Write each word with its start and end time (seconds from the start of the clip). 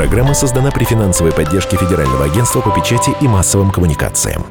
Программа 0.00 0.32
создана 0.32 0.70
при 0.70 0.84
финансовой 0.84 1.30
поддержке 1.30 1.76
Федерального 1.76 2.24
агентства 2.24 2.62
по 2.62 2.70
печати 2.70 3.14
и 3.20 3.28
массовым 3.28 3.70
коммуникациям. 3.70 4.46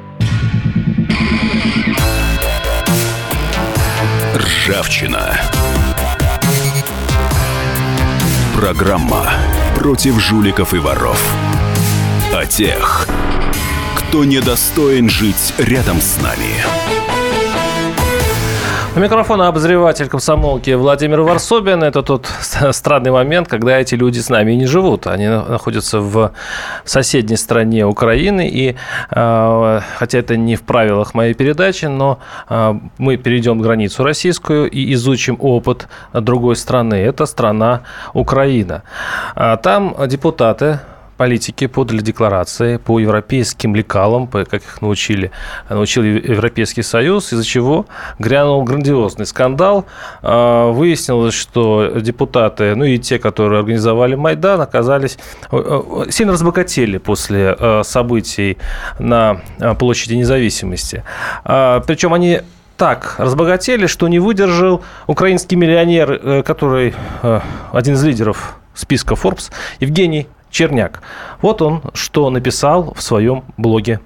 Ржавчина. 4.35 5.41
Программа 8.55 9.31
против 9.75 10.19
жуликов 10.19 10.75
и 10.75 10.77
воров. 10.77 11.19
О 12.31 12.45
тех, 12.45 13.07
кто 13.95 14.25
недостоин 14.25 15.09
жить 15.09 15.55
рядом 15.57 15.99
с 15.99 16.21
нами. 16.21 16.98
У 18.95 18.99
микрофона 18.99 19.47
обозреватель 19.47 20.07
комсомолки 20.07 20.71
Владимир 20.71 21.21
Варсобин. 21.21 21.83
Это 21.83 22.01
тот 22.01 22.25
странный 22.71 23.11
момент, 23.11 23.47
когда 23.47 23.79
эти 23.79 23.93
люди 23.95 24.19
с 24.19 24.29
нами 24.29 24.53
не 24.53 24.65
живут. 24.65 25.05
Они 25.05 25.27
находятся 25.27 25.99
в 25.99 26.31
соседней 26.85 27.37
стране 27.37 27.85
Украины. 27.85 28.49
И 28.49 28.75
э, 29.11 29.81
хотя 29.99 30.17
это 30.17 30.37
не 30.37 30.55
в 30.55 30.63
правилах 30.63 31.13
моей 31.13 31.35
передачи, 31.35 31.85
но 31.85 32.17
э, 32.49 32.73
мы 32.97 33.17
перейдем 33.17 33.61
границу 33.61 34.03
российскую 34.03 34.67
и 34.67 34.93
изучим 34.93 35.37
опыт 35.39 35.87
другой 36.13 36.55
страны. 36.55 36.95
Это 36.95 37.27
страна 37.27 37.81
Украина. 38.13 38.81
А 39.35 39.57
там 39.57 39.95
депутаты 40.07 40.79
политики 41.19 41.67
подали 41.67 41.99
декларации 41.99 42.77
по 42.77 42.97
европейским 42.97 43.75
лекалам, 43.75 44.25
по, 44.25 44.45
как 44.45 44.63
их 44.63 44.81
научили, 44.81 45.31
научил 45.69 46.01
Европейский 46.01 46.81
Союз, 46.81 47.33
из-за 47.33 47.43
чего 47.43 47.87
грянул 48.19 48.63
грандиозный 48.63 49.25
скандал. 49.25 49.85
А, 50.21 50.71
выяснилось, 50.71 51.33
что 51.33 51.91
депутаты, 51.99 52.73
ну 52.73 52.85
и 52.85 52.97
те, 52.97 53.19
которые 53.19 53.59
организовали 53.59 54.15
Майдан, 54.15 54.61
оказались 54.61 55.17
э, 55.51 55.57
э, 55.57 56.09
сильно 56.09 56.31
разбогатели 56.31 56.97
после 56.99 57.53
э, 57.59 57.81
событий 57.83 58.57
на 58.97 59.41
площади 59.77 60.13
независимости. 60.13 61.03
А, 61.43 61.81
Причем 61.81 62.13
они 62.13 62.43
так 62.77 63.15
разбогатели, 63.17 63.87
что 63.87 64.07
не 64.07 64.19
выдержал 64.19 64.81
украинский 65.05 65.57
миллионер, 65.57 66.43
который 66.43 66.93
один 67.73 67.95
из 67.95 68.03
лидеров 68.05 68.55
списка 68.73 69.15
Forbes, 69.15 69.51
Евгений 69.81 70.27
Черняк. 70.49 71.01
Вот 71.41 71.61
он 71.61 71.81
что 71.93 72.29
написал 72.29 72.93
в 72.93 73.01
своем 73.01 73.43
блоге 73.57 73.99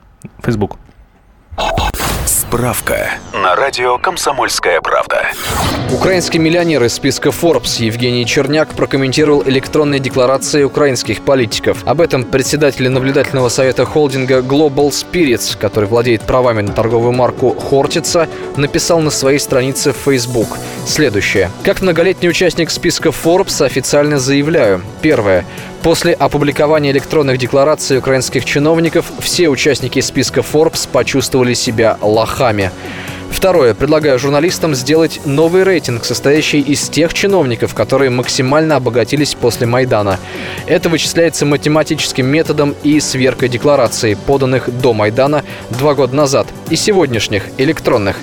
Facebook. 0.44 0.78
Справка 2.26 3.10
на 3.34 3.56
радио 3.56 3.98
«Комсомольская 3.98 4.80
правда». 4.82 5.28
Украинский 5.94 6.40
миллионер 6.40 6.84
из 6.84 6.96
списка 6.96 7.30
Forbes 7.30 7.84
Евгений 7.84 8.26
Черняк 8.26 8.70
прокомментировал 8.70 9.44
электронные 9.46 10.00
декларации 10.00 10.64
украинских 10.64 11.22
политиков. 11.22 11.84
Об 11.86 12.02
этом 12.02 12.24
председатель 12.24 12.90
наблюдательного 12.90 13.50
совета 13.50 13.86
холдинга 13.86 14.40
Global 14.40 14.90
Spirits, 14.90 15.56
который 15.56 15.88
владеет 15.88 16.24
правами 16.24 16.62
на 16.62 16.74
торговую 16.74 17.12
марку 17.14 17.52
Хортица, 17.52 18.28
написал 18.58 19.02
на 19.02 19.12
своей 19.12 19.38
странице 19.38 19.94
в 19.94 19.98
Facebook 19.98 20.58
следующее. 20.88 21.52
Как 21.64 21.82
многолетний 21.82 22.28
участник 22.28 22.72
списка 22.72 23.10
Forbes 23.10 23.64
официально 23.64 24.18
заявляю. 24.18 24.82
Первое. 25.04 25.46
После 25.84 26.14
опубликования 26.14 26.92
электронных 26.92 27.38
деклараций 27.38 28.00
украинских 28.00 28.46
чиновников 28.46 29.12
все 29.20 29.48
участники 29.48 30.02
списка 30.02 30.40
Forbes 30.42 30.90
почувствовали 30.92 31.54
себя 31.54 31.98
лохами. 32.02 32.72
Второе. 33.34 33.74
Предлагаю 33.74 34.20
журналистам 34.20 34.76
сделать 34.76 35.20
новый 35.26 35.64
рейтинг, 35.64 36.06
состоящий 36.06 36.62
из 36.62 36.88
тех 36.88 37.14
чиновников, 37.14 37.74
которые 37.74 38.12
максимально 38.12 38.76
обогатились 38.76 39.34
после 39.34 39.66
Майдана. 39.66 40.20
Это 40.68 40.88
вычисляется 40.88 41.46
математическим 41.46 42.28
методом 42.28 42.76
и 42.84 43.00
сверкой 43.00 43.50
деклараций, 43.50 44.16
поданных 44.16 44.70
до 44.80 44.94
Майдана 44.94 45.44
два 45.72 45.96
года 45.96 46.16
назад, 46.16 46.48
и 46.70 46.76
сегодняшних, 46.76 47.46
электронных. 47.58 48.18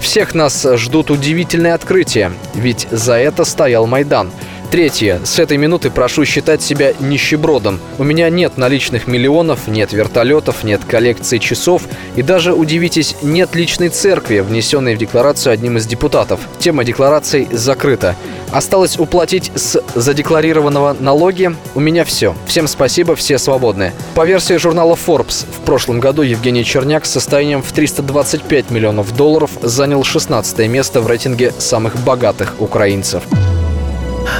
Всех 0.00 0.34
нас 0.34 0.66
ждут 0.74 1.10
удивительные 1.10 1.72
открытия, 1.72 2.32
ведь 2.54 2.88
за 2.90 3.14
это 3.14 3.44
стоял 3.44 3.86
Майдан– 3.86 4.30
Третье. 4.70 5.20
С 5.24 5.38
этой 5.38 5.58
минуты 5.58 5.90
прошу 5.90 6.24
считать 6.24 6.60
себя 6.60 6.92
нищебродом. 6.98 7.78
У 7.98 8.04
меня 8.04 8.28
нет 8.30 8.58
наличных 8.58 9.06
миллионов, 9.06 9.68
нет 9.68 9.92
вертолетов, 9.92 10.64
нет 10.64 10.84
коллекции 10.84 11.38
часов 11.38 11.82
и 12.16 12.22
даже, 12.22 12.52
удивитесь, 12.52 13.16
нет 13.22 13.54
личной 13.54 13.90
церкви, 13.90 14.40
внесенной 14.40 14.96
в 14.96 14.98
декларацию 14.98 15.52
одним 15.52 15.76
из 15.76 15.86
депутатов. 15.86 16.40
Тема 16.58 16.84
деклараций 16.84 17.48
закрыта. 17.52 18.16
Осталось 18.50 18.98
уплатить 18.98 19.52
с 19.54 19.80
задекларированного 19.94 20.96
налоги. 20.98 21.54
У 21.74 21.80
меня 21.80 22.04
все. 22.04 22.34
Всем 22.46 22.66
спасибо, 22.66 23.14
все 23.14 23.38
свободны. 23.38 23.92
По 24.14 24.26
версии 24.26 24.56
журнала 24.56 24.94
Forbes, 24.94 25.46
в 25.46 25.64
прошлом 25.64 26.00
году 26.00 26.22
Евгений 26.22 26.64
Черняк 26.64 27.06
с 27.06 27.10
состоянием 27.10 27.62
в 27.62 27.70
325 27.70 28.70
миллионов 28.70 29.16
долларов 29.16 29.50
занял 29.62 30.02
16 30.02 30.58
место 30.68 31.00
в 31.00 31.06
рейтинге 31.06 31.52
самых 31.58 31.96
богатых 32.04 32.56
украинцев. 32.58 33.22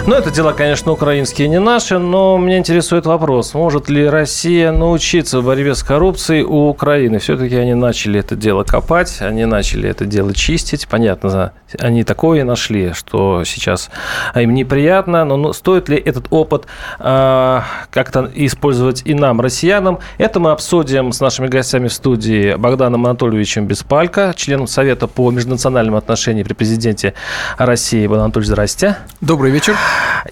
Ну, 0.06 0.14
это 0.14 0.30
дела, 0.30 0.52
конечно, 0.52 0.92
украинские, 0.92 1.48
не 1.48 1.60
наши, 1.60 1.98
но 1.98 2.38
меня 2.38 2.58
интересует 2.58 3.06
вопрос, 3.06 3.54
может 3.54 3.88
ли 3.88 4.08
Россия 4.08 4.72
научиться 4.72 5.41
в 5.41 5.44
борьбе 5.44 5.74
с 5.74 5.82
коррупцией 5.82 6.42
у 6.42 6.69
Украины? 6.69 7.19
Все-таки 7.19 7.56
они 7.56 7.74
начали 7.74 8.20
это 8.20 8.36
дело 8.36 8.62
копать, 8.64 9.19
они 9.20 9.44
начали 9.44 9.88
это 9.88 10.04
дело 10.04 10.34
чистить. 10.34 10.88
Понятно, 10.88 11.52
они 11.78 12.04
такое 12.04 12.44
нашли, 12.44 12.92
что 12.92 13.44
сейчас 13.44 13.91
им 14.34 14.54
неприятно, 14.54 15.25
но 15.25 15.52
стоит 15.52 15.88
ли 15.88 15.96
этот 15.96 16.26
опыт 16.30 16.66
э, 16.98 17.60
как-то 17.91 18.30
использовать 18.34 19.02
и 19.04 19.14
нам, 19.14 19.41
россиянам? 19.41 19.98
Это 20.19 20.41
мы 20.41 20.50
обсудим 20.50 21.12
с 21.12 21.20
нашими 21.20 21.48
гостями 21.48 21.88
в 21.88 21.92
студии 21.92 22.54
Богданом 22.54 23.06
Анатольевичем 23.06 23.66
Беспалько, 23.66 24.34
членом 24.36 24.66
Совета 24.66 25.06
по 25.06 25.30
межнациональным 25.30 25.96
отношениям 25.96 26.46
при 26.46 26.54
президенте 26.54 27.14
России. 27.58 28.06
Богдан 28.06 28.25
Анатольевич, 28.25 28.48
здрасте. 28.48 28.96
Добрый 29.20 29.50
вечер. 29.50 29.75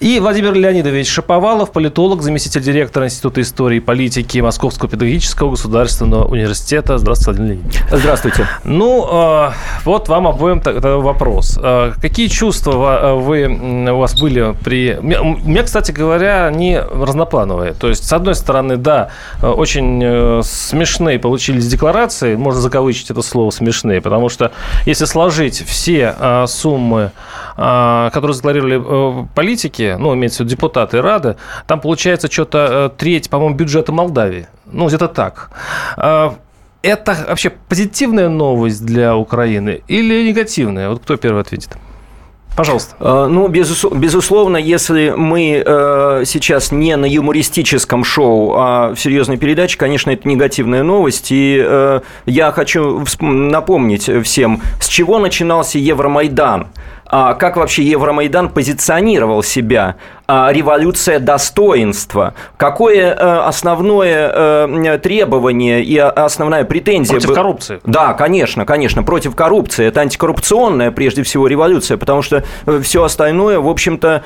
И 0.01 0.19
Владимир 0.19 0.53
Леонидович 0.53 1.09
Шаповалов, 1.09 1.71
политолог, 1.71 2.21
заместитель 2.21 2.61
директора 2.61 3.05
Института 3.05 3.41
истории 3.41 3.77
и 3.77 3.79
политики 3.79 4.39
Московского 4.39 4.89
педагогического 4.89 5.51
государственного 5.51 6.25
университета. 6.25 6.97
Здравствуйте, 6.97 7.41
Владимир 7.41 7.63
Леонидович. 7.63 7.83
Здравствуйте. 7.91 8.47
Ну, 8.65 9.07
а, 9.09 9.53
вот 9.85 10.09
вам 10.09 10.27
обоим 10.27 10.61
вопрос. 10.63 11.57
А, 11.61 11.93
какие 12.01 12.27
чувства 12.27 12.73
а, 12.75 13.15
вы, 13.15 13.45
у 13.45 13.97
вас 13.97 14.19
были 14.19 14.55
при... 14.63 14.97
У 14.99 15.03
меня, 15.03 15.63
кстати 15.63 15.91
говоря, 15.91 16.47
они 16.47 16.77
разноплановые. 16.77 17.73
То 17.73 17.87
есть, 17.87 18.05
с 18.05 18.11
одной 18.11 18.35
стороны, 18.35 18.77
да, 18.77 19.09
очень 19.41 20.01
э, 20.03 20.41
смешные 20.43 21.19
получились 21.19 21.67
декларации, 21.67 22.35
можно 22.35 22.59
закавычить 22.59 23.11
это 23.11 23.21
слово 23.21 23.51
смешные, 23.51 24.01
потому 24.01 24.29
что 24.29 24.51
если 24.85 25.05
сложить 25.05 25.63
все 25.65 26.45
суммы, 26.47 27.11
которые 27.55 28.33
задекларировали 28.33 29.23
э, 29.23 29.25
политики, 29.35 29.95
ну, 29.99 30.15
имеется 30.15 30.37
в 30.37 30.39
виду 30.45 30.51
депутаты 30.51 31.01
Рады, 31.01 31.35
там 31.67 31.79
получается 31.79 32.31
что-то 32.31 32.91
э, 32.91 32.97
треть, 32.97 33.29
по-моему, 33.29 33.55
бюджета 33.55 33.91
Молдавии. 33.91 34.47
Ну, 34.65 34.87
где-то 34.87 35.07
так. 35.07 35.51
А, 35.97 36.35
это 36.81 37.15
вообще 37.27 37.49
позитивная 37.49 38.29
новость 38.29 38.85
для 38.85 39.15
Украины 39.15 39.81
или 39.87 40.27
негативная? 40.27 40.89
Вот 40.89 41.01
кто 41.01 41.17
первый 41.17 41.41
ответит? 41.41 41.77
Пожалуйста. 42.55 42.95
А, 42.99 43.27
ну, 43.27 43.47
безусловно, 43.47 44.57
если 44.57 45.13
мы 45.15 45.63
э, 45.65 46.23
сейчас 46.25 46.71
не 46.71 46.95
на 46.95 47.05
юмористическом 47.05 48.03
шоу, 48.03 48.53
а 48.55 48.93
в 48.93 48.99
серьезной 48.99 49.37
передаче, 49.37 49.77
конечно, 49.77 50.11
это 50.11 50.27
негативная 50.27 50.83
новость. 50.83 51.27
И 51.31 52.01
я 52.25 52.51
хочу 52.51 53.03
напомнить 53.19 54.09
всем, 54.23 54.61
с 54.79 54.87
чего 54.87 55.19
начинался 55.19 55.79
Евромайдан– 55.79 56.67
а 57.07 57.35
как 57.35 57.55
вообще 57.57 57.83
Евромайдан 57.83 58.49
позиционировал 58.49 59.43
себя 59.43 59.95
революция 60.27 61.19
достоинства. 61.19 62.33
Какое 62.57 63.13
э, 63.13 63.39
основное 63.39 64.31
э, 64.33 64.99
требование 65.01 65.83
и 65.83 65.97
основная 65.97 66.63
претензия? 66.65 67.19
Против 67.19 67.33
коррупции. 67.33 67.79
Да, 67.85 68.13
конечно, 68.13 68.65
конечно, 68.65 69.03
против 69.03 69.35
коррупции. 69.35 69.85
Это 69.85 70.01
антикоррупционная, 70.01 70.91
прежде 70.91 71.23
всего, 71.23 71.47
революция, 71.47 71.97
потому 71.97 72.21
что 72.21 72.43
э, 72.65 72.81
все 72.83 73.03
остальное, 73.03 73.59
в 73.59 73.67
общем-то, 73.67 74.23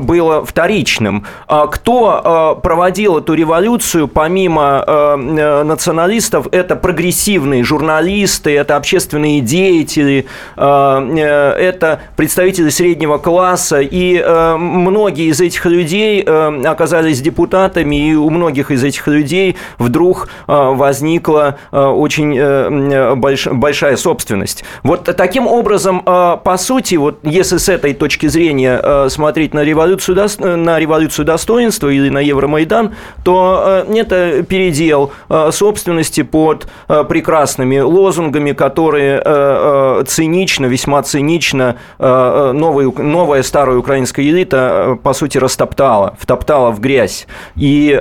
было 0.00 0.44
вторичным. 0.44 1.26
А 1.46 1.66
кто 1.66 2.60
проводил 2.62 3.18
эту 3.18 3.34
революцию, 3.34 4.08
помимо 4.08 5.16
националистов, 5.16 6.46
это 6.52 6.76
прогрессивные 6.76 7.62
журналисты, 7.64 8.56
это 8.56 8.76
общественные 8.76 9.40
деятели, 9.40 10.26
это 10.56 12.00
представители 12.16 12.70
среднего 12.70 13.18
класса 13.18 13.80
и 13.80 14.22
многие 14.56 15.03
многие 15.04 15.28
из 15.28 15.38
этих 15.38 15.66
людей 15.66 16.22
оказались 16.22 17.20
депутатами, 17.20 18.08
и 18.08 18.14
у 18.14 18.30
многих 18.30 18.70
из 18.70 18.82
этих 18.82 19.06
людей 19.06 19.56
вдруг 19.78 20.30
возникла 20.46 21.58
очень 21.70 22.34
большая 23.54 23.96
собственность. 23.96 24.64
Вот 24.82 25.04
таким 25.04 25.46
образом, 25.46 26.00
по 26.00 26.56
сути, 26.56 26.94
вот 26.94 27.18
если 27.22 27.58
с 27.58 27.68
этой 27.68 27.92
точки 27.92 28.28
зрения 28.28 29.08
смотреть 29.10 29.52
на 29.52 29.62
революцию, 29.62 30.16
на 30.38 30.78
революцию 30.78 31.26
достоинства 31.26 31.90
или 31.90 32.08
на 32.08 32.20
Евромайдан, 32.20 32.94
то 33.24 33.84
это 33.94 34.42
передел 34.42 35.12
собственности 35.50 36.22
под 36.22 36.66
прекрасными 36.86 37.78
лозунгами, 37.80 38.52
которые 38.52 39.20
цинично, 40.06 40.64
весьма 40.64 41.02
цинично 41.02 41.76
новая, 41.98 42.90
новая 42.90 43.42
старая 43.42 43.76
украинская 43.76 44.24
элита, 44.24 44.93
по 45.02 45.12
сути, 45.12 45.38
растоптала, 45.38 46.16
втоптала 46.18 46.70
в 46.70 46.80
грязь. 46.80 47.26
И, 47.56 48.00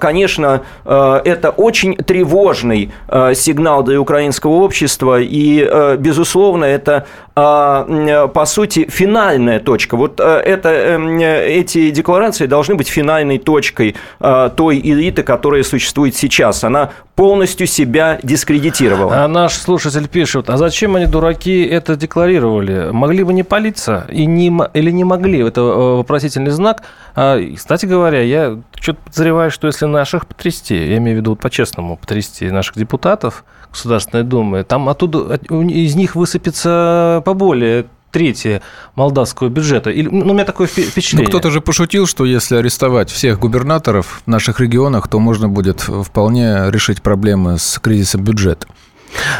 конечно, 0.00 0.62
это 0.84 1.50
очень 1.56 1.96
тревожный 1.96 2.90
сигнал 3.34 3.82
для 3.82 4.00
украинского 4.00 4.52
общества, 4.52 5.20
и, 5.20 5.96
безусловно, 5.98 6.64
это, 6.64 7.06
по 7.34 8.44
сути, 8.46 8.86
финальная 8.90 9.58
точка. 9.60 9.96
Вот 9.96 10.20
это, 10.20 10.68
эти 10.68 11.90
декларации 11.90 12.46
должны 12.46 12.74
быть 12.74 12.88
финальной 12.88 13.38
точкой 13.38 13.96
той 14.18 14.80
элиты, 14.80 15.22
которая 15.22 15.62
существует 15.62 16.14
сейчас. 16.14 16.64
Она 16.64 16.90
полностью 17.14 17.66
себя 17.66 18.18
дискредитировала. 18.22 19.24
А 19.24 19.28
наш 19.28 19.54
слушатель 19.54 20.08
пишет, 20.08 20.48
а 20.50 20.56
зачем 20.56 20.96
они, 20.96 21.06
дураки, 21.06 21.62
это 21.64 21.96
декларировали? 21.96 22.90
Могли 22.90 23.22
бы 23.22 23.32
не 23.32 23.42
палиться 23.42 24.06
и 24.10 24.26
не, 24.26 24.52
или 24.74 24.90
не 24.90 25.04
могли? 25.04 25.46
Это 25.46 25.60
э, 25.60 25.96
вопросительный 25.96 26.50
знак. 26.50 26.82
А, 27.14 27.38
кстати 27.54 27.86
говоря, 27.86 28.22
я 28.22 28.58
что-то 28.80 29.00
подозреваю, 29.04 29.50
что 29.50 29.66
если 29.66 29.86
наших 29.86 30.26
потрясти, 30.26 30.74
я 30.74 30.98
имею 30.98 31.18
в 31.18 31.20
виду 31.20 31.36
по-честному 31.36 31.96
потрясти 31.96 32.50
наших 32.50 32.76
депутатов 32.76 33.44
Государственной 33.70 34.24
Думы, 34.24 34.64
там 34.64 34.88
оттуда 34.88 35.34
из 35.34 35.94
них 35.94 36.14
высыпется 36.14 37.22
поболее 37.24 37.86
трети 38.12 38.62
молдавского 38.94 39.48
бюджета. 39.48 39.90
Или, 39.90 40.08
ну, 40.08 40.30
у 40.30 40.34
меня 40.34 40.44
такое 40.44 40.66
впечатление. 40.66 41.26
Ну, 41.26 41.30
кто-то 41.30 41.50
же 41.50 41.60
пошутил, 41.60 42.06
что 42.06 42.24
если 42.24 42.56
арестовать 42.56 43.10
всех 43.10 43.40
губернаторов 43.40 44.22
в 44.24 44.30
наших 44.30 44.60
регионах, 44.60 45.08
то 45.08 45.18
можно 45.18 45.48
будет 45.48 45.80
вполне 45.80 46.70
решить 46.70 47.02
проблемы 47.02 47.58
с 47.58 47.78
кризисом 47.78 48.22
бюджета. 48.22 48.68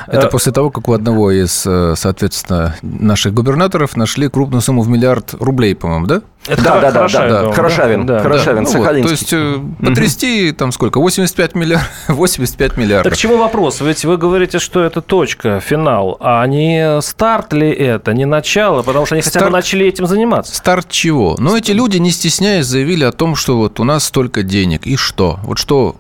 Это 0.07 0.27
э, 0.27 0.31
после 0.31 0.53
того, 0.53 0.71
как 0.71 0.89
у 0.89 0.93
одного 0.93 1.31
из, 1.31 1.65
э, 1.67 1.95
соответственно, 1.97 2.77
наших 2.83 3.35
губернаторов 3.35 3.97
нашли 3.97 4.29
крупную 4.29 4.61
сумму 4.61 4.83
в 4.83 4.89
миллиард 4.89 5.35
рублей, 5.35 5.75
по-моему, 5.75 6.07
да? 6.07 6.23
Это 6.47 6.63
да, 6.63 6.81
да, 6.81 6.91
да, 6.91 7.09
да, 7.09 7.29
да. 7.29 7.53
Хорошавин, 7.53 8.05
да, 8.05 8.19
Хорошавин, 8.19 8.65
да. 8.65 8.71
Ну, 8.73 8.79
вот, 8.79 9.03
то 9.03 9.11
есть 9.11 9.33
э, 9.33 9.59
потрясти 9.81 10.49
угу. 10.49 10.57
там 10.57 10.73
сколько? 10.73 10.99
85 10.99 11.55
миллиардов. 11.55 11.89
85 12.09 12.77
миллиардов. 12.77 13.13
Так 13.13 13.19
чего 13.19 13.37
вопрос? 13.37 13.81
Ведь 13.81 14.05
вы 14.05 14.17
говорите, 14.17 14.59
что 14.59 14.83
это 14.83 15.01
точка, 15.01 15.61
финал, 15.61 16.17
а 16.21 16.45
не 16.47 17.01
старт 17.01 17.53
ли 17.53 17.71
это, 17.71 18.13
не 18.13 18.25
начало, 18.25 18.83
потому 18.83 19.07
что 19.07 19.15
они 19.15 19.23
старт, 19.23 19.35
хотя 19.35 19.47
бы 19.47 19.53
начали 19.53 19.87
этим 19.87 20.07
заниматься. 20.07 20.57
Старт 20.57 20.89
чего? 20.89 21.37
Ну, 21.39 21.57
эти 21.57 21.71
люди, 21.71 21.99
не 21.99 22.11
стесняясь, 22.11 22.67
заявили 22.67 23.05
о 23.05 23.13
том, 23.13 23.37
что 23.37 23.57
вот 23.57 23.79
у 23.79 23.85
нас 23.85 24.05
столько 24.05 24.43
денег, 24.43 24.87
и 24.87 24.97
что? 24.97 25.39
Вот 25.45 25.59
что 25.59 25.97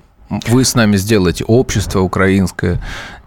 вы 0.47 0.65
с 0.65 0.75
нами 0.75 0.97
сделаете, 0.97 1.45
общество 1.45 2.01
украинское, 2.01 2.81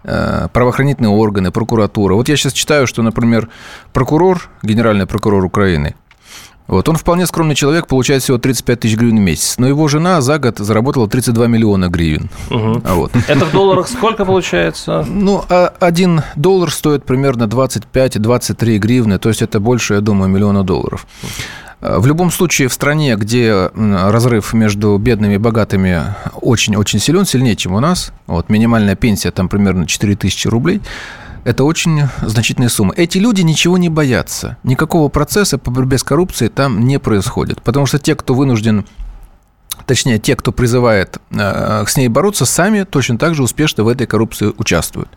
правоохранительные 0.06 1.10
органы, 1.10 1.50
прокуратура. 1.50 2.14
Вот 2.14 2.28
я 2.28 2.36
сейчас 2.36 2.52
читаю, 2.52 2.86
что, 2.86 3.02
например, 3.02 3.48
прокурор, 3.92 4.48
генеральный 4.62 5.06
прокурор 5.06 5.44
Украины, 5.44 5.94
вот, 6.66 6.88
он 6.88 6.96
вполне 6.96 7.26
скромный 7.26 7.54
человек, 7.54 7.86
получает 7.86 8.22
всего 8.22 8.38
35 8.38 8.80
тысяч 8.80 8.96
гривен 8.96 9.18
в 9.18 9.20
месяц. 9.20 9.58
Но 9.58 9.68
его 9.68 9.86
жена 9.86 10.20
за 10.20 10.38
год 10.38 10.58
заработала 10.58 11.08
32 11.08 11.46
миллиона 11.46 11.88
гривен. 11.88 12.28
Угу. 12.50 12.82
Вот. 12.84 13.12
Это 13.28 13.44
в 13.44 13.52
долларах 13.52 13.88
сколько 13.88 14.24
получается? 14.24 15.04
Ну, 15.08 15.44
а 15.48 15.72
один 15.78 16.22
доллар 16.34 16.72
стоит 16.72 17.04
примерно 17.04 17.44
25-23 17.44 18.78
гривны, 18.78 19.18
то 19.18 19.28
есть 19.28 19.42
это 19.42 19.60
больше, 19.60 19.94
я 19.94 20.00
думаю, 20.00 20.28
миллиона 20.28 20.64
долларов. 20.64 21.06
В 21.80 22.06
любом 22.06 22.30
случае, 22.30 22.68
в 22.68 22.72
стране, 22.72 23.16
где 23.16 23.70
разрыв 23.74 24.54
между 24.54 24.96
бедными 24.96 25.34
и 25.34 25.38
богатыми 25.38 26.02
очень-очень 26.34 26.98
силен, 26.98 27.26
сильнее, 27.26 27.54
чем 27.54 27.74
у 27.74 27.80
нас, 27.80 28.12
вот 28.26 28.48
минимальная 28.48 28.96
пенсия 28.96 29.30
там 29.30 29.48
примерно 29.48 29.86
4 29.86 30.16
тысячи 30.16 30.48
рублей, 30.48 30.80
это 31.44 31.62
очень 31.62 32.08
значительная 32.22 32.68
сумма. 32.68 32.92
Эти 32.96 33.18
люди 33.18 33.42
ничего 33.42 33.78
не 33.78 33.88
боятся. 33.88 34.56
Никакого 34.64 35.08
процесса 35.08 35.58
по 35.58 35.70
борьбе 35.70 35.96
с 35.96 36.02
коррупцией 36.02 36.50
там 36.50 36.80
не 36.80 36.98
происходит. 36.98 37.62
Потому 37.62 37.86
что 37.86 38.00
те, 38.00 38.16
кто 38.16 38.34
вынужден 38.34 38.84
точнее, 39.86 40.18
те, 40.18 40.34
кто 40.34 40.50
призывает 40.50 41.18
э, 41.30 41.84
с 41.86 41.96
ней 41.96 42.08
бороться, 42.08 42.46
сами 42.46 42.82
точно 42.82 43.18
так 43.18 43.34
же 43.34 43.42
успешно 43.42 43.84
в 43.84 43.88
этой 43.88 44.06
коррупции 44.06 44.52
участвуют. 44.58 45.08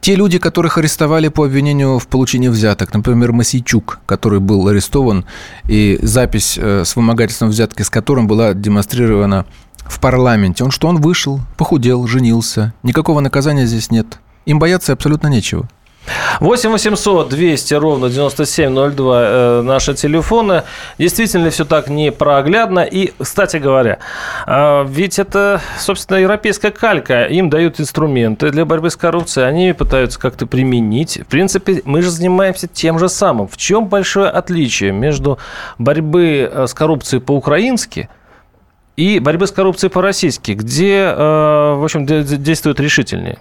Те 0.00 0.14
люди, 0.14 0.38
которых 0.38 0.78
арестовали 0.78 1.28
по 1.28 1.44
обвинению 1.44 1.98
в 1.98 2.06
получении 2.08 2.48
взяток, 2.48 2.94
например, 2.94 3.32
Масейчук, 3.32 4.00
который 4.06 4.40
был 4.40 4.66
арестован, 4.68 5.26
и 5.68 5.98
запись 6.00 6.58
э, 6.60 6.84
с 6.86 6.96
вымогательством 6.96 7.50
взятки, 7.50 7.82
с 7.82 7.90
которым 7.90 8.26
была 8.26 8.54
демонстрирована 8.54 9.44
в 9.84 10.00
парламенте, 10.00 10.64
он 10.64 10.70
что, 10.70 10.88
он 10.88 11.00
вышел, 11.00 11.40
похудел, 11.58 12.06
женился, 12.06 12.72
никакого 12.82 13.20
наказания 13.20 13.66
здесь 13.66 13.90
нет. 13.90 14.20
Им 14.46 14.58
бояться 14.58 14.94
абсолютно 14.94 15.28
нечего. 15.28 15.68
8 16.40 16.70
800 16.70 17.28
200 17.28 17.74
ровно 17.74 18.08
9702 18.08 19.22
э, 19.22 19.62
наши 19.62 19.94
телефоны. 19.94 20.62
Действительно, 20.98 21.50
все 21.50 21.64
так 21.64 21.88
непроглядно. 21.88 22.80
И, 22.80 23.12
кстати 23.18 23.58
говоря, 23.58 23.98
э, 24.46 24.84
ведь 24.88 25.18
это, 25.18 25.60
собственно, 25.78 26.18
европейская 26.18 26.70
калька. 26.70 27.24
Им 27.24 27.50
дают 27.50 27.80
инструменты 27.80 28.50
для 28.50 28.64
борьбы 28.64 28.90
с 28.90 28.96
коррупцией. 28.96 29.46
Они 29.46 29.72
пытаются 29.72 30.18
как-то 30.18 30.46
применить. 30.46 31.18
В 31.18 31.26
принципе, 31.26 31.82
мы 31.84 32.02
же 32.02 32.10
занимаемся 32.10 32.66
тем 32.66 32.98
же 32.98 33.08
самым. 33.08 33.46
В 33.46 33.56
чем 33.56 33.86
большое 33.86 34.30
отличие 34.30 34.92
между 34.92 35.38
борьбой 35.78 36.48
э, 36.50 36.66
с 36.66 36.74
коррупцией 36.74 37.20
по-украински 37.20 38.08
и 38.96 39.18
борьбы 39.18 39.46
с 39.46 39.52
коррупцией 39.52 39.90
по-российски, 39.90 40.52
где, 40.52 41.14
э, 41.16 41.74
в 41.74 41.84
общем, 41.84 42.06
действуют 42.06 42.80
решительнее? 42.80 43.38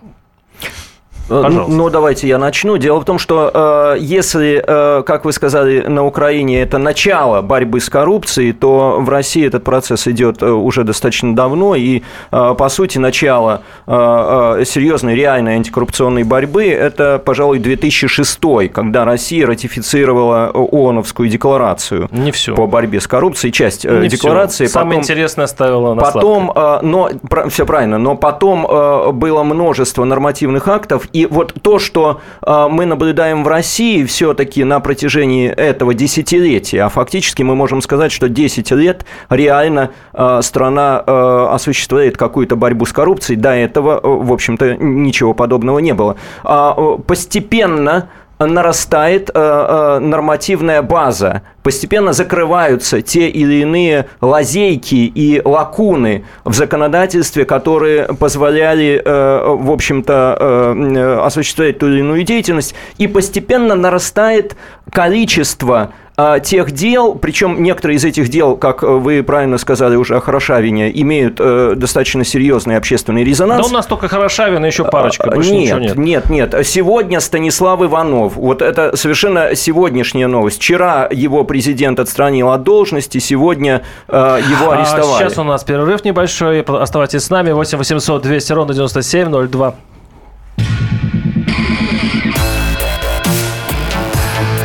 Э, 1.30 1.44
Пожалуйста. 1.44 1.72
Ну, 1.72 1.90
давайте 1.90 2.28
я 2.28 2.38
начну. 2.38 2.78
Дело 2.78 3.00
в 3.00 3.06
том, 3.06 3.20
что 3.20 3.52
э, 3.54 3.98
если, 4.00 4.64
э, 4.66 5.04
как 5.04 5.26
вы 5.26 5.32
сказали, 5.32 5.82
на 5.88 6.06
Украине 6.06 6.62
это 6.62 6.78
начало 6.78 7.42
борьбы 7.42 7.80
с 7.80 7.90
коррупцией, 7.90 8.54
то 8.54 8.98
в 9.00 9.10
России 9.10 9.46
этот 9.46 9.64
процесс 9.64 10.08
идет 10.08 10.42
э, 10.42 10.50
уже 10.50 10.84
достаточно 10.84 11.36
давно, 11.36 11.76
и, 11.76 12.02
э, 12.32 12.56
по 12.58 12.70
сути, 12.70 12.98
начало 12.98 13.62
э, 13.88 14.60
э 14.60 14.66
серьезной, 14.66 15.16
реальной 15.16 15.56
антикоррупционной 15.56 16.24
борьбы– 16.24 16.66
это, 16.66 17.22
пожалуй, 17.24 17.60
2006 17.60 18.40
когда 18.74 19.06
Россия 19.06 19.46
ратифицировала 19.46 20.52
ООНовскую 20.54 21.30
декларацию 21.30 22.08
Не 22.12 22.32
все. 22.32 22.56
по 22.56 22.68
борьбе 22.68 23.00
с 23.00 23.08
коррупцией, 23.08 23.52
часть 23.52 23.86
э, 23.86 24.00
Не 24.00 24.08
декларации. 24.08 24.66
Все. 24.66 24.74
Самое 24.74 25.00
потом, 25.00 25.04
интересное 25.04 25.46
оставила 25.46 25.94
на 25.94 26.02
Потом, 26.02 26.52
э, 26.56 26.80
но, 26.82 27.10
все 27.50 27.66
правильно, 27.66 27.98
но 27.98 28.16
потом 28.16 28.66
э, 28.70 29.12
было 29.12 29.44
множество 29.44 30.04
нормативных 30.06 30.68
актов, 30.68 31.08
и 31.14 31.19
вот 31.26 31.54
то, 31.62 31.80
что 31.80 32.22
э, 32.42 32.68
мы 32.70 32.86
наблюдаем 32.86 33.44
в 33.44 33.48
России 33.48 34.04
все-таки 34.06 34.64
на 34.64 34.80
протяжении 34.80 35.50
этого 35.50 35.94
десятилетия, 35.94 36.84
а 36.84 36.90
фактически 36.90 37.44
мы 37.44 37.56
можем 37.56 37.82
сказать, 37.82 38.12
что 38.12 38.30
10 38.30 38.72
лет 38.72 39.06
реально 39.30 39.92
э, 40.14 40.40
страна 40.44 41.04
э, 41.06 41.48
осуществляет 41.52 42.18
какую-то 42.18 42.56
борьбу 42.56 42.86
с 42.86 42.94
коррупцией, 42.94 43.38
до 43.38 43.52
этого, 43.52 44.00
в 44.04 44.32
общем-то, 44.32 44.76
ничего 44.76 45.34
подобного 45.34 45.80
не 45.80 45.94
было. 45.94 46.16
А, 46.44 46.74
постепенно 46.98 48.10
нарастает 48.40 49.30
нормативная 49.34 50.82
база. 50.82 51.42
Постепенно 51.64 52.14
закрываются 52.14 53.02
те 53.02 53.28
или 53.28 53.62
иные 53.62 54.08
лазейки 54.22 54.96
и 54.96 55.42
лакуны 55.44 56.24
в 56.46 56.54
законодательстве, 56.54 57.46
которые 57.46 58.06
позволяли, 58.14 59.02
э, 59.04 59.56
в 59.56 59.72
общем-то, 59.72 60.38
э, 60.40 61.20
осуществлять 61.26 61.80
ту 61.80 61.88
или 61.88 62.00
иную 62.00 62.24
деятельность, 62.24 62.76
и 62.98 63.08
постепенно 63.08 63.76
нарастает 63.76 64.56
количество 64.92 65.92
э, 65.92 66.09
тех 66.44 66.72
дел, 66.72 67.16
причем 67.16 67.62
некоторые 67.62 67.98
из 67.98 68.06
этих 68.06 68.30
дел, 68.30 68.56
как 68.58 68.84
вы 68.84 69.24
правильно 69.24 69.58
сказали 69.58 69.96
уже 69.96 70.18
о 70.18 70.22
Хорошавине, 70.22 70.92
имеют 71.02 71.36
достаточно 71.36 72.24
серьезный 72.24 72.78
общественный 72.78 73.24
резонанс. 73.24 73.66
Да 73.66 73.70
у 73.70 73.74
нас 73.74 73.86
только 73.86 74.08
Хорошавин 74.08 74.64
и 74.66 74.68
еще 74.68 74.86
парочка, 74.86 75.30
больше 75.32 75.52
нет, 75.52 75.62
ничего 75.62 75.80
нет. 75.80 75.98
Нет, 75.98 76.30
нет, 76.30 76.68
Сегодня 76.68 77.20
Станислав 77.20 77.82
Иванов, 77.82 78.36
вот 78.36 78.62
это 78.62 78.96
совершенно 78.96 79.56
сегодняшняя 79.56 80.28
новость. 80.28 80.58
Вчера 80.58 81.08
его 81.12 81.44
президент 81.44 82.00
отстранил 82.00 82.52
от 82.52 82.64
должности, 82.64 83.18
сегодня 83.18 83.84
э, 84.08 84.42
его 84.50 84.72
а 84.72 84.76
арестовали. 84.76 85.24
А 85.24 85.30
сейчас 85.30 85.38
у 85.38 85.44
нас 85.44 85.64
перерыв 85.64 86.04
небольшой. 86.04 86.62
Оставайтесь 86.62 87.24
с 87.24 87.30
нами. 87.30 87.52
8 87.52 87.78
800 87.78 88.22
200 88.22 88.54
ровно 88.54 88.74
9702. 88.74 89.76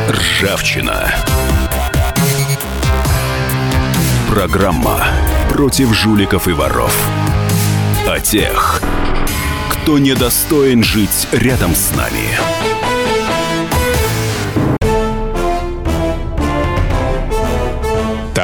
Ржавчина. 0.09 1.13
Программа 4.35 5.01
против 5.47 5.93
жуликов 5.93 6.49
и 6.49 6.51
воров. 6.51 6.93
О 8.05 8.19
тех, 8.19 8.81
кто 9.69 9.97
недостоин 9.97 10.83
жить 10.83 11.29
рядом 11.31 11.73
с 11.73 11.95
нами. 11.95 12.64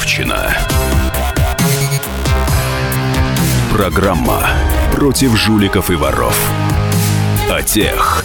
Ржавчина. 0.00 0.56
Программа 3.70 4.48
против 4.92 5.36
жуликов 5.36 5.90
и 5.90 5.94
воров. 5.94 6.38
О 7.50 7.62
тех, 7.62 8.24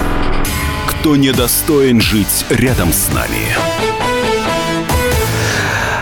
кто 0.87 1.17
недостоин 1.17 1.99
жить 1.99 2.45
рядом 2.49 2.93
с 2.93 3.09
нами. 3.13 3.94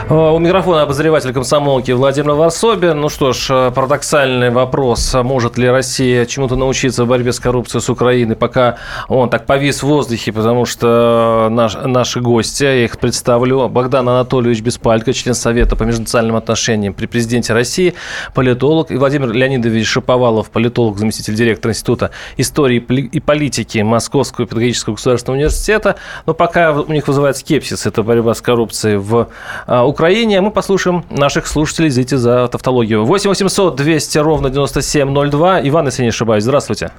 У 0.09 0.37
микрофона 0.37 0.81
обозреватель 0.81 1.31
комсомолки 1.31 1.91
Владимир 1.91 2.31
Варсобин. 2.31 2.99
Ну 2.99 3.07
что 3.07 3.31
ж, 3.31 3.47
э, 3.49 3.71
парадоксальный 3.73 4.49
вопрос. 4.49 5.13
Может 5.13 5.57
ли 5.57 5.69
Россия 5.69 6.25
чему-то 6.25 6.57
научиться 6.57 7.05
в 7.05 7.07
борьбе 7.07 7.31
с 7.31 7.39
коррупцией 7.39 7.81
с 7.81 7.89
Украиной, 7.89 8.35
пока 8.35 8.75
он 9.07 9.29
так 9.29 9.45
повис 9.45 9.81
в 9.81 9.87
воздухе, 9.87 10.33
потому 10.33 10.65
что 10.65 11.47
наш, 11.49 11.75
наши 11.75 12.19
гости, 12.19 12.65
я 12.65 12.83
их 12.83 12.99
представлю, 12.99 13.69
Богдан 13.69 14.09
Анатольевич 14.09 14.59
Беспалько, 14.61 15.13
член 15.13 15.35
Совета 15.35 15.77
по 15.77 15.83
межнациональным 15.83 16.35
отношениям 16.35 16.93
при 16.93 17.05
президенте 17.05 17.53
России, 17.53 17.93
политолог, 18.33 18.91
и 18.91 18.97
Владимир 18.97 19.31
Леонидович 19.31 19.87
Шаповалов, 19.87 20.49
политолог, 20.49 20.97
заместитель 20.97 21.35
директора 21.35 21.71
Института 21.71 22.11
истории 22.35 22.77
и 22.77 23.19
политики 23.21 23.79
Московского 23.79 24.47
педагогического 24.47 24.95
государственного 24.95 25.37
университета. 25.37 25.95
Но 26.25 26.33
пока 26.33 26.73
у 26.73 26.91
них 26.91 27.07
вызывает 27.07 27.37
скепсис 27.37 27.85
эта 27.85 28.03
борьба 28.03 28.33
с 28.33 28.41
коррупцией 28.41 28.97
в 28.97 29.29
Украине, 29.65 29.92
Украине. 29.93 30.41
Мы 30.41 30.51
послушаем 30.51 31.03
наших 31.09 31.47
слушателей, 31.47 31.89
извините 31.89 32.17
за 32.17 32.47
тавтологию. 32.47 33.05
8 33.05 33.29
800 33.29 33.75
200 33.75 34.17
ровно 34.17 34.49
9702. 34.49 35.61
Иван, 35.69 35.85
если 35.85 36.03
не 36.03 36.09
ошибаюсь, 36.09 36.43
здравствуйте. 36.43 36.91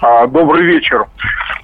А, 0.00 0.26
добрый 0.26 0.64
вечер. 0.64 1.04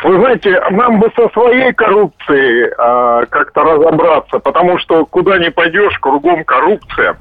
Вы 0.02 0.16
знаете, 0.16 0.61
нам 0.71 0.99
бы 0.99 1.11
со 1.14 1.28
своей 1.30 1.73
коррупцией 1.73 2.73
а, 2.78 3.26
как-то 3.26 3.62
разобраться, 3.62 4.38
потому 4.38 4.78
что 4.78 5.04
куда 5.07 5.38
ни 5.38 5.50
пойдешь, 5.50 5.99
кругом 6.00 6.45
коррупция. 6.45 7.16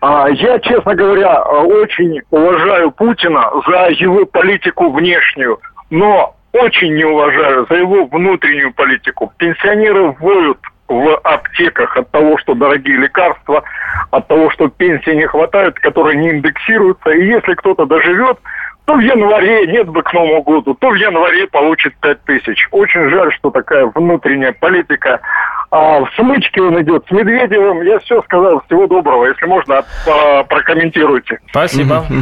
А, 0.00 0.28
я, 0.28 0.58
честно 0.60 0.94
говоря, 0.94 1.42
очень 1.42 2.20
уважаю 2.30 2.90
Путина 2.92 3.50
за 3.66 3.88
его 3.90 4.26
политику 4.26 4.90
внешнюю, 4.90 5.58
но 5.90 6.34
очень 6.52 6.94
не 6.94 7.04
уважаю 7.04 7.66
за 7.68 7.76
его 7.76 8.04
внутреннюю 8.04 8.72
политику. 8.74 9.32
Пенсионеры 9.38 10.14
воют 10.20 10.58
в 10.88 11.20
аптеках 11.24 11.96
от 11.96 12.10
того, 12.10 12.38
что 12.38 12.54
дорогие 12.54 12.96
лекарства, 12.96 13.64
от 14.10 14.28
того, 14.28 14.50
что 14.50 14.68
пенсии 14.68 15.10
не 15.10 15.26
хватает, 15.26 15.78
которые 15.80 16.16
не 16.16 16.30
индексируются. 16.30 17.10
И 17.10 17.26
если 17.26 17.54
кто-то 17.54 17.86
доживет, 17.86 18.38
то 18.84 18.94
в 18.94 19.00
январе, 19.00 19.66
нет 19.66 19.88
бы 19.88 20.02
к 20.02 20.12
Новому 20.12 20.42
году, 20.42 20.74
то 20.74 20.90
в 20.90 20.94
январе 20.94 21.46
получит 21.46 21.94
5 22.00 22.24
тысяч. 22.24 22.68
Очень 22.70 23.08
жаль, 23.08 23.32
что 23.32 23.50
такая 23.50 23.90
внутренняя 23.94 24.52
политика 24.52 25.20
а 25.76 26.04
в 26.04 26.14
смычке 26.14 26.62
он 26.62 26.80
идет 26.82 27.04
с 27.08 27.10
Медведевым. 27.10 27.82
Я 27.82 27.98
все 27.98 28.22
сказал. 28.22 28.62
Всего 28.66 28.86
доброго. 28.86 29.26
Если 29.26 29.44
можно, 29.46 29.84
а, 30.06 30.44
прокомментируйте. 30.44 31.40
Спасибо. 31.50 32.04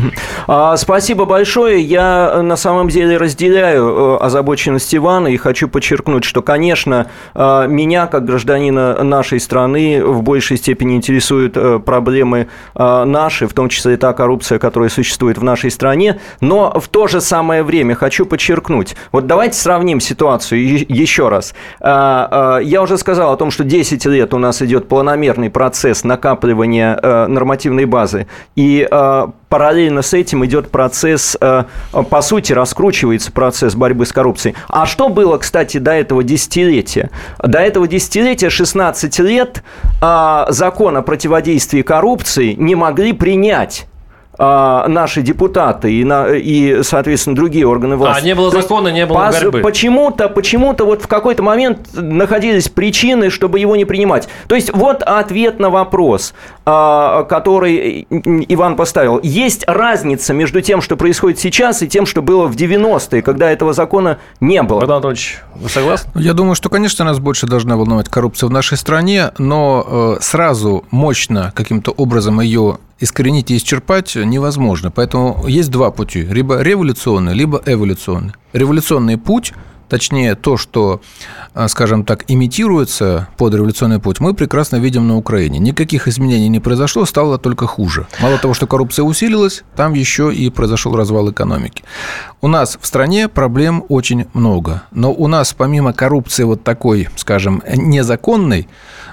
А, 0.48 0.76
спасибо 0.76 1.24
большое. 1.24 1.80
Я 1.80 2.42
на 2.42 2.56
самом 2.56 2.88
деле 2.88 3.16
разделяю 3.16 3.86
э, 3.86 4.16
озабоченность 4.16 4.92
Ивана 4.92 5.28
и 5.28 5.36
хочу 5.36 5.68
подчеркнуть, 5.68 6.24
что, 6.24 6.42
конечно, 6.42 7.06
э, 7.34 7.66
меня, 7.68 8.08
как 8.08 8.24
гражданина 8.24 9.04
нашей 9.04 9.38
страны, 9.38 10.04
в 10.04 10.22
большей 10.22 10.56
степени 10.56 10.96
интересуют 10.96 11.56
э, 11.56 11.78
проблемы 11.78 12.48
наши, 12.74 13.46
в 13.46 13.52
том 13.52 13.68
числе 13.68 13.94
и 13.94 13.96
та 13.96 14.12
коррупция, 14.12 14.58
которая 14.58 14.90
существует 14.90 15.38
в 15.38 15.44
нашей 15.44 15.70
стране. 15.70 16.18
Но 16.40 16.72
в 16.78 16.88
то 16.88 17.06
же 17.06 17.20
самое 17.20 17.62
время 17.62 17.94
хочу 17.94 18.26
подчеркнуть. 18.26 18.96
Вот 19.12 19.26
давайте 19.26 19.56
сравним 19.56 20.00
ситуацию 20.00 20.60
еще 20.88 21.28
раз. 21.28 21.54
Я 21.80 22.80
уже 22.82 22.98
сказал 22.98 23.32
о 23.32 23.36
том, 23.42 23.50
что 23.50 23.64
10 23.64 24.06
лет 24.06 24.34
у 24.34 24.38
нас 24.38 24.62
идет 24.62 24.86
планомерный 24.86 25.50
процесс 25.50 26.04
накапливания 26.04 26.96
э, 27.02 27.26
нормативной 27.26 27.86
базы, 27.86 28.28
и 28.54 28.86
э, 28.88 29.26
параллельно 29.48 30.02
с 30.02 30.14
этим 30.14 30.44
идет 30.44 30.70
процесс, 30.70 31.36
э, 31.40 31.64
по 32.08 32.22
сути, 32.22 32.52
раскручивается 32.52 33.32
процесс 33.32 33.74
борьбы 33.74 34.06
с 34.06 34.12
коррупцией. 34.12 34.54
А 34.68 34.86
что 34.86 35.08
было, 35.08 35.38
кстати, 35.38 35.78
до 35.78 35.90
этого 35.90 36.22
десятилетия? 36.22 37.10
До 37.42 37.58
этого 37.58 37.88
десятилетия 37.88 38.48
16 38.48 39.18
лет 39.18 39.64
э, 40.00 40.44
закон 40.50 40.96
о 40.96 41.02
противодействии 41.02 41.82
коррупции 41.82 42.52
не 42.52 42.76
могли 42.76 43.12
принять 43.12 43.88
а, 44.44 44.88
наши 44.88 45.22
депутаты 45.22 45.92
и, 45.92 46.02
на, 46.02 46.26
и, 46.30 46.82
соответственно, 46.82 47.36
другие 47.36 47.64
органы 47.64 47.94
власти. 47.94 48.22
А, 48.22 48.26
не 48.26 48.34
было 48.34 48.50
То 48.50 48.60
закона, 48.60 48.88
не 48.88 49.06
было 49.06 49.26
по, 49.26 49.30
борьбы. 49.30 49.60
Почему-то, 49.60 50.28
почему-то 50.28 50.84
вот 50.84 51.00
в 51.02 51.06
какой-то 51.06 51.44
момент 51.44 51.90
находились 51.92 52.68
причины, 52.68 53.30
чтобы 53.30 53.60
его 53.60 53.76
не 53.76 53.84
принимать. 53.84 54.28
То 54.48 54.56
есть 54.56 54.74
вот 54.74 55.04
ответ 55.04 55.60
на 55.60 55.70
вопрос, 55.70 56.34
а, 56.66 57.22
который 57.22 58.04
Иван 58.10 58.74
поставил. 58.74 59.20
Есть 59.22 59.62
разница 59.68 60.34
между 60.34 60.60
тем, 60.60 60.82
что 60.82 60.96
происходит 60.96 61.38
сейчас, 61.38 61.80
и 61.82 61.88
тем, 61.88 62.04
что 62.04 62.20
было 62.20 62.48
в 62.48 62.56
90-е, 62.56 63.22
когда 63.22 63.48
этого 63.48 63.72
закона 63.72 64.18
не 64.40 64.60
было. 64.64 64.80
Богдан 64.80 64.96
Анатольевич, 64.96 65.38
вы 65.54 65.68
согласны? 65.68 66.10
Я 66.16 66.32
думаю, 66.32 66.56
что, 66.56 66.68
конечно, 66.68 67.04
нас 67.04 67.20
больше 67.20 67.46
должна 67.46 67.76
волновать 67.76 68.08
коррупция 68.08 68.48
в 68.48 68.50
нашей 68.50 68.76
стране, 68.76 69.30
но 69.38 70.16
э, 70.18 70.20
сразу 70.20 70.82
мощно 70.90 71.52
каким-то 71.54 71.92
образом 71.92 72.40
ее 72.40 72.78
искоренить 73.02 73.50
и 73.50 73.56
исчерпать 73.56 74.14
невозможно. 74.14 74.90
Поэтому 74.90 75.44
есть 75.46 75.70
два 75.70 75.90
пути. 75.90 76.22
Либо 76.22 76.62
революционный, 76.62 77.34
либо 77.34 77.62
эволюционный. 77.66 78.32
Революционный 78.52 79.18
путь– 79.18 79.52
точнее 79.92 80.36
то, 80.36 80.56
что, 80.56 81.02
а, 81.52 81.68
скажем 81.68 82.04
так, 82.04 82.24
имитируется 82.26 83.28
под 83.36 83.54
революционный 83.54 83.98
путь, 83.98 84.20
мы 84.20 84.32
прекрасно 84.32 84.76
видим 84.76 85.06
на 85.06 85.18
Украине. 85.18 85.58
Никаких 85.58 86.08
изменений 86.08 86.48
не 86.48 86.60
произошло, 86.60 87.04
стало 87.04 87.36
только 87.36 87.66
хуже. 87.66 88.06
Мало 88.22 88.38
того, 88.38 88.54
что 88.54 88.66
коррупция 88.66 89.02
усилилась, 89.04 89.64
там 89.76 89.92
еще 89.92 90.34
и 90.34 90.48
произошел 90.48 90.96
развал 90.96 91.30
экономики. 91.30 91.84
У 92.40 92.48
нас 92.48 92.78
в 92.80 92.86
стране 92.86 93.28
проблем 93.28 93.84
очень 93.90 94.24
много, 94.32 94.82
но 94.92 95.12
у 95.12 95.26
нас 95.26 95.52
помимо 95.52 95.92
коррупции 95.92 96.44
вот 96.44 96.64
такой, 96.64 97.10
скажем, 97.16 97.62
незаконной, 97.76 98.68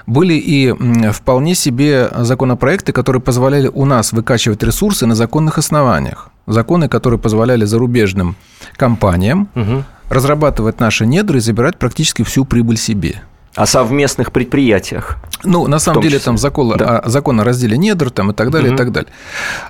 были 0.06 0.32
и 0.32 0.74
вполне 1.12 1.54
себе 1.54 2.08
законопроекты, 2.20 2.92
которые 2.92 3.20
позволяли 3.20 3.70
у 3.74 3.84
нас 3.84 4.12
выкачивать 4.12 4.62
ресурсы 4.62 5.04
на 5.04 5.14
законных 5.14 5.58
основаниях. 5.58 6.30
Законы, 6.46 6.88
которые 6.88 7.20
позволяли 7.20 7.66
зарубежным 7.66 8.34
компаниям 8.76 9.48
угу. 9.54 9.84
Разрабатывать 10.10 10.80
наши 10.80 11.06
недры 11.06 11.38
и 11.38 11.40
забирать 11.40 11.78
практически 11.78 12.22
всю 12.22 12.44
прибыль 12.44 12.76
себе. 12.76 13.22
О 13.54 13.66
совместных 13.66 14.30
предприятиях. 14.30 15.16
Ну, 15.42 15.66
на 15.66 15.78
самом 15.78 16.02
деле, 16.02 16.18
там 16.18 16.38
закон, 16.38 16.76
да. 16.76 17.02
закон 17.06 17.40
о 17.40 17.44
разделе 17.44 17.76
недр 17.76 18.10
там, 18.10 18.30
и 18.30 18.34
так 18.34 18.50
далее, 18.50 18.68
угу. 18.68 18.74
и 18.74 18.78
так 18.78 18.92
далее. 18.92 19.10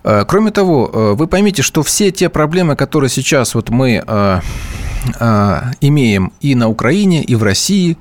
Э, 0.04 0.24
кроме 0.26 0.50
того, 0.50 0.90
э, 0.92 1.12
вы 1.14 1.26
поймите, 1.26 1.62
что 1.62 1.82
все 1.82 2.10
те 2.10 2.28
проблемы, 2.28 2.76
которые 2.76 3.08
сейчас 3.08 3.54
вот 3.54 3.70
мы 3.70 4.02
э, 4.06 4.40
имеем 5.80 6.32
и 6.40 6.54
на 6.54 6.68
Украине, 6.68 7.22
и 7.22 7.34
в 7.36 7.42
России, 7.42 7.96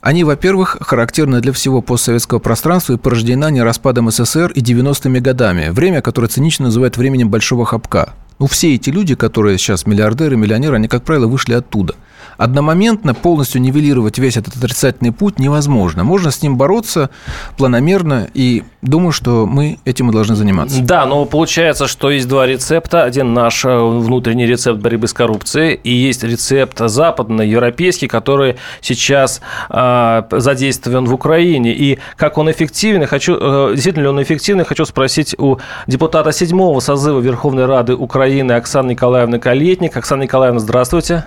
они, 0.00 0.24
во-первых, 0.24 0.78
характерны 0.80 1.40
для 1.40 1.52
всего 1.52 1.82
постсоветского 1.82 2.38
пространства 2.38 2.94
и 2.94 2.96
порождены 2.96 3.50
не 3.50 3.62
распадом 3.62 4.10
СССР 4.10 4.52
и 4.52 4.62
90-ми 4.62 5.20
годами. 5.20 5.68
Время, 5.70 6.00
которое 6.00 6.28
цинично 6.28 6.66
называют 6.66 6.96
временем 6.96 7.28
большого 7.28 7.66
хапка. 7.66 8.14
Ну, 8.38 8.46
все 8.46 8.74
эти 8.74 8.90
люди, 8.90 9.14
которые 9.14 9.58
сейчас 9.58 9.86
миллиардеры, 9.86 10.36
миллионеры, 10.36 10.76
они, 10.76 10.88
как 10.88 11.02
правило, 11.04 11.26
вышли 11.26 11.54
оттуда. 11.54 11.94
Одномоментно 12.38 13.12
полностью 13.14 13.60
нивелировать 13.60 14.18
весь 14.18 14.36
этот 14.36 14.56
отрицательный 14.56 15.12
путь 15.12 15.38
невозможно. 15.38 16.04
Можно 16.04 16.30
с 16.30 16.40
ним 16.40 16.56
бороться 16.56 17.10
планомерно, 17.58 18.28
и 18.32 18.62
думаю, 18.80 19.12
что 19.12 19.44
мы 19.44 19.78
этим 19.84 20.08
и 20.08 20.12
должны 20.12 20.36
заниматься. 20.36 20.80
Да, 20.80 21.04
но 21.04 21.24
получается, 21.26 21.86
что 21.88 22.10
есть 22.10 22.28
два 22.28 22.46
рецепта. 22.46 23.02
Один 23.02 23.34
наш 23.34 23.64
э, 23.64 23.76
внутренний 23.76 24.46
рецепт 24.46 24.80
борьбы 24.80 25.08
с 25.08 25.12
коррупцией, 25.12 25.74
и 25.74 25.90
есть 25.90 26.22
рецепт 26.22 26.78
западный, 26.78 27.48
европейский, 27.48 28.06
который 28.06 28.56
сейчас 28.80 29.40
э, 29.68 30.22
задействован 30.30 31.06
в 31.06 31.14
Украине. 31.14 31.72
И 31.74 31.98
как 32.16 32.38
он 32.38 32.50
эффективен, 32.50 33.06
хочу, 33.06 33.36
э, 33.38 33.72
действительно 33.74 34.04
ли 34.04 34.08
он 34.10 34.22
эффективный, 34.22 34.64
хочу 34.64 34.84
спросить 34.84 35.34
у 35.38 35.58
депутата 35.88 36.30
седьмого 36.30 36.78
созыва 36.78 37.18
Верховной 37.18 37.66
Рады 37.66 37.94
Украины 37.94 38.52
Оксаны 38.52 38.92
Николаевны 38.92 39.40
Калетник. 39.40 39.96
Оксана 39.96 40.22
Николаевна, 40.22 40.60
здравствуйте. 40.60 41.24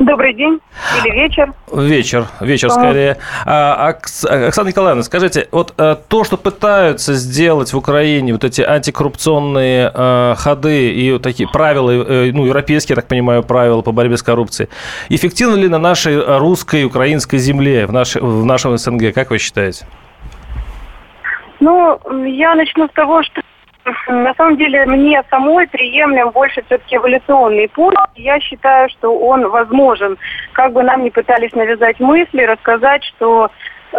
Добрый 0.00 0.32
день 0.32 0.58
или 1.04 1.12
вечер. 1.14 1.52
Вечер, 1.70 2.26
вечер 2.40 2.70
скорее. 2.70 3.18
А, 3.44 3.88
Оксана 3.88 4.68
Николаевна, 4.68 5.02
скажите, 5.02 5.46
вот 5.52 5.74
э, 5.76 5.96
то, 6.08 6.24
что 6.24 6.38
пытаются 6.38 7.12
сделать 7.12 7.74
в 7.74 7.76
Украине, 7.76 8.32
вот 8.32 8.42
эти 8.42 8.62
антикоррупционные 8.62 9.92
э, 9.94 10.34
ходы 10.38 10.90
и 10.90 11.12
вот 11.12 11.20
такие 11.20 11.46
правила, 11.50 11.90
э, 11.90 12.32
ну, 12.32 12.46
европейские, 12.46 12.94
я 12.94 13.02
так 13.02 13.08
понимаю, 13.08 13.42
правила 13.42 13.82
по 13.82 13.92
борьбе 13.92 14.16
с 14.16 14.22
коррупцией, 14.22 14.70
эффективны 15.10 15.56
ли 15.56 15.68
на 15.68 15.78
нашей 15.78 16.38
русской, 16.38 16.84
украинской 16.84 17.36
земле, 17.36 17.86
в, 17.86 17.92
наш, 17.92 18.14
в 18.16 18.42
нашем 18.46 18.78
СНГ, 18.78 19.12
как 19.12 19.30
вы 19.30 19.36
считаете? 19.36 19.84
Ну, 21.60 22.00
я 22.24 22.54
начну 22.54 22.88
с 22.88 22.92
того, 22.92 23.22
что 23.22 23.42
на 24.08 24.34
самом 24.34 24.56
деле 24.56 24.84
мне 24.86 25.22
самой 25.30 25.66
приемлем 25.68 26.30
больше 26.30 26.62
все-таки 26.66 26.96
эволюционный 26.96 27.68
путь. 27.68 27.94
Я 28.16 28.40
считаю, 28.40 28.88
что 28.90 29.16
он 29.18 29.48
возможен. 29.48 30.18
Как 30.52 30.72
бы 30.72 30.82
нам 30.82 31.04
ни 31.04 31.10
пытались 31.10 31.52
навязать 31.52 32.00
мысли, 32.00 32.42
рассказать, 32.42 33.04
что 33.04 33.50
э, 33.92 33.98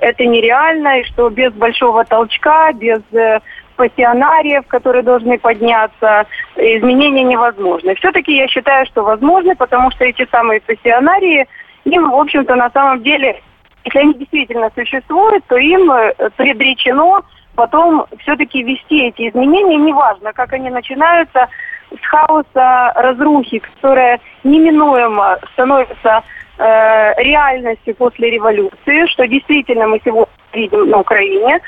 это 0.00 0.26
нереально, 0.26 1.00
и 1.00 1.04
что 1.04 1.28
без 1.30 1.52
большого 1.52 2.04
толчка, 2.04 2.72
без 2.72 3.00
э, 3.12 3.40
пассионариев, 3.76 4.66
которые 4.66 5.02
должны 5.02 5.38
подняться, 5.38 6.26
изменения 6.56 7.22
невозможны. 7.22 7.94
Все-таки 7.94 8.36
я 8.36 8.48
считаю, 8.48 8.84
что 8.86 9.02
возможны, 9.02 9.54
потому 9.54 9.90
что 9.92 10.04
эти 10.04 10.26
самые 10.30 10.60
пассионарии, 10.60 11.46
им, 11.84 12.10
в 12.10 12.14
общем-то, 12.16 12.54
на 12.56 12.70
самом 12.70 13.02
деле, 13.02 13.40
если 13.84 14.00
они 14.00 14.14
действительно 14.14 14.70
существуют, 14.74 15.44
то 15.46 15.56
им 15.56 15.90
э, 15.90 16.12
предречено 16.36 17.22
потом 17.58 18.06
все-таки 18.20 18.62
вести 18.62 19.08
эти 19.08 19.28
изменения, 19.28 19.78
неважно, 19.78 20.32
как 20.32 20.52
они 20.52 20.70
начинаются, 20.70 21.48
с 21.90 22.06
хаоса 22.06 22.92
разрухи, 22.94 23.58
которая 23.58 24.20
неминуемо 24.44 25.38
становится 25.54 26.22
э, 26.58 27.14
реальностью 27.20 27.96
после 27.96 28.30
революции, 28.30 29.06
что 29.06 29.26
действительно 29.26 29.88
мы 29.88 30.00
сегодня 30.04 30.32
видим 30.52 30.88
на 30.88 30.98
Украине. 30.98 31.58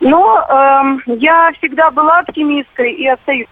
Но 0.00 0.40
э, 0.40 1.14
я 1.14 1.52
всегда 1.58 1.92
была 1.92 2.18
оптимисткой 2.18 2.94
и 2.94 3.06
остаюсь 3.06 3.46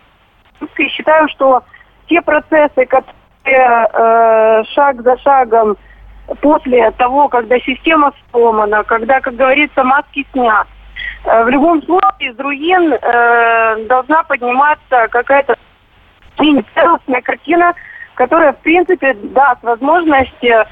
оптимисткой. 0.55 0.89
Считаю, 0.89 1.29
что 1.29 1.63
те 2.09 2.21
процессы, 2.23 2.87
которые 2.87 3.89
э, 3.93 4.65
шаг 4.75 5.01
за 5.03 5.17
шагом 5.19 5.77
после 6.41 6.91
того, 6.93 7.29
когда 7.29 7.57
система 7.61 8.13
сломана, 8.33 8.83
когда, 8.83 9.21
как 9.21 9.37
говорится, 9.37 9.85
маски 9.85 10.27
снят, 10.33 10.67
Э, 10.67 10.74
в 11.25 11.49
любом 11.49 11.83
случае 11.83 12.31
из 12.33 12.39
руин 12.39 12.93
э, 12.93 13.87
должна 13.87 14.23
подниматься 14.25 15.09
какая-то 15.11 15.57
целостная 16.37 17.23
картина, 17.23 17.75
которая, 18.15 18.53
в 18.53 18.59
принципе, 18.59 19.15
даст 19.15 19.63
возможность 19.63 20.45
э, 20.45 20.65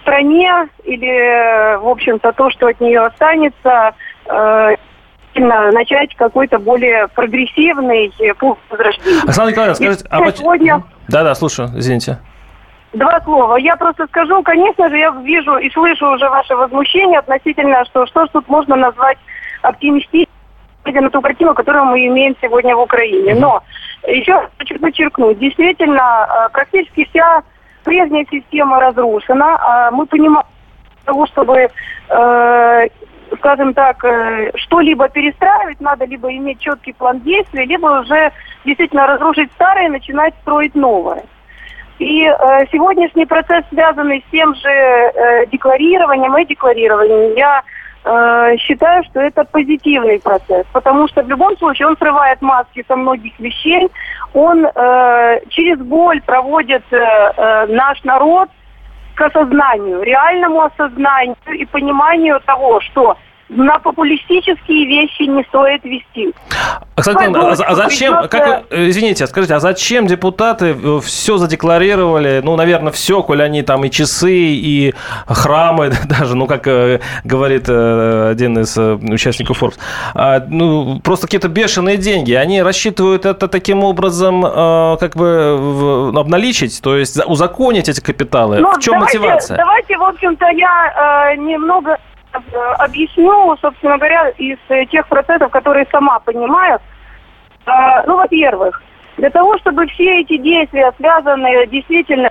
стране 0.00 0.68
или, 0.84 1.76
в 1.78 1.88
общем-то, 1.88 2.32
то, 2.32 2.50
что 2.50 2.68
от 2.68 2.80
нее 2.80 3.00
останется, 3.00 3.94
э, 4.26 4.76
начать 5.36 6.14
какой-то 6.16 6.58
более 6.58 7.06
прогрессивный 7.08 8.12
путь 8.38 8.58
возрождения. 8.68 9.22
Оксана 9.22 9.50
Николаевна, 9.50 9.74
скажите, 9.76 10.04
а 10.10 10.32
сегодня... 10.32 10.82
Да-да, 11.08 11.34
слушаю, 11.36 11.68
извините. 11.76 12.18
Два 12.92 13.20
слова. 13.20 13.56
Я 13.56 13.76
просто 13.76 14.06
скажу, 14.08 14.42
конечно 14.42 14.88
же, 14.88 14.98
я 14.98 15.10
вижу 15.10 15.56
и 15.58 15.70
слышу 15.70 16.10
уже 16.10 16.28
ваше 16.28 16.56
возмущение 16.56 17.20
относительно, 17.20 17.84
что 17.84 18.04
что 18.06 18.26
ж 18.26 18.28
тут 18.32 18.48
можно 18.48 18.74
назвать 18.74 19.18
оптимистично 19.62 20.32
глядя 20.84 21.00
на 21.02 21.10
ту 21.10 21.20
картину, 21.20 21.54
которую 21.54 21.84
мы 21.86 22.06
имеем 22.06 22.34
сегодня 22.40 22.74
в 22.74 22.80
Украине. 22.80 23.34
Но 23.34 23.62
еще 24.06 24.48
хочу 24.58 24.78
подчеркнуть, 24.78 25.38
действительно, 25.38 26.26
э, 26.28 26.48
практически 26.52 27.04
вся 27.04 27.42
прежняя 27.84 28.26
система 28.30 28.80
разрушена. 28.80 29.58
А 29.60 29.90
мы 29.90 30.06
понимаем, 30.06 30.46
того, 31.04 31.26
чтобы, 31.26 31.68
э, 32.08 32.88
скажем 33.36 33.74
так, 33.74 34.04
э, 34.04 34.50
что-либо 34.56 35.08
перестраивать, 35.08 35.80
надо 35.80 36.04
либо 36.04 36.30
иметь 36.30 36.60
четкий 36.60 36.92
план 36.92 37.20
действий, 37.20 37.66
либо 37.66 38.00
уже 38.00 38.32
действительно 38.64 39.06
разрушить 39.06 39.50
старое 39.52 39.86
и 39.86 39.90
начинать 39.90 40.34
строить 40.42 40.74
новое. 40.74 41.24
И 41.98 42.24
э, 42.24 42.66
сегодняшний 42.72 43.26
процесс, 43.26 43.64
связанный 43.68 44.24
с 44.26 44.30
тем 44.30 44.54
же 44.54 44.70
э, 44.70 45.46
декларированием 45.46 46.36
и 46.38 46.46
декларированием, 46.46 47.36
я 47.36 47.62
Э, 48.02 48.56
считаю, 48.56 49.04
что 49.04 49.20
это 49.20 49.44
позитивный 49.44 50.18
процесс, 50.20 50.64
потому 50.72 51.06
что 51.08 51.22
в 51.22 51.28
любом 51.28 51.56
случае 51.58 51.88
он 51.88 51.98
срывает 51.98 52.40
маски 52.40 52.82
со 52.88 52.96
многих 52.96 53.38
вещей, 53.38 53.88
он 54.32 54.64
э, 54.64 55.40
через 55.50 55.78
боль 55.80 56.22
проводит 56.22 56.82
э, 56.92 56.96
э, 56.96 57.66
наш 57.66 58.02
народ 58.04 58.48
к 59.14 59.20
осознанию, 59.20 60.02
реальному 60.02 60.62
осознанию 60.62 61.36
и 61.52 61.66
пониманию 61.66 62.40
того, 62.46 62.80
что 62.80 63.18
на 63.50 63.78
популистические 63.80 64.86
вещи 64.86 65.22
не 65.22 65.42
стоит 65.44 65.84
вести. 65.84 66.32
Оксана 66.94 67.50
а, 67.50 67.52
а 67.52 67.74
зачем, 67.74 68.28
как, 68.28 68.64
извините, 68.70 69.26
скажите, 69.26 69.54
а 69.54 69.60
зачем 69.60 70.06
депутаты 70.06 70.76
э, 70.80 71.00
все 71.02 71.36
задекларировали, 71.36 72.40
ну, 72.44 72.56
наверное, 72.56 72.92
все, 72.92 73.22
коль 73.22 73.42
они 73.42 73.62
там 73.62 73.84
и 73.84 73.90
часы, 73.90 74.32
и 74.32 74.94
храмы 75.26 75.92
даже, 76.08 76.36
ну, 76.36 76.46
как 76.46 76.66
э, 76.68 77.00
говорит 77.24 77.64
э, 77.68 78.30
один 78.30 78.58
из 78.58 78.76
участников 78.78 79.62
Forbes, 79.62 79.78
а, 80.14 80.44
ну, 80.48 81.00
просто 81.00 81.26
какие-то 81.26 81.48
бешеные 81.48 81.96
деньги, 81.96 82.32
они 82.32 82.62
рассчитывают 82.62 83.26
это 83.26 83.48
таким 83.48 83.82
образом 83.82 84.42
как 84.42 85.16
бы 85.16 86.12
обналичить, 86.16 86.80
то 86.82 86.96
есть 86.96 87.18
узаконить 87.26 87.88
эти 87.88 88.00
капиталы. 88.00 88.58
Ну, 88.58 88.72
в 88.72 88.80
чем 88.80 88.94
давайте, 88.94 89.18
мотивация? 89.18 89.56
Давайте, 89.56 89.96
в 89.96 90.02
общем-то, 90.04 90.46
я 90.50 91.34
немного 91.36 91.90
Э, 91.90 92.09
объясню, 92.78 93.56
собственно 93.60 93.98
говоря, 93.98 94.28
из 94.30 94.58
э, 94.68 94.86
тех 94.86 95.06
процессов, 95.08 95.50
которые 95.50 95.86
сама 95.90 96.18
понимаю. 96.20 96.78
Э, 97.66 98.02
ну, 98.06 98.16
во-первых, 98.16 98.82
для 99.16 99.30
того, 99.30 99.58
чтобы 99.58 99.86
все 99.86 100.20
эти 100.20 100.36
действия, 100.38 100.92
связанные 100.96 101.66
действительно 101.66 102.30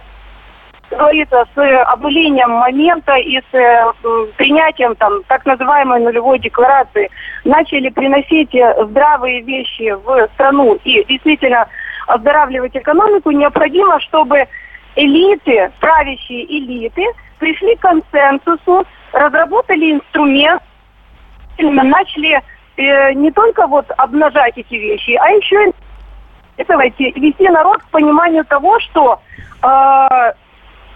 говорится, 0.90 1.46
с 1.54 1.84
обнулением 1.84 2.50
момента 2.50 3.16
и 3.16 3.40
с 3.40 3.94
принятием 4.38 4.96
там 4.96 5.22
так 5.28 5.46
называемой 5.46 6.02
нулевой 6.02 6.40
декларации, 6.40 7.12
начали 7.44 7.90
приносить 7.90 8.56
здравые 8.90 9.42
вещи 9.42 9.92
в 9.92 10.28
страну 10.34 10.80
и 10.84 11.04
действительно 11.06 11.68
оздоравливать 12.08 12.76
экономику, 12.76 13.30
необходимо, 13.30 14.00
чтобы 14.00 14.46
элиты, 14.96 15.72
правящие 15.80 16.46
элиты, 16.46 17.06
пришли 17.38 17.76
к 17.76 17.82
консенсусу 17.82 18.86
разработали 19.14 19.94
инструмент, 19.94 20.62
начали 21.58 22.42
э, 22.78 23.14
не 23.14 23.32
только 23.32 23.68
вот 23.68 23.86
обнажать 23.98 24.58
эти 24.58 24.76
вещи, 24.76 25.12
а 25.20 25.30
еще 25.30 25.72
давайте 26.68 27.12
вести 27.12 27.48
народ 27.50 27.82
к 27.84 27.90
пониманию 27.90 28.46
того, 28.46 28.80
что 28.80 29.20
э, 29.62 30.34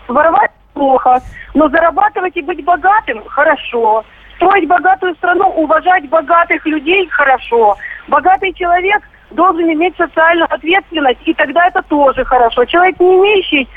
воровать 0.07 0.51
плохо, 0.73 1.21
но 1.53 1.69
зарабатывать 1.69 2.35
и 2.35 2.41
быть 2.41 2.63
богатым 2.63 3.23
хорошо. 3.25 4.03
Строить 4.35 4.67
богатую 4.67 5.15
страну, 5.15 5.47
уважать 5.49 6.09
богатых 6.09 6.65
людей 6.65 7.07
хорошо. 7.09 7.77
Богатый 8.07 8.51
человек 8.53 9.01
должен 9.31 9.71
иметь 9.71 9.95
социальную 9.95 10.47
ответственность, 10.51 11.21
и 11.25 11.33
тогда 11.33 11.67
это 11.67 11.81
тоже 11.83 12.25
хорошо. 12.25 12.65
Человек, 12.65 12.99
не 12.99 13.15
имеющий 13.15 13.69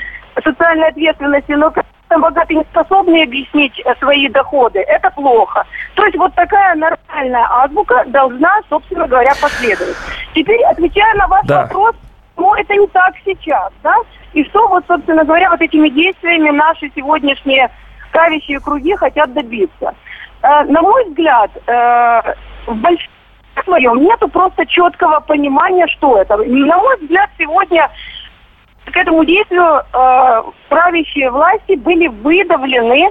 социальной 0.42 0.88
ответственности, 0.88 1.52
но 1.52 1.72
богатые 2.10 2.58
не 2.58 2.64
способны 2.64 3.22
объяснить 3.22 3.80
э, 3.84 3.94
свои 3.98 4.28
доходы, 4.28 4.80
это 4.80 5.10
плохо. 5.10 5.64
То 5.94 6.04
есть 6.04 6.16
вот 6.16 6.34
такая 6.34 6.74
нормальная 6.74 7.46
азбука 7.50 8.04
должна, 8.06 8.60
собственно 8.68 9.06
говоря, 9.06 9.32
последовать. 9.40 9.96
Теперь, 10.34 10.62
отвечая 10.64 11.14
на 11.14 11.26
ваш 11.28 11.46
да. 11.46 11.62
вопрос, 11.62 11.96
ну, 12.36 12.54
это 12.54 12.74
не 12.74 12.86
так 12.88 13.14
сейчас, 13.24 13.72
да? 13.82 13.94
И 14.32 14.44
что 14.44 14.68
вот, 14.68 14.84
собственно 14.86 15.24
говоря, 15.24 15.50
вот 15.50 15.60
этими 15.60 15.88
действиями 15.88 16.50
наши 16.50 16.90
сегодняшние 16.94 17.70
правящие 18.12 18.60
круги 18.60 18.94
хотят 18.94 19.32
добиться? 19.32 19.94
Э, 20.42 20.62
на 20.64 20.82
мой 20.82 21.04
взгляд, 21.08 21.50
э, 21.66 22.34
в 22.66 22.74
большом 22.76 23.10
своем 23.64 24.02
нету 24.02 24.28
просто 24.28 24.66
четкого 24.66 25.20
понимания, 25.20 25.86
что 25.88 26.18
это. 26.20 26.36
На 26.36 26.76
мой 26.76 26.96
взгляд, 26.98 27.30
сегодня 27.38 27.90
к 28.92 28.96
этому 28.96 29.24
действию 29.24 29.82
э, 29.92 30.42
правящие 30.68 31.30
власти 31.30 31.74
были 31.74 32.06
выдавлены 32.08 33.10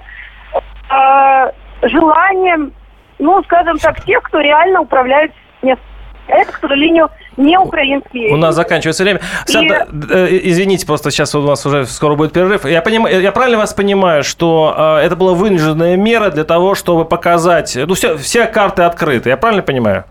э, 0.89 1.51
желанием, 1.83 2.73
ну, 3.19 3.43
скажем 3.43 3.77
так, 3.79 4.03
тех, 4.05 4.21
кто 4.23 4.39
реально 4.39 4.81
управляет 4.81 5.31
местом. 5.61 5.85
Это, 6.27 6.51
к 6.51 6.57
сожалению, 6.59 7.09
не 7.37 7.57
украинские. 7.57 8.33
У 8.33 8.37
нас 8.37 8.55
заканчивается 8.55 9.03
время. 9.03 9.19
Санда, 9.45 9.87
э, 10.11 10.39
извините, 10.43 10.87
просто 10.87 11.11
сейчас 11.11 11.35
у 11.35 11.41
нас 11.41 11.63
уже 11.65 11.85
скоро 11.85 12.15
будет 12.15 12.33
перерыв. 12.33 12.65
Я, 12.65 12.81
понимаю, 12.81 13.21
я 13.21 13.31
правильно 13.31 13.59
вас 13.59 13.73
понимаю, 13.73 14.23
что 14.23 14.73
э, 14.75 15.05
это 15.05 15.15
была 15.15 15.33
вынужденная 15.33 15.97
мера 15.97 16.31
для 16.31 16.43
того, 16.43 16.73
чтобы 16.73 17.05
показать... 17.05 17.75
Ну, 17.75 17.93
все, 17.93 18.17
все 18.17 18.47
карты 18.47 18.83
открыты, 18.83 19.29
я 19.29 19.37
правильно 19.37 19.61
понимаю? 19.61 20.05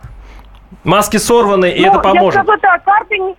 Маски 0.85 1.16
сорваны, 1.16 1.70
и 1.70 1.81
ну, 1.81 1.88
это 1.88 1.98
поможет. 1.98 2.37
Я 2.37 2.44
скажу 2.44 2.61
так, 2.61 2.85
карты 2.85 3.18
не, 3.18 3.35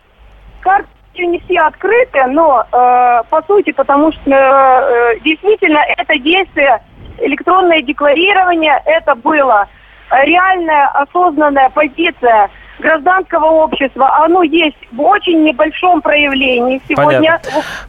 карты 1.15 1.25
не 1.25 1.39
все 1.39 1.59
открыты, 1.59 2.25
но 2.27 2.65
э, 2.71 3.21
по 3.29 3.41
сути, 3.47 3.71
потому 3.71 4.11
что 4.11 4.31
э, 4.31 5.19
действительно 5.23 5.79
это 5.97 6.17
действие, 6.19 6.81
электронное 7.19 7.81
декларирование, 7.81 8.81
это 8.85 9.15
было 9.15 9.67
реальная 10.11 10.87
осознанная 10.89 11.69
позиция 11.69 12.49
гражданского 12.79 13.45
общества, 13.45 14.17
оно 14.23 14.43
есть 14.43 14.77
в 14.91 15.01
очень 15.01 15.43
небольшом 15.43 16.01
проявлении 16.01 16.81
сегодня. 16.87 17.39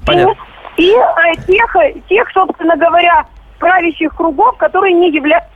Понятно. 0.07 0.35
И, 0.77 0.83
и 0.83 0.93
э, 0.93 1.35
тех, 1.47 1.77
тех, 2.09 2.31
собственно 2.33 2.77
говоря, 2.77 3.27
правящих 3.59 4.15
кругов, 4.15 4.57
которые 4.59 4.95
не 4.95 5.11
являются 5.11 5.51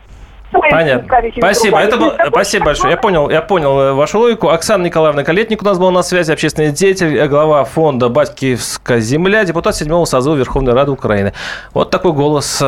Понятно. 0.52 1.08
Спасибо. 1.36 1.78
Это 1.78 1.96
был... 1.96 2.12
Спасибо 2.28 2.66
большое. 2.66 2.92
Я 2.92 2.96
понял, 2.96 3.30
я 3.30 3.42
понял 3.42 3.78
э, 3.78 3.92
вашу 3.92 4.18
логику. 4.18 4.48
Оксана 4.48 4.84
Николаевна 4.84 5.22
Колетник 5.22 5.62
у 5.62 5.64
нас 5.64 5.78
была 5.78 5.90
на 5.90 6.02
связи, 6.02 6.32
общественный 6.32 6.72
деятель, 6.72 7.16
э, 7.16 7.28
глава 7.28 7.64
фонда 7.64 8.08
«Батькивская 8.08 9.00
земля», 9.00 9.44
депутат 9.44 9.76
седьмого 9.76 10.04
созыва 10.04 10.34
Верховной 10.34 10.72
Рады 10.72 10.90
Украины. 10.90 11.32
Вот 11.72 11.90
такой 11.90 12.12
голос 12.12 12.62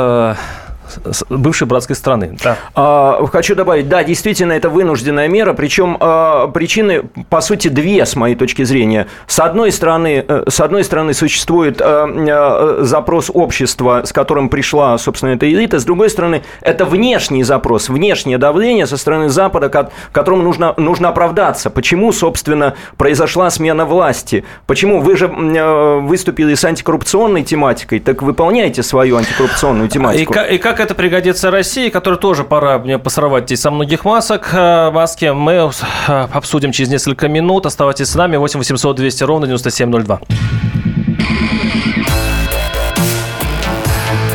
бывшей 1.29 1.67
братской 1.67 1.97
страны. 1.97 2.37
Да. 2.43 2.57
А, 2.75 3.27
хочу 3.27 3.55
добавить, 3.55 3.89
да, 3.89 4.05
действительно, 4.05 4.53
это 4.53 4.69
вынужденная 4.69 5.29
мера, 5.29 5.53
причем 5.53 5.97
а, 6.01 6.49
причины, 6.49 7.03
по 7.29 7.41
сути, 7.41 7.69
две, 7.69 8.05
с 8.05 8.17
моей 8.17 8.35
точки 8.35 8.65
зрения. 8.65 9.07
С 9.27 9.39
одной 9.39 9.73
стороны, 9.73 10.25
э, 10.27 10.45
с 10.49 10.61
одной 10.61 10.85
стороны 10.85 11.15
существует 11.15 11.81
а, 11.81 12.79
запрос 12.81 13.31
общества, 13.33 14.03
с 14.05 14.13
которым 14.13 14.49
пришла, 14.49 14.99
собственно, 14.99 15.31
эта 15.31 15.51
элита, 15.51 15.79
с 15.79 15.85
другой 15.85 16.11
стороны, 16.11 16.43
это 16.61 16.85
внешний 16.85 17.43
запрос, 17.43 17.89
внешнее 17.89 18.39
давление 18.39 18.87
со 18.87 18.97
стороны 18.97 19.29
Запада, 19.29 19.91
которому 20.13 20.43
нужно, 20.43 20.75
нужно 20.77 21.09
оправдаться. 21.09 21.71
Почему, 21.71 22.13
собственно, 22.13 22.75
произошла 22.97 23.51
смена 23.51 23.85
власти? 23.85 24.45
Почему 24.67 25.01
вы 25.01 25.17
же 25.17 25.29
выступили 25.29 26.55
с 26.55 26.65
антикоррупционной 26.65 27.43
тематикой, 27.43 28.01
так 28.01 28.23
выполняйте 28.23 28.83
свою 28.83 29.17
антикоррупционную 29.17 29.89
тематику. 29.89 30.35
И, 30.35 30.55
и 30.55 30.59
как 30.59 30.72
это 30.81 30.95
пригодится 30.95 31.51
России, 31.51 31.89
которой 31.89 32.19
тоже 32.19 32.45
пора 32.45 32.79
мне 32.79 32.99
посрывать 32.99 33.45
здесь 33.45 33.61
со 33.61 33.71
многих 33.71 34.05
масок 34.05 34.51
э, 34.53 34.91
маски, 34.91 35.27
мы 35.27 35.53
э, 35.53 36.29
обсудим 36.33 36.73
через 36.73 36.91
несколько 36.91 37.29
минут. 37.29 37.67
Оставайтесь 37.67 38.09
с 38.09 38.15
нами. 38.15 38.37
8 38.37 38.59
800 38.59 38.97
200 38.97 39.25
ровно 39.25 39.47
9702. 39.47 40.21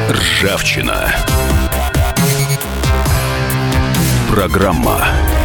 Ржавчина. 0.09 1.11
Программа 4.29 4.99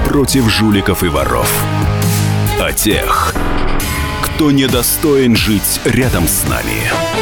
против 0.07 0.51
жуликов 0.51 1.03
и 1.03 1.09
воров. 1.09 1.51
О 2.61 2.73
тех, 2.73 3.35
кто 4.23 4.51
недостоин 4.51 5.37
жить 5.37 5.81
рядом 5.85 6.29
с 6.29 6.47
нами. 6.49 7.22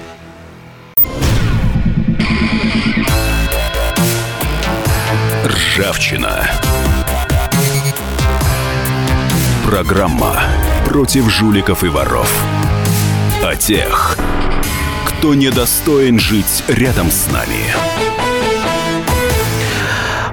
Ржавчина. 5.81 6.47
Программа 9.65 10.39
против 10.85 11.27
жуликов 11.27 11.83
и 11.83 11.87
воров. 11.87 12.31
О 13.43 13.55
тех, 13.55 14.15
кто 15.05 15.33
недостоин 15.33 16.19
жить 16.19 16.63
рядом 16.67 17.09
с 17.09 17.31
нами. 17.31 17.65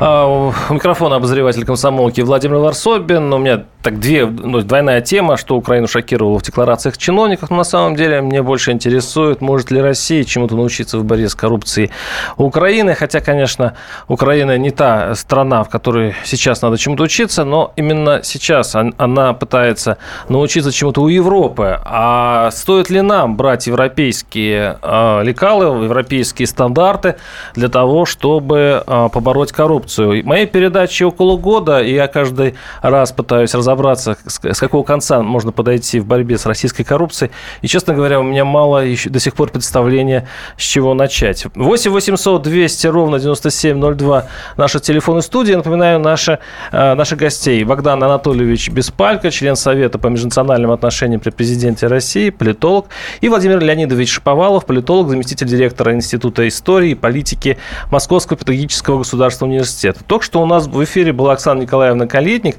А, 0.00 0.26
у 0.26 0.52
микрофона 0.74 1.16
обозреватель 1.16 1.64
комсомолки 1.64 2.20
Владимир 2.20 2.58
Варсобин. 2.58 3.32
У 3.32 3.38
меня 3.38 3.64
так 3.88 4.00
две, 4.00 4.26
ну, 4.26 4.60
двойная 4.60 5.00
тема, 5.00 5.38
что 5.38 5.56
Украину 5.56 5.88
шокировало 5.88 6.38
в 6.38 6.42
декларациях 6.42 6.98
чиновников. 6.98 7.48
Но 7.48 7.56
на 7.56 7.64
самом 7.64 7.96
деле 7.96 8.20
мне 8.20 8.42
больше 8.42 8.70
интересует, 8.70 9.40
может 9.40 9.70
ли 9.70 9.80
Россия 9.80 10.24
чему-то 10.24 10.56
научиться 10.56 10.98
в 10.98 11.04
борьбе 11.04 11.30
с 11.30 11.34
коррупцией 11.34 11.90
Украины. 12.36 12.94
Хотя, 12.94 13.20
конечно, 13.20 13.76
Украина 14.06 14.58
не 14.58 14.70
та 14.70 15.14
страна, 15.14 15.64
в 15.64 15.70
которой 15.70 16.14
сейчас 16.24 16.60
надо 16.60 16.76
чему-то 16.76 17.04
учиться, 17.04 17.44
но 17.44 17.72
именно 17.76 18.20
сейчас 18.22 18.74
она 18.74 19.32
пытается 19.32 19.96
научиться 20.28 20.70
чему-то 20.70 21.00
у 21.00 21.08
Европы. 21.08 21.80
А 21.82 22.50
стоит 22.50 22.90
ли 22.90 23.00
нам 23.00 23.36
брать 23.36 23.66
европейские 23.68 24.76
а, 24.82 25.22
лекалы, 25.22 25.84
европейские 25.84 26.46
стандарты 26.46 27.16
для 27.54 27.68
того, 27.70 28.04
чтобы 28.04 28.82
а, 28.86 29.08
побороть 29.08 29.52
коррупцию? 29.52 30.26
Моей 30.26 30.46
передаче 30.46 31.06
около 31.06 31.38
года, 31.38 31.80
и 31.80 31.94
я 31.94 32.06
каждый 32.06 32.54
раз 32.82 33.12
пытаюсь 33.12 33.54
разобраться, 33.54 33.77
с 33.96 34.58
какого 34.58 34.82
конца 34.82 35.22
можно 35.22 35.52
подойти 35.52 36.00
в 36.00 36.06
борьбе 36.06 36.38
с 36.38 36.46
российской 36.46 36.84
коррупцией. 36.84 37.30
И, 37.62 37.68
честно 37.68 37.94
говоря, 37.94 38.20
у 38.20 38.22
меня 38.22 38.44
мало 38.44 38.84
еще 38.84 39.10
до 39.10 39.20
сих 39.20 39.34
пор 39.34 39.50
представления, 39.50 40.28
с 40.56 40.62
чего 40.62 40.94
начать. 40.94 41.46
8 41.54 41.90
800 41.90 42.42
200 42.42 42.86
ровно 42.88 43.18
9702 43.18 44.26
наша 44.56 44.80
телефонная 44.80 45.22
студия. 45.22 45.56
Напоминаю, 45.56 46.00
наши, 46.00 46.38
э, 46.72 46.94
наши 46.94 47.16
гостей. 47.16 47.62
Богдан 47.64 48.02
Анатольевич 48.02 48.70
Беспалько, 48.70 49.30
член 49.30 49.56
Совета 49.56 49.98
по 49.98 50.08
межнациональным 50.08 50.70
отношениям 50.70 51.20
при 51.20 51.30
президенте 51.30 51.86
России, 51.86 52.30
политолог. 52.30 52.86
И 53.20 53.28
Владимир 53.28 53.60
Леонидович 53.60 54.14
Шаповалов, 54.14 54.66
политолог, 54.66 55.08
заместитель 55.08 55.46
директора 55.46 55.94
Института 55.94 56.46
истории 56.48 56.90
и 56.90 56.94
политики 56.94 57.58
Московского 57.90 58.36
педагогического 58.36 58.98
государственного 58.98 59.52
университета. 59.52 60.04
Только 60.04 60.24
что 60.24 60.42
у 60.42 60.46
нас 60.46 60.66
в 60.66 60.84
эфире 60.84 61.12
была 61.12 61.32
Оксана 61.32 61.62
Николаевна 61.62 62.06
Калитник, 62.06 62.56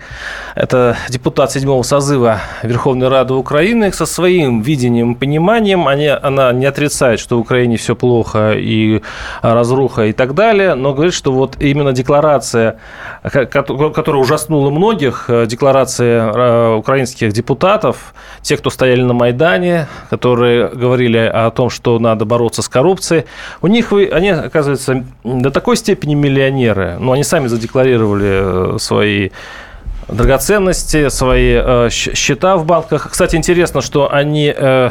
это 0.55 0.97
депутат 1.09 1.51
седьмого 1.51 1.83
созыва 1.83 2.39
Верховной 2.63 3.07
Рады 3.07 3.33
Украины, 3.33 3.91
со 3.91 4.05
своим 4.05 4.61
видением 4.61 5.15
пониманием. 5.15 5.87
Они, 5.87 6.07
она 6.07 6.51
не 6.53 6.65
отрицает, 6.65 7.19
что 7.19 7.37
в 7.37 7.41
Украине 7.41 7.77
все 7.77 7.95
плохо 7.95 8.53
и 8.53 9.01
разруха 9.41 10.05
и 10.05 10.13
так 10.13 10.33
далее, 10.33 10.75
но 10.75 10.93
говорит, 10.93 11.13
что 11.13 11.31
вот 11.31 11.55
именно 11.59 11.91
декларация, 11.93 12.77
которая 13.23 14.21
ужаснула 14.21 14.69
многих, 14.69 15.25
э, 15.27 15.45
декларация 15.45 16.31
э, 16.31 16.75
украинских 16.75 17.33
депутатов, 17.33 18.13
тех, 18.41 18.59
кто 18.59 18.69
стояли 18.69 19.01
на 19.01 19.13
Майдане, 19.13 19.87
которые 20.09 20.67
говорили 20.69 21.17
о 21.17 21.51
том, 21.51 21.69
что 21.69 21.99
надо 21.99 22.25
бороться 22.25 22.61
с 22.61 22.69
коррупцией, 22.69 23.25
у 23.61 23.67
них, 23.67 23.91
они, 23.91 24.29
оказывается, 24.29 25.03
до 25.23 25.51
такой 25.51 25.77
степени 25.77 26.15
миллионеры, 26.15 26.97
ну, 26.99 27.11
они 27.11 27.23
сами 27.23 27.47
задекларировали 27.47 28.75
э, 28.75 28.77
свои 28.79 29.29
драгоценности, 30.11 31.09
свои 31.09 31.53
э, 31.55 31.89
счета 31.91 32.57
в 32.57 32.65
банках. 32.65 33.09
Кстати, 33.11 33.35
интересно, 33.35 33.81
что 33.81 34.11
они 34.13 34.53
э, 34.55 34.89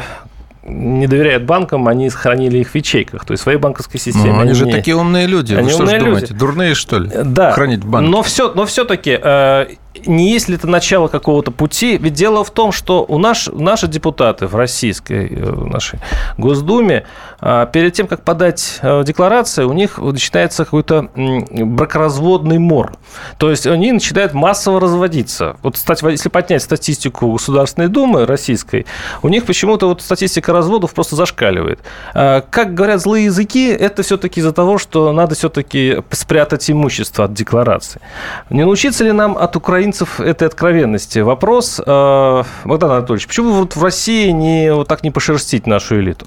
не 0.63 1.07
доверяют 1.07 1.43
банкам, 1.43 1.87
они 1.87 2.09
хранили 2.09 2.59
их 2.59 2.69
в 2.69 2.75
ячейках, 2.75 3.25
то 3.25 3.31
есть 3.31 3.41
в 3.41 3.43
своей 3.43 3.57
банковской 3.57 3.99
системе. 3.99 4.27
Ну, 4.27 4.33
они, 4.33 4.41
они 4.41 4.53
же 4.53 4.65
не... 4.65 4.71
такие 4.71 4.95
умные 4.95 5.27
люди. 5.27 5.53
Они 5.53 5.67
Вы 5.67 5.71
что 5.71 5.83
люди. 5.83 5.99
думаете, 5.99 6.33
дурные, 6.33 6.75
что 6.75 6.99
ли? 6.99 7.09
Да. 7.23 7.51
Хранить 7.51 7.83
банки. 7.83 8.09
Но, 8.09 8.21
все, 8.23 8.51
но 8.53 8.65
все-таки 8.65 9.19
э, 9.21 9.67
не 10.05 10.31
есть 10.31 10.49
ли 10.49 10.55
это 10.55 10.67
начало 10.67 11.07
какого-то 11.07 11.51
пути? 11.51 11.97
Ведь 11.97 12.13
дело 12.13 12.43
в 12.43 12.51
том, 12.51 12.71
что 12.71 13.05
у 13.07 13.17
наш, 13.17 13.47
наши 13.47 13.87
депутаты 13.87 14.47
в 14.47 14.55
российской 14.55 15.27
э, 15.27 15.51
нашей 15.51 15.99
Госдуме 16.37 17.05
а, 17.41 17.65
перед 17.65 17.93
тем, 17.93 18.07
как 18.07 18.23
подать 18.23 18.79
э, 18.81 19.03
декларацию, 19.03 19.69
у 19.69 19.73
них 19.73 19.97
начинается 19.97 20.65
какой-то 20.65 21.09
бракоразводный 21.15 22.59
мор. 22.59 22.93
То 23.37 23.49
есть 23.49 23.65
они 23.65 23.91
начинают 23.91 24.33
массово 24.33 24.79
разводиться. 24.79 25.57
Вот, 25.63 25.75
кстати, 25.75 26.05
если 26.05 26.29
поднять 26.29 26.61
статистику 26.61 27.31
Государственной 27.31 27.87
Думы 27.87 28.25
российской, 28.25 28.85
у 29.21 29.29
них 29.29 29.45
почему-то 29.45 29.87
вот 29.87 30.01
статистика 30.01 30.53
разводов 30.53 30.93
просто 30.93 31.15
зашкаливает. 31.15 31.79
А, 32.13 32.41
как 32.41 32.73
говорят 32.73 33.01
злые 33.01 33.25
языки, 33.25 33.67
это 33.69 34.03
все-таки 34.03 34.39
из-за 34.39 34.51
того, 34.51 34.77
что 34.77 35.11
надо 35.13 35.35
все-таки 35.35 36.03
спрятать 36.11 36.69
имущество 36.69 37.25
от 37.25 37.33
декларации. 37.33 38.01
Не 38.49 38.63
научиться 38.63 39.03
ли 39.03 39.11
нам 39.11 39.37
от 39.37 39.55
украинцев 39.79 40.19
этой 40.19 40.47
откровенности? 40.47 41.19
Вопрос, 41.19 41.79
э, 41.85 42.43
Богдан 42.65 42.91
Анатольевич, 42.91 43.27
почему 43.27 43.51
вот 43.53 43.75
в 43.75 43.83
России 43.83 44.29
не, 44.31 44.73
вот 44.73 44.87
так 44.87 45.03
не 45.03 45.11
пошерстить 45.11 45.67
нашу 45.67 45.99
элиту? 45.99 46.25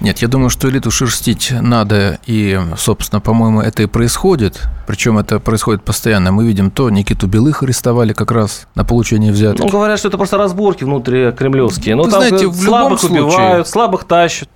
Нет, 0.00 0.18
я 0.18 0.28
думаю, 0.28 0.48
что 0.48 0.68
элиту 0.70 0.90
шерстить 0.90 1.52
надо, 1.60 2.18
и, 2.26 2.58
собственно, 2.76 3.20
по-моему, 3.20 3.60
это 3.60 3.82
и 3.82 3.86
происходит. 3.86 4.62
Причем 4.86 5.18
это 5.18 5.40
происходит 5.40 5.82
постоянно. 5.82 6.32
Мы 6.32 6.46
видим 6.46 6.70
то, 6.70 6.88
Никиту 6.88 7.26
Белых 7.26 7.62
арестовали 7.62 8.12
как 8.12 8.30
раз 8.30 8.68
на 8.74 8.84
получение 8.84 9.32
взяток. 9.32 9.66
Ну, 9.66 9.68
говорят, 9.68 9.98
что 9.98 10.08
это 10.08 10.16
просто 10.16 10.38
разборки 10.38 10.84
внутри 10.84 11.32
кремлевские. 11.32 11.96
Ну, 11.96 12.04
там 12.04 12.22
знаете, 12.22 12.50
слабых 12.52 13.04
убивают, 13.04 13.68
слабых 13.68 14.04
тащат. 14.04 14.48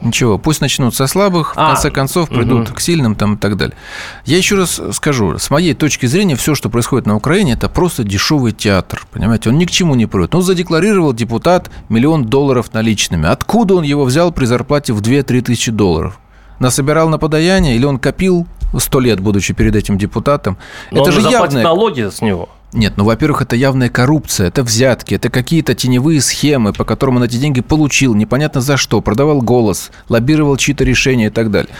Ничего, 0.00 0.38
пусть 0.38 0.60
начнут 0.60 0.94
со 0.94 1.06
слабых, 1.06 1.54
а, 1.56 1.66
в 1.66 1.72
конце 1.72 1.90
концов 1.90 2.28
придут 2.28 2.68
угу. 2.68 2.74
к 2.76 2.80
сильным 2.80 3.16
там 3.16 3.34
и 3.34 3.36
так 3.36 3.56
далее. 3.56 3.76
Я 4.24 4.36
еще 4.36 4.56
раз 4.56 4.80
скажу, 4.92 5.38
с 5.38 5.50
моей 5.50 5.74
точки 5.74 6.06
зрения, 6.06 6.36
все, 6.36 6.54
что 6.54 6.70
происходит 6.70 7.06
на 7.06 7.16
Украине, 7.16 7.54
это 7.54 7.68
просто 7.68 8.04
дешевый 8.04 8.52
театр, 8.52 9.06
понимаете, 9.12 9.50
он 9.50 9.58
ни 9.58 9.64
к 9.64 9.70
чему 9.70 9.94
не 9.96 10.06
приводит. 10.06 10.34
Ну, 10.34 10.40
задекларировал 10.40 11.12
депутат 11.12 11.70
миллион 11.88 12.26
долларов 12.26 12.72
наличными. 12.72 13.28
Откуда 13.28 13.74
он 13.74 13.82
его 13.82 14.04
взял 14.04 14.30
при 14.30 14.44
зарплате 14.44 14.92
в 14.92 15.00
2-3 15.00 15.42
тысячи 15.42 15.72
долларов? 15.72 16.20
Насобирал 16.60 17.08
на 17.08 17.18
подаяние 17.18 17.76
или 17.76 17.84
он 17.84 17.98
копил 17.98 18.46
сто 18.78 19.00
лет, 19.00 19.20
будучи 19.20 19.54
перед 19.54 19.74
этим 19.74 19.98
депутатом? 19.98 20.58
Но 20.90 21.02
это 21.02 21.10
он 21.10 21.20
же 21.20 21.28
явно 21.28 21.62
налоги 21.62 22.08
с 22.08 22.20
него. 22.20 22.48
Нет, 22.74 22.94
ну, 22.96 23.04
во-первых, 23.04 23.40
это 23.40 23.56
явная 23.56 23.88
коррупция, 23.88 24.48
это 24.48 24.62
взятки, 24.62 25.14
это 25.14 25.30
какие-то 25.30 25.74
теневые 25.74 26.20
схемы, 26.20 26.74
по 26.74 26.84
которым 26.84 27.16
он 27.16 27.24
эти 27.24 27.36
деньги 27.36 27.62
получил, 27.62 28.14
непонятно 28.14 28.60
за 28.60 28.76
что, 28.76 29.00
продавал 29.00 29.40
голос, 29.40 29.90
лоббировал 30.10 30.58
чьи-то 30.58 30.84
решения 30.84 31.28
и 31.28 31.30
так 31.30 31.50
далее. 31.50 31.70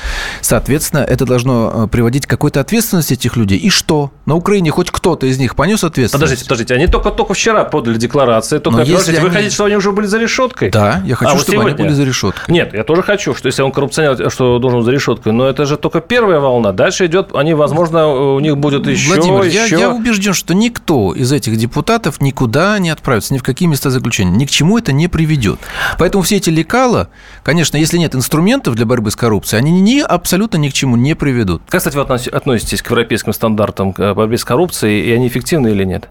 Соответственно, 0.40 1.00
это 1.00 1.26
должно 1.26 1.84
э, 1.84 1.88
приводить 1.88 2.24
к 2.24 2.30
какой-то 2.30 2.60
ответственности 2.60 3.12
этих 3.12 3.36
людей. 3.36 3.58
И 3.58 3.68
что? 3.68 4.12
На 4.24 4.34
Украине 4.34 4.70
хоть 4.70 4.90
кто-то 4.90 5.26
из 5.26 5.38
них 5.38 5.56
понес 5.56 5.84
ответственность? 5.84 6.12
Подождите, 6.12 6.44
подождите, 6.44 6.74
они 6.74 6.86
только-только 6.86 7.34
вчера 7.34 7.64
подали 7.64 7.98
декларации, 7.98 8.58
только, 8.58 8.80
если 8.80 9.12
вы 9.18 9.26
они... 9.26 9.36
хотите, 9.36 9.54
чтобы 9.54 9.68
они 9.68 9.76
уже 9.76 9.92
были 9.92 10.06
за 10.06 10.18
решеткой? 10.18 10.70
Да, 10.70 11.02
я 11.04 11.16
хочу, 11.16 11.32
а, 11.32 11.38
чтобы 11.38 11.52
сегодня? 11.52 11.74
они 11.74 11.82
были 11.82 11.92
за 11.92 12.04
решеткой. 12.04 12.54
Нет, 12.54 12.72
я 12.72 12.82
тоже 12.84 13.02
хочу, 13.02 13.34
что 13.34 13.46
если 13.46 13.60
он 13.60 13.72
коррупционер, 13.72 14.30
что 14.30 14.58
должен 14.58 14.82
за 14.82 14.90
решеткой, 14.90 15.34
но 15.34 15.46
это 15.46 15.66
же 15.66 15.76
только 15.76 16.00
первая 16.00 16.40
волна, 16.40 16.72
дальше 16.72 17.04
идет, 17.04 17.34
они, 17.34 17.52
возможно, 17.52 18.08
у 18.08 18.40
них 18.40 18.56
будет 18.56 18.86
еще, 18.86 19.14
Владимир, 19.14 19.42
еще... 19.42 19.76
Я, 19.76 19.80
я 19.80 19.90
убежден, 19.90 20.32
что 20.32 20.54
никто 20.54 20.77
никто 20.78 21.12
из 21.12 21.32
этих 21.32 21.56
депутатов 21.56 22.20
никуда 22.20 22.78
не 22.78 22.90
отправится, 22.90 23.34
ни 23.34 23.38
в 23.38 23.42
какие 23.42 23.68
места 23.68 23.90
заключения. 23.90 24.30
Ни 24.30 24.44
к 24.44 24.50
чему 24.50 24.78
это 24.78 24.92
не 24.92 25.08
приведет. 25.08 25.58
Поэтому 25.98 26.22
все 26.22 26.36
эти 26.36 26.50
лекала, 26.50 27.08
конечно, 27.42 27.76
если 27.76 27.98
нет 27.98 28.14
инструментов 28.14 28.76
для 28.76 28.86
борьбы 28.86 29.10
с 29.10 29.16
коррупцией, 29.16 29.60
они 29.60 29.80
ни, 29.80 30.00
абсолютно 30.00 30.56
ни 30.56 30.68
к 30.68 30.72
чему 30.72 30.96
не 30.96 31.14
приведут. 31.14 31.62
Как, 31.68 31.80
кстати, 31.80 31.96
вы 31.96 32.02
относитесь 32.02 32.82
к 32.82 32.90
европейским 32.90 33.32
стандартам 33.32 33.92
борьбы 33.92 34.38
с 34.38 34.44
коррупцией, 34.44 35.04
и 35.04 35.12
они 35.12 35.26
эффективны 35.26 35.68
или 35.68 35.84
нет? 35.84 36.08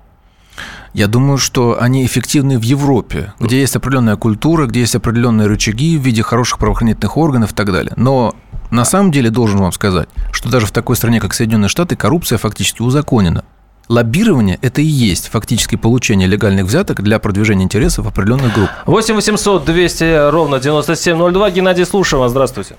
Я 0.93 1.07
думаю, 1.07 1.37
что 1.37 1.77
они 1.79 2.05
эффективны 2.05 2.57
в 2.57 2.63
Европе, 2.63 3.33
где 3.39 3.59
есть 3.59 3.75
определенная 3.75 4.15
культура, 4.15 4.65
где 4.65 4.81
есть 4.81 4.95
определенные 4.95 5.47
рычаги 5.47 5.97
в 5.97 6.01
виде 6.01 6.23
хороших 6.23 6.59
правоохранительных 6.59 7.15
органов 7.17 7.51
и 7.51 7.55
так 7.55 7.71
далее. 7.71 7.93
Но 7.95 8.35
на 8.71 8.83
самом 8.83 9.11
деле 9.11 9.29
должен 9.29 9.59
вам 9.59 9.71
сказать, 9.71 10.09
что 10.31 10.49
даже 10.49 10.65
в 10.65 10.71
такой 10.71 10.95
стране, 10.95 11.19
как 11.19 11.33
Соединенные 11.33 11.69
Штаты, 11.69 11.95
коррупция 11.95 12.37
фактически 12.37 12.81
узаконена. 12.81 13.45
Лоббирование– 13.89 14.59
это 14.61 14.81
и 14.81 14.85
есть 14.85 15.29
фактически 15.29 15.77
получение 15.77 16.27
легальных 16.27 16.65
взяток 16.65 17.01
для 17.01 17.19
продвижения 17.19 17.63
интересов 17.63 18.05
определенных 18.05 18.53
групп. 18.53 18.69
8 18.85 19.15
800 19.15 19.63
200 19.63 20.29
ровно 20.29 20.59
9702. 20.59 21.51
Геннадий, 21.51 21.85
слушаю 21.85 22.19
вас. 22.19 22.31
Здравствуйте. 22.31 22.75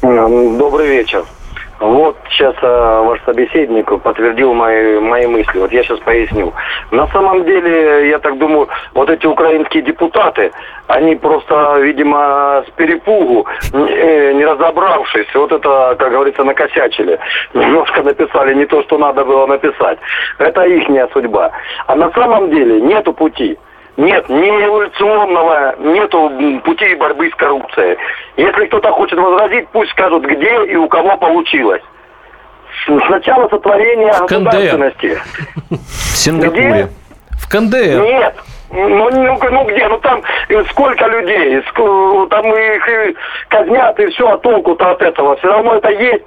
Добрый 0.00 0.88
вечер. 0.88 1.26
Вот 1.82 2.16
сейчас 2.30 2.54
а, 2.62 3.02
ваш 3.02 3.20
собеседник 3.24 3.86
подтвердил 4.02 4.54
мои, 4.54 5.00
мои 5.00 5.26
мысли. 5.26 5.58
Вот 5.58 5.72
я 5.72 5.82
сейчас 5.82 5.98
поясню. 5.98 6.52
На 6.92 7.08
самом 7.08 7.44
деле, 7.44 8.08
я 8.08 8.20
так 8.20 8.38
думаю, 8.38 8.68
вот 8.94 9.10
эти 9.10 9.26
украинские 9.26 9.82
депутаты, 9.82 10.52
они 10.86 11.16
просто, 11.16 11.78
видимо, 11.80 12.62
с 12.68 12.70
перепугу, 12.76 13.48
не, 13.72 14.34
не 14.34 14.44
разобравшись, 14.44 15.34
вот 15.34 15.50
это, 15.50 15.96
как 15.98 16.12
говорится, 16.12 16.44
накосячили. 16.44 17.18
Немножко 17.52 18.04
написали 18.04 18.54
не 18.54 18.66
то, 18.66 18.80
что 18.84 18.96
надо 18.98 19.24
было 19.24 19.46
написать. 19.46 19.98
Это 20.38 20.62
ихняя 20.62 21.08
судьба. 21.12 21.50
А 21.88 21.96
на 21.96 22.12
самом 22.12 22.50
деле 22.50 22.80
нету 22.80 23.12
пути. 23.12 23.58
Нет, 23.96 24.28
ни 24.28 24.48
эволюционного, 24.48 25.76
нету 25.78 26.32
путей 26.64 26.94
борьбы 26.94 27.30
с 27.30 27.34
коррупцией. 27.34 27.98
Если 28.36 28.66
кто-то 28.66 28.90
хочет 28.92 29.18
возразить, 29.18 29.68
пусть 29.68 29.90
скажут, 29.90 30.24
где 30.24 30.64
и 30.64 30.76
у 30.76 30.88
кого 30.88 31.16
получилось. 31.18 31.82
Сначала 33.06 33.48
сотворение 33.48 34.12
в 34.14 34.20
государственности. 34.20 35.20
В 35.68 36.16
Сингапуре. 36.16 36.70
Где? 36.70 36.88
В 37.38 37.48
КНДР. 37.50 38.00
Нет. 38.00 38.34
Ну, 38.70 39.10
ну, 39.10 39.38
ну 39.50 39.64
где? 39.66 39.86
Ну 39.86 39.98
там 39.98 40.22
сколько 40.70 41.06
людей, 41.06 41.62
там 42.30 42.46
их 42.46 43.16
казнят 43.48 44.00
и 44.00 44.06
все, 44.06 44.26
а 44.26 44.38
толку-то 44.38 44.92
от 44.92 45.02
этого? 45.02 45.36
Все 45.36 45.48
равно 45.48 45.74
это 45.74 45.90
есть. 45.90 46.24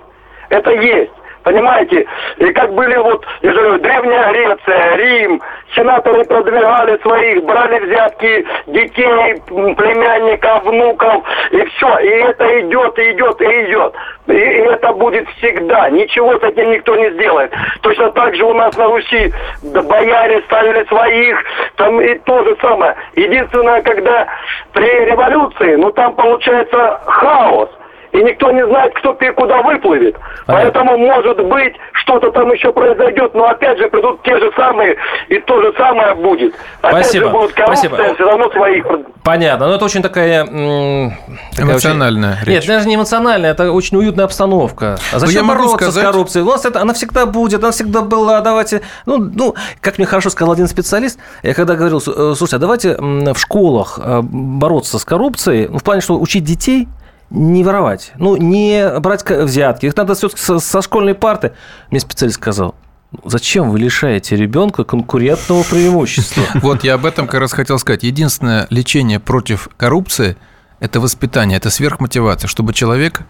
Это 0.49 0.69
есть. 0.69 1.12
Понимаете? 1.45 2.08
И 2.38 2.51
как 2.53 2.73
были 2.73 2.95
вот, 2.95 3.23
я 3.43 3.51
говорю, 3.51 3.77
Древняя 3.77 4.31
Греция, 4.34 4.95
Рим, 4.95 5.41
сенаторы 5.75 6.25
продвигали 6.25 6.97
своих, 7.03 7.43
брали 7.43 7.86
взятки 7.86 8.47
детей, 8.65 9.36
племянников, 9.45 10.63
внуков, 10.63 11.23
и 11.51 11.63
все. 11.65 11.99
И 11.99 12.08
это 12.08 12.62
идет, 12.62 12.97
и 12.97 13.12
идет, 13.12 13.39
и 13.41 13.45
идет. 13.45 13.93
И 14.25 14.34
это 14.34 14.91
будет 14.93 15.29
всегда. 15.38 15.88
Ничего 15.91 16.36
с 16.39 16.41
этим 16.41 16.71
никто 16.71 16.95
не 16.95 17.12
сделает. 17.12 17.53
Точно 17.81 18.12
так 18.13 18.36
же 18.36 18.43
у 18.43 18.53
нас 18.55 18.75
на 18.75 18.86
Руси 18.86 19.31
бояре 19.62 20.41
ставили 20.47 20.84
своих, 20.86 21.43
там 21.75 22.01
и 22.01 22.17
то 22.25 22.43
же 22.43 22.58
самое. 22.60 22.95
Единственное, 23.15 23.84
когда 23.84 24.25
при 24.73 25.05
революции, 25.05 25.75
ну 25.75 25.91
там 25.91 26.15
получается 26.15 26.99
хаос 27.05 27.69
и 28.15 28.23
никто 28.23 28.51
не 28.51 28.65
знает, 28.65 28.93
кто 28.95 29.13
куда 29.36 29.62
выплывет. 29.62 30.15
Понятно. 30.45 30.71
Поэтому, 30.71 30.97
может 30.97 31.38
быть, 31.47 31.73
что-то 31.93 32.32
там 32.32 32.51
еще 32.51 32.71
произойдет, 32.71 33.34
но 33.34 33.45
опять 33.45 33.78
же 33.78 33.89
придут 33.89 34.21
те 34.23 34.38
же 34.39 34.51
самые, 34.56 34.95
и 35.28 35.39
то 35.39 35.62
же 35.62 35.73
самое 35.78 36.15
будет. 36.15 36.54
Опять 36.82 37.06
Спасибо. 37.06 37.25
же 37.25 37.32
будут 37.32 37.54
коррупция, 37.54 37.89
Спасибо. 37.89 38.15
все 38.15 38.25
равно 38.25 38.49
своих... 38.51 38.86
Понятно, 39.23 39.67
но 39.67 39.75
это 39.75 39.86
очень 39.86 40.01
такая... 40.01 40.45
такая 40.45 41.17
эмоциональная 41.58 42.34
очень... 42.34 42.45
речь. 42.45 42.56
Нет, 42.56 42.67
даже 42.67 42.88
не 42.88 42.95
эмоциональная, 42.95 43.51
это 43.51 43.71
очень 43.71 43.97
уютная 43.97 44.25
обстановка. 44.25 44.97
А 45.12 45.19
зачем 45.19 45.47
я 45.47 45.54
бороться 45.54 45.75
сказать... 45.75 46.04
с 46.04 46.06
коррупцией? 46.06 46.43
У 46.43 46.49
нас 46.49 46.65
это, 46.65 46.82
она 46.82 46.93
всегда 46.93 47.25
будет, 47.25 47.62
она 47.63 47.71
всегда 47.71 48.01
была, 48.01 48.39
давайте... 48.41 48.82
Ну, 49.06 49.17
ну, 49.17 49.56
как 49.82 49.97
мне 49.97 50.08
хорошо 50.08 50.30
сказал 50.30 50.54
один 50.54 50.67
специалист, 50.67 51.19
я 51.43 51.54
когда 51.54 51.75
говорил, 51.75 51.97
э, 51.97 52.34
слушайте, 52.38 52.56
а 52.56 52.60
давайте 52.60 52.95
в 52.97 53.38
школах 53.38 53.99
э, 54.01 54.21
бороться 54.21 54.99
с 54.99 55.06
коррупцией, 55.06 55.67
ну, 55.69 55.80
в 55.80 55.84
плане, 55.84 56.01
что 56.01 56.17
учить 56.17 56.43
детей– 56.43 56.88
не 57.36 57.63
воровать, 57.63 58.13
ну, 58.17 58.38
не 58.38 59.00
брать 59.00 59.30
взятки. 59.30 59.86
Их 59.86 59.95
надо 59.95 60.15
все-таки 60.15 60.41
со, 60.41 60.60
со 60.60 60.82
школьной 60.82 61.13
парты. 61.13 61.52
Мне 61.91 62.00
специалист 62.00 62.38
сказал, 62.38 62.76
Зачем 63.24 63.69
вы 63.69 63.80
лишаете 63.80 64.36
ребенка 64.36 64.84
конкурентного 64.84 65.63
преимущества? 65.63 66.43
Вот 66.56 66.84
я 66.84 66.95
об 66.95 67.06
этом 67.06 67.28
как 67.28 67.39
раз 67.39 67.54
хотел 67.54 67.80
сказать. 67.80 68.04
Единственное 68.04 68.67
лечение 68.69 69.19
против 69.19 69.69
коррупции– 69.78 70.36
это 70.80 71.00
воспитание, 71.00 71.58
это 71.58 71.69
сверхмотивация, 71.69 72.48
чтобы 72.48 72.74
человек 72.74 73.21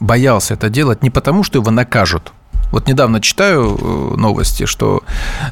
боялся 0.00 0.54
это 0.54 0.68
делать 0.68 1.02
не 1.02 1.10
потому, 1.10 1.42
что 1.42 1.58
его 1.58 1.70
накажут. 1.70 2.32
Вот 2.70 2.88
недавно 2.88 3.20
читаю 3.20 3.76
э, 3.76 4.16
новости, 4.16 4.66
что 4.66 5.02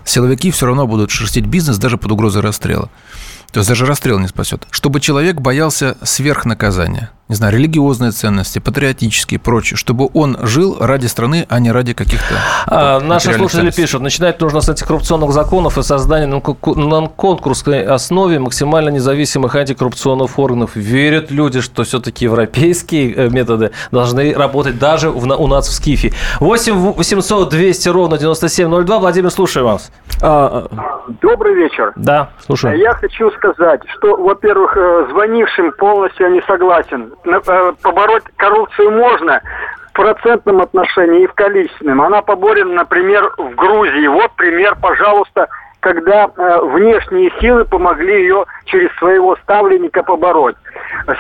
силовики 0.05 0.51
все 0.51 0.67
равно 0.67 0.87
будут 0.87 1.11
шерстить 1.11 1.47
бизнес 1.47 1.79
даже 1.79 1.97
под 1.97 2.13
угрозой 2.13 2.43
расстрела. 2.43 2.91
То 3.53 3.61
есть 3.61 3.69
даже 3.69 3.87
расстрел 3.87 4.19
не 4.19 4.29
спасет. 4.29 4.67
Чтобы 4.71 5.01
человек 5.01 5.41
боялся 5.41 5.97
сверхнаказания– 6.03 7.11
не 7.29 7.35
знаю, 7.35 7.55
религиозные 7.55 8.11
ценности, 8.11 8.59
патриотические 8.59 9.39
и 9.39 9.41
прочее, 9.41 9.79
чтобы 9.79 10.09
он 10.13 10.37
жил 10.43 10.77
ради 10.79 11.07
страны, 11.07 11.47
а 11.49 11.59
не 11.59 11.73
ради 11.73 11.95
каких-то 11.95 12.35
а, 12.67 13.01
Наши 13.01 13.33
слушатели 13.33 13.61
ценностей. 13.61 13.83
пишут, 13.83 14.03
начинать 14.03 14.41
нужно 14.41 14.61
с 14.61 14.69
антикоррупционных 14.69 15.33
законов 15.33 15.79
и 15.79 15.83
создания 15.83 16.27
на 16.27 17.09
конкурсной 17.09 17.85
основе 17.85 18.39
максимально 18.39 18.91
независимых 18.91 19.55
антикоррупционных 19.55 20.39
органов. 20.39 20.77
Верят 20.77 21.31
люди, 21.31 21.63
что 21.63 21.85
все-таки 21.85 22.27
европейские 22.27 23.15
э, 23.15 23.29
методы 23.31 23.71
должны 23.91 24.35
работать 24.35 24.79
даже 24.79 25.09
у 25.11 25.47
нас 25.47 25.69
в 25.69 25.73
Скифе. 25.73 26.13
8 26.41 26.75
800 26.75 27.49
200 27.49 27.89
ровно 27.89 28.19
9702. 28.19 28.99
Владимир, 28.99 29.31
слушаю 29.31 29.65
вас. 29.65 29.91
А, 30.21 30.69
Добрый 31.21 31.55
вечер. 31.55 31.93
Да, 31.97 32.31
слушаю. 32.39 32.79
Я 32.79 32.93
хочу 32.95 33.31
сказать, 33.33 33.81
что, 33.97 34.17
во-первых, 34.17 34.77
э, 34.77 35.07
звонившим 35.11 35.73
полностью 35.73 36.27
я 36.27 36.33
не 36.33 36.43
согласен. 36.43 37.13
Э, 37.25 37.73
побороть 37.83 38.25
коррупцию 38.37 38.91
можно 38.91 39.41
в 39.89 39.93
процентном 39.93 40.61
отношении 40.61 41.23
и 41.23 41.27
в 41.27 41.35
количественном. 41.35 42.03
Она 42.03 42.23
поборена, 42.23 42.75
например, 42.75 43.33
в 43.37 43.55
Грузии. 43.55 44.07
Вот 44.07 44.33
пример, 44.37 44.77
пожалуйста, 44.81 45.49
когда 45.81 46.31
э, 46.37 46.61
внешние 46.63 47.31
силы 47.41 47.65
помогли 47.65 48.23
ее 48.23 48.47
через 48.65 48.91
своего 48.97 49.37
ставленника 49.43 50.03
побороть. 50.03 50.57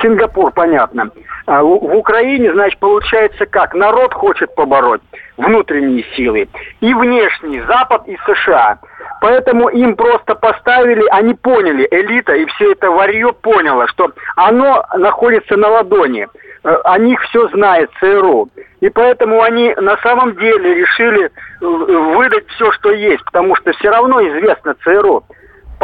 Сингапур, 0.00 0.50
понятно. 0.52 1.11
А 1.46 1.62
в, 1.62 1.94
Украине, 1.94 2.52
значит, 2.52 2.78
получается 2.78 3.44
как? 3.44 3.74
Народ 3.74 4.14
хочет 4.14 4.54
побороть 4.54 5.02
внутренние 5.37 6.04
силы 6.16 6.48
и 6.80 6.94
внешние, 6.94 7.64
Запад 7.66 8.09
и 8.09 8.16
США. 8.24 8.78
Поэтому 9.20 9.68
им 9.68 9.96
просто 9.96 10.35
поставили, 10.35 11.05
они 11.11 11.35
поняли, 11.35 11.87
элита 11.90 12.35
и 12.35 12.46
все 12.46 12.72
это 12.72 12.90
варье 12.90 13.33
поняло, 13.33 13.87
что 13.88 14.11
оно 14.37 14.85
находится 14.96 15.57
на 15.57 15.68
ладони. 15.68 16.29
Э, 16.64 16.77
о 16.85 16.98
них 16.98 17.20
все 17.22 17.48
знает 17.48 17.90
ЦРУ. 18.00 18.48
И 18.81 18.88
поэтому 18.88 19.42
они 19.42 19.74
на 19.77 19.96
самом 19.98 20.37
деле 20.37 20.74
решили 20.74 21.27
э, 21.27 21.31
выдать 21.61 22.46
все, 22.48 22.72
что 22.72 22.90
есть, 22.90 23.24
потому 23.24 23.55
что 23.57 23.72
все 23.72 23.90
равно 23.90 24.20
известно 24.27 24.74
ЦРУ. 24.83 25.24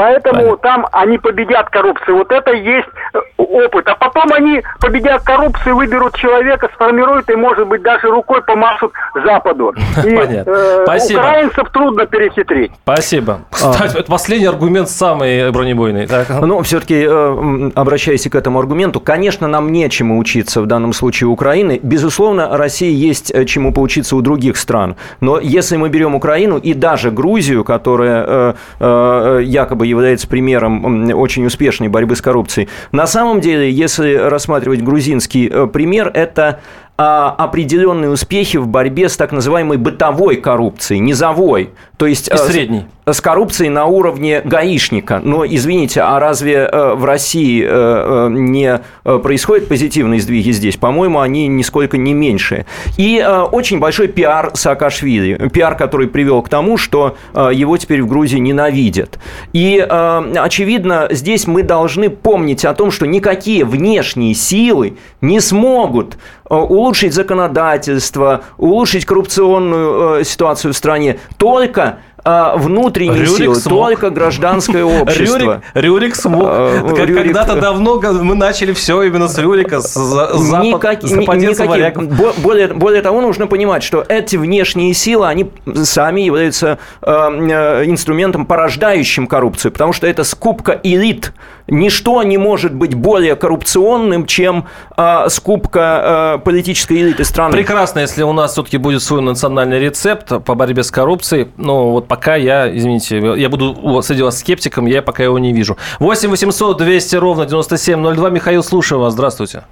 Поэтому 0.01 0.57
Понятно. 0.57 0.57
там 0.57 0.87
они 0.93 1.19
победят 1.19 1.69
коррупцию. 1.69 2.17
Вот 2.17 2.33
это 2.33 2.53
и 2.53 2.65
есть 2.65 2.89
э, 3.13 3.19
опыт. 3.37 3.87
А 3.87 3.95
потом 3.97 4.33
они 4.33 4.63
победят 4.81 5.23
коррупцию, 5.25 5.77
выберут 5.77 6.17
человека, 6.17 6.71
сформируют 6.75 7.29
и, 7.29 7.37
может 7.37 7.69
быть, 7.69 7.83
даже 7.83 8.09
рукой 8.09 8.43
помашут 8.43 8.93
Западу. 9.27 9.75
И, 9.99 10.17
Понятно. 10.17 10.51
Э, 10.51 10.83
Спасибо. 10.85 11.19
Украинцев 11.19 11.69
трудно 11.71 12.07
перехитрить. 12.07 12.73
Спасибо. 12.83 13.41
Кстати, 13.51 13.99
а. 13.99 14.03
последний 14.05 14.47
аргумент 14.47 14.89
самый 14.89 15.51
бронебойный. 15.51 16.07
Так. 16.07 16.31
Ну, 16.41 16.63
все-таки, 16.63 17.05
э, 17.07 17.71
обращаясь 17.75 18.27
к 18.27 18.35
этому 18.35 18.59
аргументу, 18.59 19.01
конечно, 19.01 19.49
нам 19.49 19.71
нечему 19.71 20.19
учиться 20.19 20.63
в 20.63 20.67
данном 20.67 20.95
случае 20.95 21.29
Украины. 21.29 21.79
Безусловно, 21.83 22.57
России 22.57 22.93
есть 22.93 23.31
э, 23.35 23.45
чему 23.45 23.75
поучиться 23.75 24.17
у 24.17 24.23
других 24.23 24.57
стран. 24.57 24.97
Но 25.21 25.39
если 25.39 25.77
мы 25.77 25.91
берем 25.91 26.15
Украину 26.15 26.57
и 26.57 26.73
даже 26.73 27.11
Грузию, 27.11 27.65
которая 27.65 28.25
э, 28.27 28.55
э, 28.81 29.41
якобы 29.45 29.90
является 29.91 30.27
примером 30.27 31.11
очень 31.13 31.45
успешной 31.45 31.89
борьбы 31.89 32.17
с 32.17 32.23
коррупцией. 32.23 32.69
На 32.93 33.07
самом 33.07 33.41
деле, 33.41 33.71
если 33.71 34.15
рассматривать 34.15 34.83
грузинский 34.83 35.49
э, 35.49 35.67
пример, 35.67 36.11
это 36.15 36.61
а, 37.03 37.35
определенные 37.39 38.11
успехи 38.11 38.59
в 38.59 38.69
борьбе 38.69 39.09
с 39.09 39.17
так 39.17 39.33
называемой 39.33 39.79
бытовой 39.79 40.37
коррупцией, 40.37 40.99
низовой. 41.01 41.71
То 41.97 42.05
есть 42.05 42.29
и 42.29 42.37
средней. 42.37 42.85
С, 43.07 43.17
с 43.17 43.21
коррупцией 43.23 43.71
на 43.71 43.87
уровне 43.87 44.43
гаишника. 44.45 45.19
Но, 45.25 45.47
извините, 45.47 46.03
а 46.03 46.21
разве 46.21 46.57
э, 46.57 46.95
в 46.95 47.07
России 47.07 47.67
э, 47.67 48.29
не 48.31 48.83
происходят 49.03 49.67
позитивные 49.67 50.21
сдвиги 50.21 50.51
здесь? 50.51 50.77
По-моему, 50.77 51.21
они 51.21 51.47
нисколько 51.47 51.97
не 51.97 52.13
меньшие. 52.13 52.67
И 52.99 53.27
очень 53.51 53.79
большой 53.79 54.09
пиар 54.09 54.51
Саакашвили. 54.53 55.49
Пиар, 55.49 55.77
который 55.77 56.07
привел 56.07 56.43
к 56.43 56.51
тому, 56.51 56.77
что 56.77 57.17
его 57.35 57.79
теперь 57.79 58.03
в 58.03 58.09
Грузии 58.09 58.39
ненавидят. 58.39 59.19
И, 59.53 59.79
очевидно, 59.79 61.09
здесь 61.11 61.47
мы 61.47 61.63
должны 61.63 62.11
помнить 62.11 62.65
о 62.65 62.75
том, 62.75 62.91
что 62.91 63.07
никакие 63.07 63.65
внешние 63.65 64.35
силы 64.35 64.99
не 65.21 65.41
смогут 65.41 66.17
улучшить 66.51 66.57
улучшить 66.57 67.15
законодательство, 67.15 68.43
улучшить 68.59 69.05
коррупционную 69.05 70.21
э, 70.21 70.25
ситуацию 70.25 70.73
в 70.73 70.77
стране. 70.77 71.21
Только 71.39 72.01
а, 72.25 72.57
внутренние 72.57 73.25
Рюрик 73.25 73.37
силы, 73.37 73.55
смог. 73.55 73.89
только 73.89 74.11
гражданское 74.11 74.85
общество. 75.03 75.39
Рюрик, 75.39 75.63
Рюрик 75.75 76.17
смог. 76.17 76.43
А, 76.45 76.89
как, 76.89 77.09
Рюрик... 77.09 77.25
Когда-то 77.25 77.57
давно 77.57 78.01
мы 78.01 78.35
начали 78.35 78.73
все 78.73 79.03
именно 79.03 79.29
с 79.29 79.39
Рюрика, 79.39 79.81
с, 79.81 79.95
запад, 79.95 80.63
Никак, 80.63 81.03
с 81.03 81.11
никаких, 81.11 82.41
более, 82.41 82.69
более 82.69 83.03
того, 83.03 83.21
нужно 83.21 83.47
понимать, 83.47 83.83
что 83.83 84.05
эти 84.09 84.37
внешние 84.37 84.93
силы, 84.95 85.27
они 85.29 85.51
сами 85.85 86.21
являются 86.23 86.79
э, 87.03 87.11
э, 87.11 87.85
инструментом, 87.87 88.47
порождающим 88.47 89.27
коррупцию, 89.27 89.73
потому 89.73 89.93
что 89.93 90.07
это 90.07 90.25
скупка 90.25 90.79
элит. 90.83 91.33
Ничто 91.67 92.23
не 92.25 92.37
может 92.37 92.75
быть 92.75 92.95
более 92.95 93.37
коррупционным, 93.37 94.27
чем 94.27 94.67
э, 94.97 95.29
скупка 95.29 96.37
э, 96.37 96.45
политической 96.45 97.01
элиты 97.01 97.25
страны. 97.25 97.53
Прекрасно, 97.53 98.01
если 98.01 98.23
у 98.23 98.33
нас 98.33 98.53
все-таки 98.53 98.77
будет 98.77 99.03
свой 99.03 99.23
национальный 99.23 99.79
рецепт 99.79 100.45
по 100.45 100.55
борьбе 100.55 100.83
с 100.83 100.91
коррупцией. 100.91 101.49
Но 101.57 101.93
вот 101.93 102.10
пока 102.11 102.35
я, 102.35 102.69
извините, 102.77 103.19
я 103.37 103.49
буду 103.49 104.03
среди 104.03 104.23
вас 104.25 104.41
скептиком, 104.41 104.87
я 104.87 105.01
пока 105.01 105.23
его 105.23 105.39
не 105.39 105.53
вижу. 105.53 105.77
8 106.01 106.29
800 106.29 106.77
200 106.77 107.17
ровно 107.17 107.47
9702. 107.47 108.31
Михаил, 108.31 108.65
слушаю 108.65 109.01
вас. 109.01 109.13
Здравствуйте. 109.13 109.63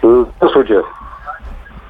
Здравствуйте. 0.00 0.84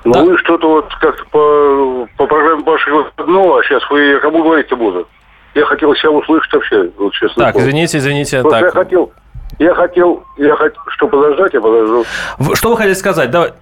Ну, 0.04 0.12
да. 0.12 0.22
вы 0.24 0.38
что-то 0.38 0.68
вот 0.68 0.94
как-то 0.94 1.24
по, 1.30 2.08
по 2.16 2.26
программе 2.26 2.64
вашего 2.64 3.02
выходного, 3.02 3.60
а 3.60 3.62
сейчас 3.62 3.82
вы 3.90 4.18
кому 4.20 4.42
говорить-то 4.42 4.74
буду? 4.74 5.06
Я 5.54 5.66
хотел 5.66 5.94
себя 5.96 6.10
услышать 6.10 6.52
вообще, 6.54 6.90
вот 6.96 7.12
честно. 7.12 7.44
Так, 7.44 7.56
извините, 7.56 7.98
извините. 7.98 8.40
Просто 8.40 8.58
так. 8.58 8.74
я 8.74 8.80
хотел, 8.80 9.12
я 9.58 9.74
хотел, 9.74 10.24
я 10.38 10.56
хотел, 10.56 10.82
что 10.88 11.08
подождать, 11.08 11.52
я 11.52 11.60
подожду. 11.60 12.04
Что 12.54 12.70
вы 12.70 12.76
хотели 12.78 12.94
сказать? 12.94 13.30
Давай. 13.30 13.52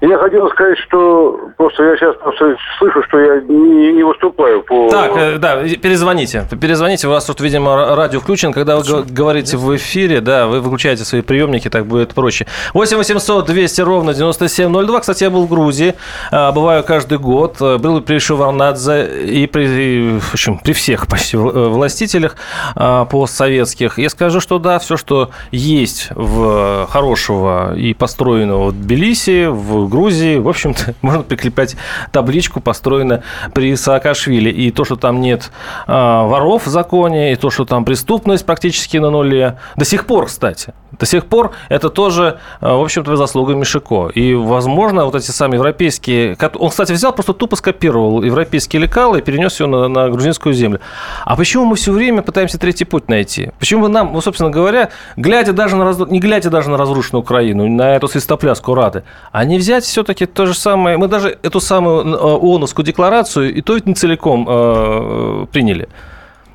Я 0.00 0.18
хотел 0.18 0.48
сказать, 0.50 0.78
что 0.78 1.40
просто 1.56 1.82
я 1.82 1.96
сейчас 1.96 2.16
просто 2.16 2.56
слышу, 2.78 3.02
что 3.08 3.18
я 3.18 3.40
не, 3.40 3.92
не 3.92 4.02
выступаю 4.04 4.62
по... 4.62 4.88
Так, 4.88 5.12
э, 5.16 5.38
да, 5.38 5.56
перезвоните. 5.56 6.46
Перезвоните, 6.60 7.08
у 7.08 7.10
вас 7.10 7.24
тут, 7.24 7.40
видимо, 7.40 7.96
радио 7.96 8.20
включен. 8.20 8.52
Когда 8.52 8.76
вы 8.76 8.84
Что? 8.84 9.04
говорите 9.08 9.56
в 9.56 9.74
эфире, 9.76 10.20
да, 10.20 10.46
вы 10.46 10.60
выключаете 10.60 11.04
свои 11.04 11.22
приемники, 11.22 11.68
так 11.68 11.86
будет 11.86 12.14
проще. 12.14 12.46
8 12.74 12.96
800 12.96 13.46
200 13.46 13.80
ровно 13.80 14.14
9702. 14.14 15.00
Кстати, 15.00 15.24
я 15.24 15.30
был 15.30 15.46
в 15.46 15.48
Грузии, 15.48 15.94
а, 16.30 16.52
бываю 16.52 16.84
каждый 16.84 17.18
год. 17.18 17.56
Был 17.58 18.00
при 18.02 18.18
Шеварнадзе 18.18 19.24
и 19.24 19.46
при, 19.46 20.18
в 20.18 20.34
общем, 20.34 20.58
при 20.58 20.72
всех 20.72 21.06
почти 21.08 21.36
властителях 21.36 22.36
а, 22.76 23.04
постсоветских. 23.04 23.98
Я 23.98 24.10
скажу, 24.10 24.40
что 24.40 24.58
да, 24.58 24.78
все, 24.78 24.96
что 24.96 25.30
есть 25.50 26.08
в 26.14 26.86
хорошего 26.90 27.74
и 27.76 27.94
построенного 27.94 28.68
в 28.68 28.72
Тбилиси, 28.72 29.41
в 29.50 29.88
Грузии, 29.88 30.38
в 30.38 30.48
общем-то, 30.48 30.94
можно 31.02 31.22
прикреплять 31.22 31.76
табличку, 32.10 32.60
построенную 32.60 33.22
при 33.54 33.74
Саакашвили. 33.76 34.50
И 34.50 34.70
то, 34.70 34.84
что 34.84 34.96
там 34.96 35.20
нет 35.20 35.50
а, 35.86 36.26
воров 36.26 36.66
в 36.66 36.70
законе, 36.70 37.32
и 37.32 37.36
то, 37.36 37.50
что 37.50 37.64
там 37.64 37.84
преступность 37.84 38.46
практически 38.46 38.96
на 38.98 39.10
нуле. 39.10 39.58
До 39.76 39.84
сих 39.84 40.06
пор, 40.06 40.26
кстати. 40.26 40.74
До 40.98 41.06
сих 41.06 41.26
пор 41.26 41.52
это 41.68 41.88
тоже, 41.88 42.38
а, 42.60 42.76
в 42.76 42.82
общем-то, 42.82 43.16
заслуга 43.16 43.54
Мишико. 43.54 44.08
И, 44.08 44.34
возможно, 44.34 45.04
вот 45.04 45.14
эти 45.14 45.30
самые 45.30 45.58
европейские... 45.58 46.36
Он, 46.54 46.70
кстати, 46.70 46.92
взял, 46.92 47.12
просто 47.12 47.32
тупо 47.32 47.56
скопировал 47.56 48.22
европейские 48.22 48.82
лекалы 48.82 49.18
и 49.18 49.22
перенес 49.22 49.58
ее 49.60 49.66
на, 49.66 49.88
на 49.88 50.08
грузинскую 50.10 50.52
землю. 50.54 50.80
А 51.24 51.36
почему 51.36 51.64
мы 51.64 51.76
все 51.76 51.92
время 51.92 52.22
пытаемся 52.22 52.58
третий 52.58 52.84
путь 52.84 53.08
найти? 53.08 53.50
Почему 53.58 53.88
нам, 53.88 54.12
ну, 54.12 54.20
собственно 54.20 54.50
говоря, 54.50 54.90
глядя 55.16 55.52
даже 55.52 55.76
на, 55.76 55.92
не 56.10 56.20
глядя 56.20 56.50
даже 56.50 56.70
на 56.70 56.76
разрушенную 56.76 57.22
Украину, 57.22 57.68
на 57.68 57.96
эту 57.96 58.08
свистопляску 58.08 58.74
Рады, 58.74 59.04
а 59.32 59.44
не 59.44 59.58
взять 59.58 59.84
все-таки 59.84 60.26
то 60.26 60.46
же 60.46 60.54
самое... 60.54 60.98
Мы 60.98 61.08
даже 61.08 61.38
эту 61.42 61.58
самую 61.58 62.04
э, 62.04 62.16
ООНовскую 62.16 62.84
декларацию 62.84 63.54
и 63.54 63.62
то 63.62 63.74
ведь 63.74 63.86
не 63.86 63.94
целиком 63.94 64.46
э, 64.48 65.46
приняли. 65.50 65.88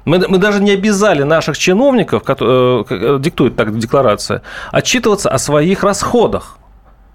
Мы, 0.06 0.20
мы 0.30 0.38
даже 0.38 0.62
не 0.62 0.72
обязали 0.72 1.24
наших 1.24 1.58
чиновников, 1.58 2.24
которые, 2.24 2.86
э, 2.90 3.18
диктует 3.20 3.56
так 3.56 3.78
декларация, 3.78 4.44
отчитываться 4.72 5.30
о 5.30 5.40
своих 5.40 5.84
расходах. 5.84 6.57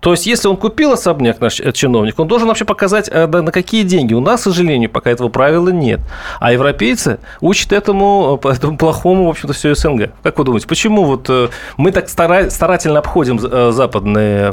То 0.02 0.10
есть, 0.10 0.26
если 0.26 0.48
он 0.48 0.56
купил 0.56 0.92
особняк, 0.92 1.40
наш 1.40 1.60
э, 1.60 1.70
чиновник, 1.70 2.18
он 2.18 2.26
должен 2.26 2.48
вообще 2.48 2.64
показать, 2.64 3.08
э, 3.08 3.28
на 3.28 3.52
какие 3.52 3.84
деньги. 3.84 4.14
У 4.14 4.20
нас, 4.20 4.40
к 4.40 4.44
сожалению, 4.44 4.90
пока 4.90 5.10
этого 5.10 5.28
правила 5.28 5.68
нет. 5.68 6.00
А 6.40 6.52
европейцы 6.52 7.20
учат 7.40 7.72
этому, 7.72 8.40
э, 8.42 8.48
этому 8.48 8.76
плохому, 8.76 9.26
в 9.26 9.28
общем-то, 9.30 9.54
все 9.54 9.76
СНГ. 9.76 10.10
Как 10.24 10.38
вы 10.38 10.44
думаете, 10.44 10.66
почему 10.66 11.04
вот 11.04 11.30
мы 11.76 11.92
так 11.92 12.08
старательно 12.08 12.98
обходим 12.98 13.38
западные 13.38 14.52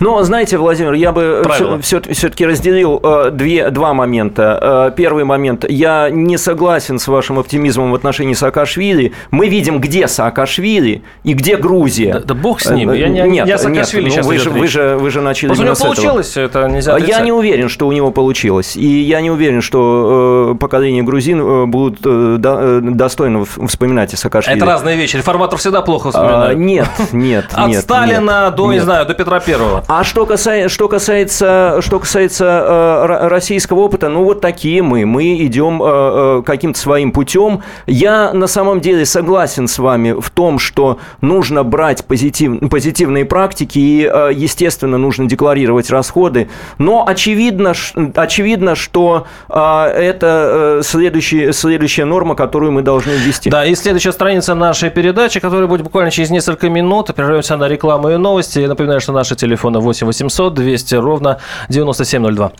Но, 0.00 0.22
знаете, 0.22 0.58
Владимир, 0.58 0.92
я 0.92 1.12
бы 1.12 1.44
все, 1.80 2.00
все-таки 2.02 2.46
разделил 2.46 3.00
э, 3.02 3.30
две, 3.32 3.70
два 3.70 3.94
момента. 3.94 4.88
Э, 4.90 4.96
первый 4.96 5.24
момент. 5.24 5.64
Я 5.68 6.08
не 6.10 6.36
согласен 6.36 6.98
с 6.98 7.08
вашим 7.08 7.38
оптимизмом 7.38 7.90
в 7.90 7.94
отношении 7.94 8.34
Саакашвили. 8.34 9.12
Мы 9.30 9.48
видим, 9.48 9.80
где 9.80 10.06
Саакашвили 10.06 11.02
и 11.24 11.32
где 11.34 11.56
Грузия. 11.56 12.14
Да, 12.14 12.20
да 12.20 12.34
бог 12.34 12.60
с 12.60 12.70
ним. 12.70 12.92
Я 12.92 13.08
не, 13.08 13.22
нет, 13.22 13.46
не 13.46 13.52
о 13.52 13.58
Саакашвили 13.58 14.04
нет, 14.04 14.12
сейчас 14.12 14.26
ну, 14.26 14.32
вы, 14.32 14.38
же, 14.38 14.50
вы, 14.50 14.68
же, 14.68 14.96
вы 15.00 15.10
же 15.10 15.20
начали 15.20 15.48
Просто 15.48 15.62
у 15.62 15.66
него 15.66 15.76
получилось, 15.76 16.36
это 16.36 16.68
нельзя 16.68 16.94
отрицать. 16.94 17.18
Я 17.18 17.24
не 17.24 17.32
уверен, 17.32 17.68
что 17.68 17.88
у 17.88 17.92
него 17.92 18.10
получилось. 18.12 18.76
И 18.76 18.86
я 18.86 19.20
не 19.20 19.30
уверен, 19.30 19.62
что 19.62 20.52
э, 20.54 20.58
поколение 20.58 21.02
грузин 21.02 21.40
э, 21.40 21.66
будут 21.66 22.00
э, 22.04 22.36
до, 22.38 22.80
достойно 22.80 23.44
вспоминать 23.44 24.14
о 24.14 24.16
Саакашвили. 24.16 24.56
Это 24.56 24.66
разные 24.66 24.96
вещи. 24.96 25.16
Реформатор 25.16 25.58
всегда 25.58 25.82
плохо 25.82 26.10
вспоминает. 26.10 26.52
А, 26.52 26.54
нет, 26.54 26.88
нет, 27.12 27.46
От 27.52 27.68
нет. 27.68 27.82
Сталина 27.82 28.44
нет, 28.46 28.54
до, 28.54 28.66
нет. 28.66 28.74
не 28.74 28.80
знаю, 28.80 29.06
до 29.06 29.14
Петра 29.14 29.40
Первого. 29.40 29.84
А 29.90 30.04
что 30.04 30.26
касается, 30.26 30.68
что 30.68 30.86
касается, 30.86 31.78
что 31.80 31.98
касается 31.98 32.44
э, 32.44 33.28
российского 33.28 33.78
опыта, 33.78 34.10
ну 34.10 34.22
вот 34.22 34.42
такие 34.42 34.82
мы. 34.82 35.06
Мы 35.06 35.42
идем 35.46 35.82
э, 35.82 36.42
каким-то 36.44 36.78
своим 36.78 37.10
путем. 37.10 37.62
Я 37.86 38.34
на 38.34 38.48
самом 38.48 38.82
деле 38.82 39.06
согласен 39.06 39.66
с 39.66 39.78
вами 39.78 40.12
в 40.12 40.28
том, 40.28 40.58
что 40.58 40.98
нужно 41.22 41.64
брать 41.64 42.04
позитив, 42.04 42.68
позитивные 42.68 43.24
практики 43.24 43.78
и, 43.78 44.02
э, 44.04 44.30
естественно, 44.34 44.98
нужно 44.98 45.26
декларировать 45.26 45.88
расходы. 45.88 46.50
Но 46.76 47.06
очевидно, 47.08 47.72
очевидно 48.14 48.74
что 48.74 49.26
э, 49.48 49.84
это 49.86 50.80
следующая, 50.82 51.54
следующая 51.54 52.04
норма, 52.04 52.34
которую 52.34 52.72
мы 52.72 52.82
должны 52.82 53.12
ввести. 53.12 53.48
Да, 53.48 53.64
и 53.64 53.74
следующая 53.74 54.12
страница 54.12 54.54
нашей 54.54 54.90
передачи, 54.90 55.40
которая 55.40 55.66
будет 55.66 55.84
буквально 55.84 56.10
через 56.10 56.28
несколько 56.28 56.68
минут. 56.68 57.06
Прервемся 57.14 57.56
на 57.56 57.68
рекламу 57.68 58.10
и 58.10 58.18
новости. 58.18 58.58
Я 58.58 58.68
напоминаю, 58.68 59.00
что 59.00 59.12
наши 59.14 59.34
телефоны 59.34 59.77
8 59.80 60.06
800 60.06 60.54
200 60.54 60.94
ровно 60.96 61.38
9702. 61.68 62.52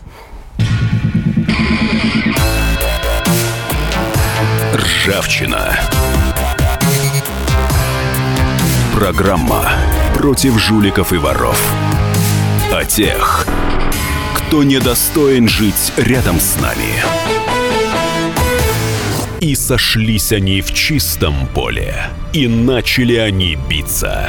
Ржавчина. 4.75 5.79
Программа 8.95 9.71
против 10.15 10.59
жуликов 10.59 11.13
и 11.13 11.17
воров. 11.17 11.61
О 12.73 12.85
тех, 12.85 13.47
кто 14.35 14.65
недостоин 14.65 15.49
жить 15.49 15.93
рядом 15.97 16.41
с 16.41 16.61
нами. 16.61 17.03
И 19.41 19.55
сошлись 19.55 20.33
они 20.33 20.61
в 20.61 20.75
чистом 20.75 21.47
поле, 21.55 21.95
и 22.33 22.49
начали 22.49 23.15
они 23.15 23.57
биться. 23.69 24.29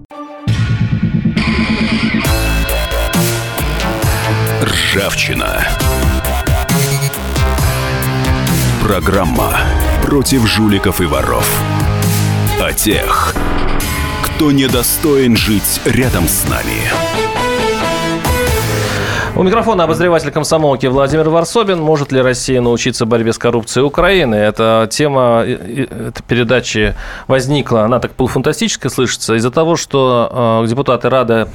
Ржавчина. 4.93 5.65
Программа 8.83 9.57
против 10.03 10.45
жуликов 10.45 10.99
и 10.99 11.05
воров. 11.05 11.49
О 12.59 12.73
тех, 12.73 13.33
кто 14.21 14.51
недостоин 14.51 15.37
жить 15.37 15.79
рядом 15.85 16.27
с 16.27 16.43
нами. 16.49 17.40
У 19.41 19.43
микрофона 19.43 19.85
обозреватель 19.85 20.29
комсомолки 20.29 20.85
Владимир 20.85 21.27
Варсобин. 21.27 21.81
Может 21.81 22.11
ли 22.11 22.21
Россия 22.21 22.61
научиться 22.61 23.07
борьбе 23.07 23.33
с 23.33 23.39
коррупцией 23.39 23.83
Украины? 23.83 24.35
Эта 24.35 24.87
тема 24.91 25.43
этой 25.43 26.21
передачи 26.27 26.93
возникла, 27.25 27.85
она 27.85 27.97
так 27.97 28.11
полуфантастически 28.11 28.87
слышится, 28.87 29.33
из-за 29.33 29.49
того, 29.49 29.77
что 29.77 30.63
депутаты 30.69 31.09
Рады 31.09 31.47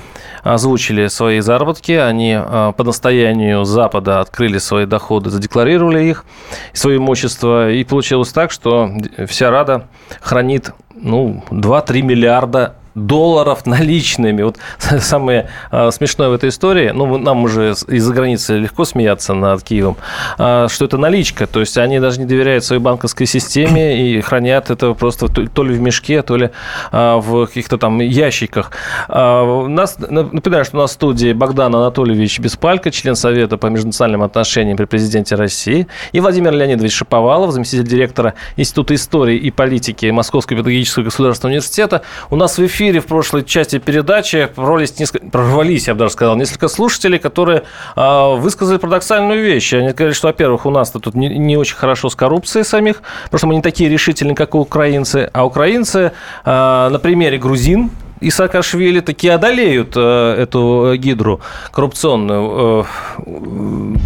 озвучили 0.42 1.06
свои 1.06 1.38
заработки, 1.38 1.92
они 1.92 2.36
по 2.76 2.82
настоянию 2.82 3.64
Запада 3.64 4.18
открыли 4.18 4.58
свои 4.58 4.84
доходы, 4.84 5.30
задекларировали 5.30 6.02
их, 6.02 6.24
свое 6.72 6.96
имущество, 6.96 7.70
и 7.70 7.84
получилось 7.84 8.32
так, 8.32 8.50
что 8.50 8.90
вся 9.28 9.52
Рада 9.52 9.86
хранит 10.20 10.72
ну, 10.96 11.44
2-3 11.52 12.02
миллиарда 12.02 12.74
долларов 12.96 13.66
наличными. 13.66 14.42
Вот 14.42 14.56
самое 14.78 15.50
а, 15.70 15.90
смешное 15.90 16.30
в 16.30 16.32
этой 16.32 16.48
истории, 16.48 16.90
ну, 16.90 17.18
нам 17.18 17.44
уже 17.44 17.74
из-за 17.88 18.12
границы 18.12 18.56
легко 18.56 18.84
смеяться 18.84 19.34
над 19.34 19.62
Киевом, 19.62 19.96
а, 20.38 20.66
что 20.68 20.86
это 20.86 20.96
наличка. 20.96 21.46
То 21.46 21.60
есть 21.60 21.76
они 21.76 22.00
даже 22.00 22.18
не 22.18 22.26
доверяют 22.26 22.64
своей 22.64 22.80
банковской 22.80 23.26
системе 23.26 24.10
и 24.10 24.20
хранят 24.22 24.70
это 24.70 24.94
просто 24.94 25.28
то 25.28 25.62
ли 25.62 25.74
в 25.74 25.80
мешке, 25.80 26.22
то 26.22 26.36
ли 26.36 26.50
а, 26.90 27.18
в 27.18 27.46
каких-то 27.46 27.76
там 27.76 28.00
ящиках. 28.00 28.72
Нас, 29.08 29.98
напоминаю, 29.98 30.64
что 30.64 30.78
у 30.78 30.80
нас 30.80 30.90
в 30.90 30.94
студии 30.94 31.32
Богдан 31.34 31.74
Анатольевич 31.74 32.38
Беспалько, 32.38 32.90
член 32.90 33.14
Совета 33.14 33.58
по 33.58 33.66
межнациональным 33.66 34.22
отношениям 34.22 34.76
при 34.76 34.86
президенте 34.86 35.34
России, 35.34 35.86
и 36.12 36.20
Владимир 36.20 36.52
Леонидович 36.52 36.94
Шаповалов, 36.94 37.52
заместитель 37.52 37.86
директора 37.86 38.34
Института 38.56 38.94
истории 38.94 39.36
и 39.36 39.50
политики 39.50 40.06
Московского 40.06 40.58
педагогического 40.58 41.04
государственного 41.04 41.52
университета. 41.52 42.02
У 42.30 42.36
нас 42.36 42.56
в 42.56 42.64
эфире 42.64 42.85
эфире 42.86 43.00
в 43.00 43.06
прошлой 43.06 43.44
части 43.44 43.78
передачи 43.78 44.48
прорвались, 44.54 44.98
несколько, 44.98 45.26
прорвались 45.26 45.88
я 45.88 45.94
бы 45.94 46.00
даже 46.00 46.12
сказал, 46.12 46.36
несколько 46.36 46.68
слушателей, 46.68 47.18
которые 47.18 47.64
э, 47.96 48.36
высказали 48.36 48.78
парадоксальную 48.78 49.42
вещь. 49.42 49.72
Они 49.74 49.88
говорили, 49.88 50.12
что, 50.12 50.28
во-первых, 50.28 50.66
у 50.66 50.70
нас 50.70 50.90
тут 50.90 51.14
не, 51.14 51.28
не 51.28 51.56
очень 51.56 51.76
хорошо 51.76 52.08
с 52.08 52.14
коррупцией 52.14 52.64
самих, 52.64 53.02
потому 53.24 53.38
что 53.38 53.46
мы 53.48 53.54
не 53.56 53.62
такие 53.62 53.90
решительные, 53.90 54.36
как 54.36 54.54
украинцы, 54.54 55.28
а 55.32 55.44
украинцы 55.44 56.12
э, 56.44 56.88
на 56.90 56.98
примере 57.00 57.38
грузин, 57.38 57.90
и 58.20 58.30
Саакашвили 58.30 59.00
таки 59.00 59.28
одолеют 59.28 59.92
э, 59.96 60.36
эту 60.38 60.94
гидру 60.96 61.40
коррупционную. 61.72 62.86
Э, 63.26 63.96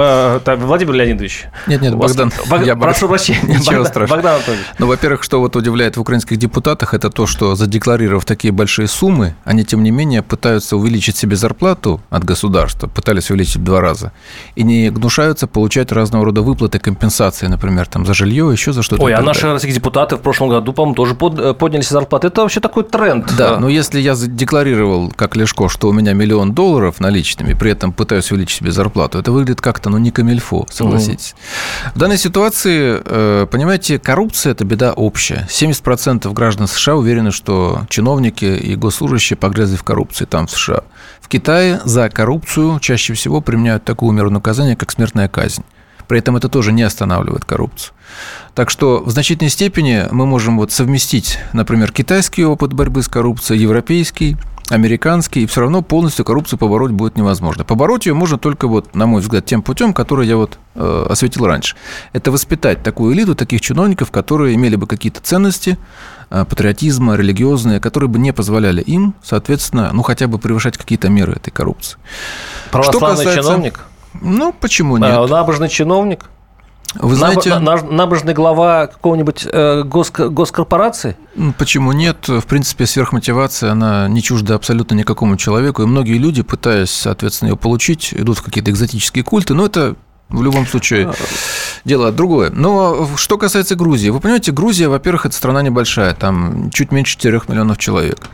э, 0.00 0.56
Владимир 0.56 0.94
Леонидович. 0.94 1.46
Нет, 1.66 1.82
нет, 1.82 1.94
Богдан. 1.94 2.32
Бог... 2.48 2.64
Я 2.64 2.76
прошу 2.76 3.08
прощения. 3.08 3.40
Ничего 3.42 3.76
Богдан, 3.76 3.86
страшного. 3.86 4.16
Богдан 4.16 4.34
Анатольевич. 4.36 4.66
Ну, 4.78 4.86
во-первых, 4.86 5.22
что 5.22 5.40
вот 5.40 5.56
удивляет 5.56 5.96
в 5.96 6.00
украинских 6.00 6.36
депутатах, 6.36 6.94
это 6.94 7.10
то, 7.10 7.26
что 7.26 7.54
задекларировав 7.54 8.24
такие 8.24 8.52
большие 8.52 8.88
суммы, 8.88 9.34
они, 9.44 9.64
тем 9.64 9.82
не 9.82 9.90
менее, 9.90 10.22
пытаются 10.22 10.76
увеличить 10.76 11.16
себе 11.16 11.36
зарплату 11.36 12.00
от 12.10 12.24
государства, 12.24 12.88
пытались 12.88 13.30
увеличить 13.30 13.56
в 13.56 13.64
два 13.64 13.80
раза, 13.80 14.12
и 14.54 14.62
не 14.62 14.90
гнушаются 14.90 15.46
получать 15.46 15.92
разного 15.92 16.24
рода 16.24 16.42
выплаты, 16.42 16.78
компенсации, 16.78 17.46
например, 17.46 17.86
там, 17.86 18.06
за 18.06 18.14
жилье, 18.14 18.48
еще 18.52 18.72
за 18.72 18.82
что-то. 18.82 19.02
Ой, 19.02 19.14
а 19.14 19.20
наши 19.22 19.46
российские 19.46 19.74
депутаты 19.74 20.16
в 20.16 20.20
прошлом 20.20 20.48
году, 20.48 20.72
по-моему, 20.72 20.94
тоже 20.94 21.14
под, 21.14 21.58
подняли 21.58 21.82
зарплаты. 21.82 22.28
Это 22.28 22.42
вообще 22.42 22.60
такой 22.60 22.84
тренд. 22.84 23.32
Да, 23.36 23.58
но 23.58 23.68
если 23.68 24.00
я 24.00 24.14
декларировал, 24.14 25.12
как 25.14 25.36
Лешко, 25.36 25.68
что 25.68 25.88
у 25.88 25.92
меня 25.92 26.12
миллион 26.12 26.52
долларов 26.52 27.00
наличными, 27.00 27.54
при 27.54 27.70
этом 27.70 27.92
пытаюсь 27.92 28.30
увеличить 28.32 28.58
себе 28.58 28.72
зарплату, 28.72 29.18
это 29.18 29.32
выглядит 29.32 29.60
как-то, 29.82 29.90
ну, 29.90 29.98
не 29.98 30.10
камильфо, 30.12 30.66
согласитесь. 30.70 31.34
Угу. 31.34 31.92
В 31.96 31.98
данной 31.98 32.18
ситуации, 32.18 33.00
э, 33.04 33.46
понимаете, 33.50 33.98
коррупция– 33.98 34.52
это 34.52 34.64
беда 34.64 34.92
общая. 34.92 35.46
70% 35.50 36.32
граждан 36.32 36.68
США 36.68 36.94
уверены, 36.94 37.32
что 37.32 37.82
чиновники 37.88 38.44
и 38.44 38.76
госслужащие 38.76 39.36
погрязли 39.36 39.76
в 39.76 39.82
коррупции 39.82 40.24
там, 40.24 40.46
в 40.46 40.50
США. 40.52 40.82
В 41.20 41.28
Китае 41.28 41.80
за 41.84 42.08
коррупцию 42.08 42.78
чаще 42.80 43.14
всего 43.14 43.40
применяют 43.40 43.84
такую 43.84 44.12
меру 44.12 44.30
наказания, 44.30 44.76
как 44.76 44.92
смертная 44.92 45.28
казнь. 45.28 45.64
При 46.08 46.18
этом 46.18 46.36
это 46.36 46.48
тоже 46.48 46.72
не 46.72 46.82
останавливает 46.82 47.44
коррупцию. 47.44 47.94
Так 48.54 48.70
что 48.70 49.02
в 49.04 49.10
значительной 49.10 49.50
степени 49.50 50.06
мы 50.10 50.26
можем 50.26 50.58
вот 50.58 50.72
совместить, 50.72 51.38
например, 51.52 51.92
китайский 51.92 52.44
опыт 52.44 52.72
борьбы 52.72 53.02
с 53.02 53.08
коррупцией, 53.08 53.60
европейский, 53.60 54.36
американский, 54.72 55.42
и 55.42 55.46
все 55.46 55.60
равно 55.62 55.82
полностью 55.82 56.24
коррупцию 56.24 56.58
побороть 56.58 56.92
будет 56.92 57.16
невозможно. 57.16 57.64
Побороть 57.64 58.06
ее 58.06 58.14
можно 58.14 58.38
только, 58.38 58.68
вот, 58.68 58.94
на 58.94 59.06
мой 59.06 59.20
взгляд, 59.20 59.44
тем 59.44 59.62
путем, 59.62 59.92
который 59.92 60.26
я 60.26 60.36
вот 60.36 60.58
э, 60.74 61.06
осветил 61.08 61.46
раньше. 61.46 61.76
Это 62.12 62.30
воспитать 62.30 62.82
такую 62.82 63.14
элиту, 63.14 63.34
таких 63.34 63.60
чиновников, 63.60 64.10
которые 64.10 64.54
имели 64.54 64.76
бы 64.76 64.86
какие-то 64.86 65.20
ценности, 65.20 65.78
э, 66.30 66.44
патриотизма, 66.48 67.16
религиозные, 67.16 67.80
которые 67.80 68.08
бы 68.08 68.18
не 68.18 68.32
позволяли 68.32 68.80
им, 68.80 69.14
соответственно, 69.22 69.90
ну, 69.92 70.02
хотя 70.02 70.26
бы 70.26 70.38
превышать 70.38 70.78
какие-то 70.78 71.08
меры 71.08 71.34
этой 71.34 71.50
коррупции. 71.50 71.98
Православный 72.70 73.16
Что 73.16 73.24
касается... 73.24 73.42
чиновник? 73.42 73.80
Ну, 74.20 74.52
почему 74.52 74.96
нет? 74.96 75.10
А, 75.10 75.26
набожный 75.26 75.68
чиновник? 75.68 76.28
Вы 76.94 77.16
знаете... 77.16 77.58
Набожный 77.58 78.34
глава 78.34 78.86
какого-нибудь 78.86 79.46
э, 79.50 79.82
госкорпорации? 79.84 81.16
Почему 81.58 81.92
нет? 81.92 82.28
В 82.28 82.42
принципе, 82.42 82.86
сверхмотивация, 82.86 83.72
она 83.72 84.08
не 84.08 84.22
чужда 84.22 84.56
абсолютно 84.56 84.94
никакому 84.94 85.36
человеку. 85.36 85.82
И 85.82 85.86
многие 85.86 86.18
люди, 86.18 86.42
пытаясь, 86.42 86.90
соответственно, 86.90 87.50
ее 87.50 87.56
получить, 87.56 88.12
идут 88.12 88.38
в 88.38 88.42
какие-то 88.42 88.70
экзотические 88.70 89.24
культы. 89.24 89.54
Но 89.54 89.66
это 89.66 89.96
в 90.28 90.42
любом 90.42 90.66
случае 90.66 91.08
а. 91.08 91.14
дело 91.84 92.12
другое. 92.12 92.50
Но 92.50 93.08
что 93.16 93.38
касается 93.38 93.74
Грузии. 93.74 94.10
Вы 94.10 94.20
понимаете, 94.20 94.52
Грузия, 94.52 94.88
во-первых, 94.88 95.26
это 95.26 95.34
страна 95.34 95.62
небольшая. 95.62 96.14
Там 96.14 96.70
чуть 96.70 96.92
меньше 96.92 97.16
4 97.16 97.42
миллионов 97.48 97.78
человек. 97.78 98.28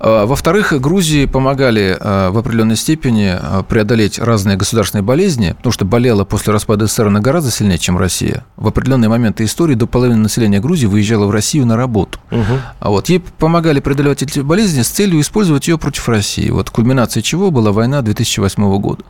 А, 0.00 0.26
во-вторых, 0.26 0.72
Грузии 0.80 1.26
помогали 1.26 1.96
а, 1.98 2.30
в 2.30 2.38
определенной 2.38 2.76
степени 2.76 3.34
а, 3.38 3.62
преодолеть 3.62 4.18
разные 4.18 4.56
государственные 4.56 5.02
болезни, 5.02 5.54
потому 5.56 5.72
что 5.72 5.84
болела 5.84 6.24
после 6.24 6.52
распада 6.52 6.86
СССР 6.86 7.08
она 7.08 7.20
гораздо 7.20 7.50
сильнее, 7.50 7.78
чем 7.78 7.98
Россия. 7.98 8.44
В 8.56 8.68
определенные 8.68 9.08
моменты 9.08 9.44
истории 9.44 9.74
до 9.74 9.86
половины 9.86 10.20
населения 10.20 10.60
Грузии 10.60 10.86
выезжало 10.86 11.26
в 11.26 11.30
Россию 11.30 11.66
на 11.66 11.76
работу. 11.76 12.18
Угу. 12.30 12.42
А 12.80 12.90
вот 12.90 13.08
ей 13.08 13.20
помогали 13.20 13.80
преодолевать 13.80 14.22
эти 14.22 14.40
болезни 14.40 14.82
с 14.82 14.88
целью 14.88 15.20
использовать 15.20 15.66
ее 15.68 15.78
против 15.78 16.08
России. 16.08 16.50
Вот 16.50 16.70
кульминацией 16.70 17.22
чего 17.22 17.50
была 17.50 17.72
война 17.72 18.02
2008 18.02 18.78
года. 18.78 19.04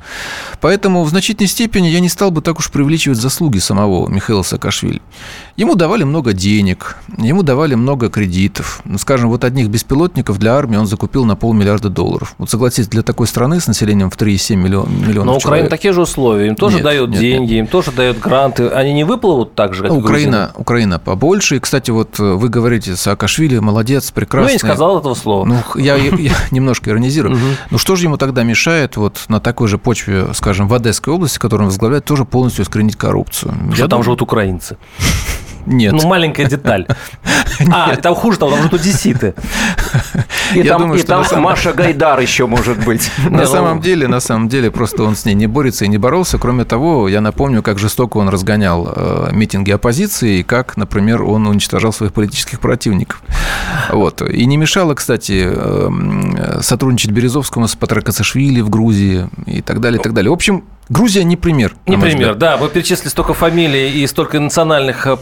Поэтому 0.61 1.05
в 1.05 1.11
значительной 1.11 1.49
степени 1.49 1.89
я 1.89 2.01
не 2.01 2.09
стал 2.09 2.31
бы 2.31 2.41
так 2.41 2.59
уж 2.59 2.71
привлечивать 2.71 3.19
заслуги 3.19 3.59
самого 3.59 4.09
Михаила 4.09 4.43
Саакашвили. 4.43 5.03
Ему 5.57 5.75
давали 5.75 6.05
много 6.05 6.33
денег, 6.33 6.97
ему 7.19 7.43
давали 7.43 7.75
много 7.75 8.09
кредитов. 8.09 8.81
Ну, 8.85 8.99
скажем, 8.99 9.29
вот 9.29 9.45
одних 9.45 9.69
беспилотников 9.69 10.39
для 10.39 10.55
армии 10.55 10.78
он 10.81 10.87
закупил 10.87 11.25
на 11.25 11.37
полмиллиарда 11.37 11.89
долларов. 11.89 12.35
Вот 12.39 12.51
согласитесь, 12.51 12.89
для 12.89 13.03
такой 13.03 13.27
страны 13.27 13.61
с 13.61 13.67
населением 13.67 14.11
в 14.11 14.17
3,7 14.17 14.57
миллион, 14.57 14.89
миллионов 14.91 15.27
Но 15.27 15.37
Украина 15.37 15.69
такие 15.69 15.93
же 15.93 16.03
условия. 16.03 16.49
Им 16.49 16.57
тоже 16.57 16.77
нет, 16.77 16.85
дают 16.85 17.11
нет, 17.11 17.21
деньги, 17.21 17.53
нет. 17.53 17.61
им 17.61 17.67
тоже 17.67 17.93
дают 17.93 18.19
гранты. 18.19 18.69
Они 18.69 18.93
не 18.93 19.05
выплывут 19.05 19.55
так 19.55 19.75
же, 19.75 19.83
как 19.83 19.93
ну, 19.93 19.99
Украина, 19.99 20.53
Украина 20.57 20.99
побольше. 20.99 21.57
И, 21.57 21.61
кстати, 21.61 21.91
вот 21.91 22.19
э, 22.19 22.23
вы 22.23 22.49
говорите, 22.49 22.97
Саакашвили 22.97 23.59
молодец, 23.59 24.11
прекрасный. 24.11 24.45
Ну, 24.45 24.49
я 24.49 24.55
не 24.55 24.59
сказал 24.59 24.99
этого 24.99 25.15
слова. 25.15 25.45
Ну, 25.45 25.63
я, 25.75 25.97
я 25.97 26.33
немножко 26.51 26.91
иронизирую. 26.91 27.39
Ну, 27.71 27.79
что 27.79 27.97
же 27.97 28.07
ему 28.07 28.17
тогда 28.17 28.43
мешает 28.43 28.97
вот 28.97 29.25
на 29.29 29.41
такой 29.41 29.69
же 29.69 29.79
почве, 29.79 30.29
скажем, 30.35 30.69
в 30.69 30.75
Одесской 30.75 31.15
области, 31.15 31.39
которую 31.39 31.67
он 31.67 31.71
возглавляет, 31.71 32.05
тоже 32.05 32.25
полностью 32.25 32.65
искоренить 32.65 32.97
коррупцию? 32.97 33.55
Что 33.75 33.89
там 33.89 34.03
живут 34.03 34.23
украинцы? 34.23 34.77
Нет. 35.69 35.93
Ну, 35.93 36.07
маленькая 36.09 36.47
деталь. 36.47 36.87
А, 37.73 37.97
там 37.97 38.15
хуже 38.15 38.39
там 38.39 38.51
же 38.51 38.69
одесситы. 38.73 39.35
И 40.55 40.61
Я 40.61 40.73
там, 40.73 40.83
думаю, 40.83 40.99
и 40.99 41.03
что 41.03 41.09
там 41.09 41.25
самом... 41.25 41.45
Маша 41.47 41.73
Гайдар 41.73 42.21
еще 42.21 42.47
может 42.47 42.79
быть. 42.85 43.11
На 43.31 43.47
самом 43.47 43.81
деле, 43.81 44.07
на 44.07 44.21
самом 44.21 44.49
деле, 44.49 44.71
просто 44.71 45.03
он 45.03 45.17
с 45.17 45.25
ней 45.25 45.35
не 45.35 45.49
борется 45.49 45.85
и 45.85 45.89
не 45.89 45.99
боролся. 45.99 46.39
Кроме 46.39 46.65
того, 46.65 47.09
я 47.09 47.21
напомню, 47.21 47.63
как 47.63 47.81
жестоко 47.81 48.19
он 48.19 48.29
разгонял 48.29 48.89
э, 48.95 49.31
митинги 49.33 49.73
оппозиции 49.73 50.39
и 50.39 50.43
как, 50.45 50.77
например, 50.77 51.23
он 51.25 51.49
уничтожал 51.49 51.93
своих 51.93 52.13
политических 52.13 52.61
противников. 52.61 53.23
Вот. 53.91 54.23
И 54.23 54.47
не 54.47 54.57
мешало, 54.57 54.95
кстати, 54.95 55.45
э, 55.45 56.61
сотрудничать 56.61 57.11
Березовскому 57.11 57.67
с 57.67 57.75
Патракасашвили 57.75 58.61
в 58.61 58.71
Грузии 58.71 59.29
и 59.47 59.63
так 59.63 59.81
далее, 59.81 59.99
и 59.99 60.03
так 60.03 60.13
далее. 60.13 60.31
В 60.31 60.35
общем, 60.35 60.63
Грузия 60.89 61.23
не 61.23 61.37
пример. 61.37 61.77
Не 61.87 61.99
пример, 61.99 62.35
да. 62.35 62.57
Вы 62.57 62.69
перечислили 62.71 63.11
столько 63.11 63.35
фамилий 63.35 63.91
и 64.03 64.07
столько 64.07 64.41
национальных, 64.41 65.07
э, 65.07 65.17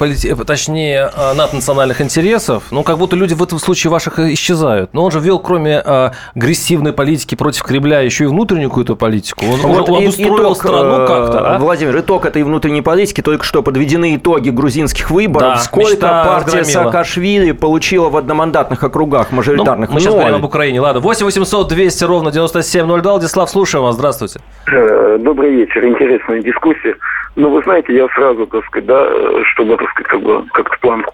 точнее, 0.44 1.10
наднациональных 1.34 2.00
интересов. 2.00 2.64
Ну, 2.70 2.82
как 2.82 2.98
будто 2.98 3.16
люди 3.16 3.34
в 3.34 3.42
этом 3.42 3.58
случае 3.58 3.90
ваших 3.90 4.18
исчезают. 4.18 4.92
Но 4.92 5.04
он 5.04 5.10
же 5.10 5.20
вел, 5.20 5.38
кроме 5.38 5.78
агрессивной 5.78 6.92
политики 6.92 7.34
против 7.34 7.62
Кремля, 7.62 8.00
еще 8.00 8.24
и 8.24 8.26
внутреннюю 8.26 8.68
какую-то 8.68 8.96
политику. 8.96 9.44
Он 9.46 9.60
вот 9.60 9.88
уже 9.88 10.02
обустроил 10.02 10.36
итог, 10.36 10.56
страну 10.56 11.06
как-то. 11.06 11.54
А? 11.54 11.58
Владимир, 11.58 11.98
итог 11.98 12.26
этой 12.26 12.42
внутренней 12.42 12.82
политики. 12.82 13.20
Только 13.20 13.44
что 13.44 13.62
подведены 13.62 14.16
итоги 14.16 14.50
грузинских 14.50 15.10
выборов. 15.10 15.54
Да, 15.54 15.56
Сколько 15.58 16.06
партия 16.06 16.58
разгромила. 16.58 16.64
Саакашвили 16.64 17.52
получила 17.52 18.08
в 18.08 18.16
одномандатных 18.16 18.82
округах 18.82 19.32
мажоритарных? 19.32 19.88
Ну, 19.88 19.94
мы 19.94 20.00
сейчас 20.00 20.14
говорим 20.14 20.36
об 20.36 20.44
Украине. 20.44 20.80
Ладно, 20.80 21.00
8 21.00 21.24
800 21.24 21.68
200 21.68 22.04
ровно 22.04 22.30
9702. 22.30 23.12
Владислав, 23.12 23.50
слушаем 23.50 23.84
вас. 23.84 23.94
Здравствуйте. 23.96 24.40
Э, 24.70 25.18
добрый 25.18 25.52
вечер. 25.52 25.84
Интересная 25.84 26.42
дискуссия. 26.42 26.96
Ну, 27.36 27.50
вы 27.50 27.62
знаете, 27.62 27.94
я 27.94 28.08
сразу, 28.14 28.46
так 28.46 28.64
сказать, 28.66 28.86
да, 28.86 29.06
чтобы, 29.52 29.76
так 29.76 29.88
сказать, 29.90 30.08
как 30.26 30.42
бы 30.42 30.48
как-то 30.52 30.78
план 30.80 31.04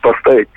поставить. 0.00 0.48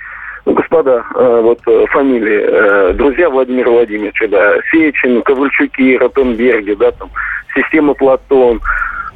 Ну, 0.44 0.54
господа, 0.54 1.04
э, 1.14 1.40
вот 1.42 1.60
э, 1.66 1.86
фамилии, 1.90 2.92
друзья 2.94 3.30
Владимира 3.30 3.70
Владимировича, 3.70 4.26
да, 4.26 4.56
Сечин, 4.70 5.22
Ковальчуки, 5.22 5.96
Ротенберги, 5.96 6.74
да, 6.74 6.90
там, 6.92 7.10
система 7.54 7.94
Платон, 7.94 8.60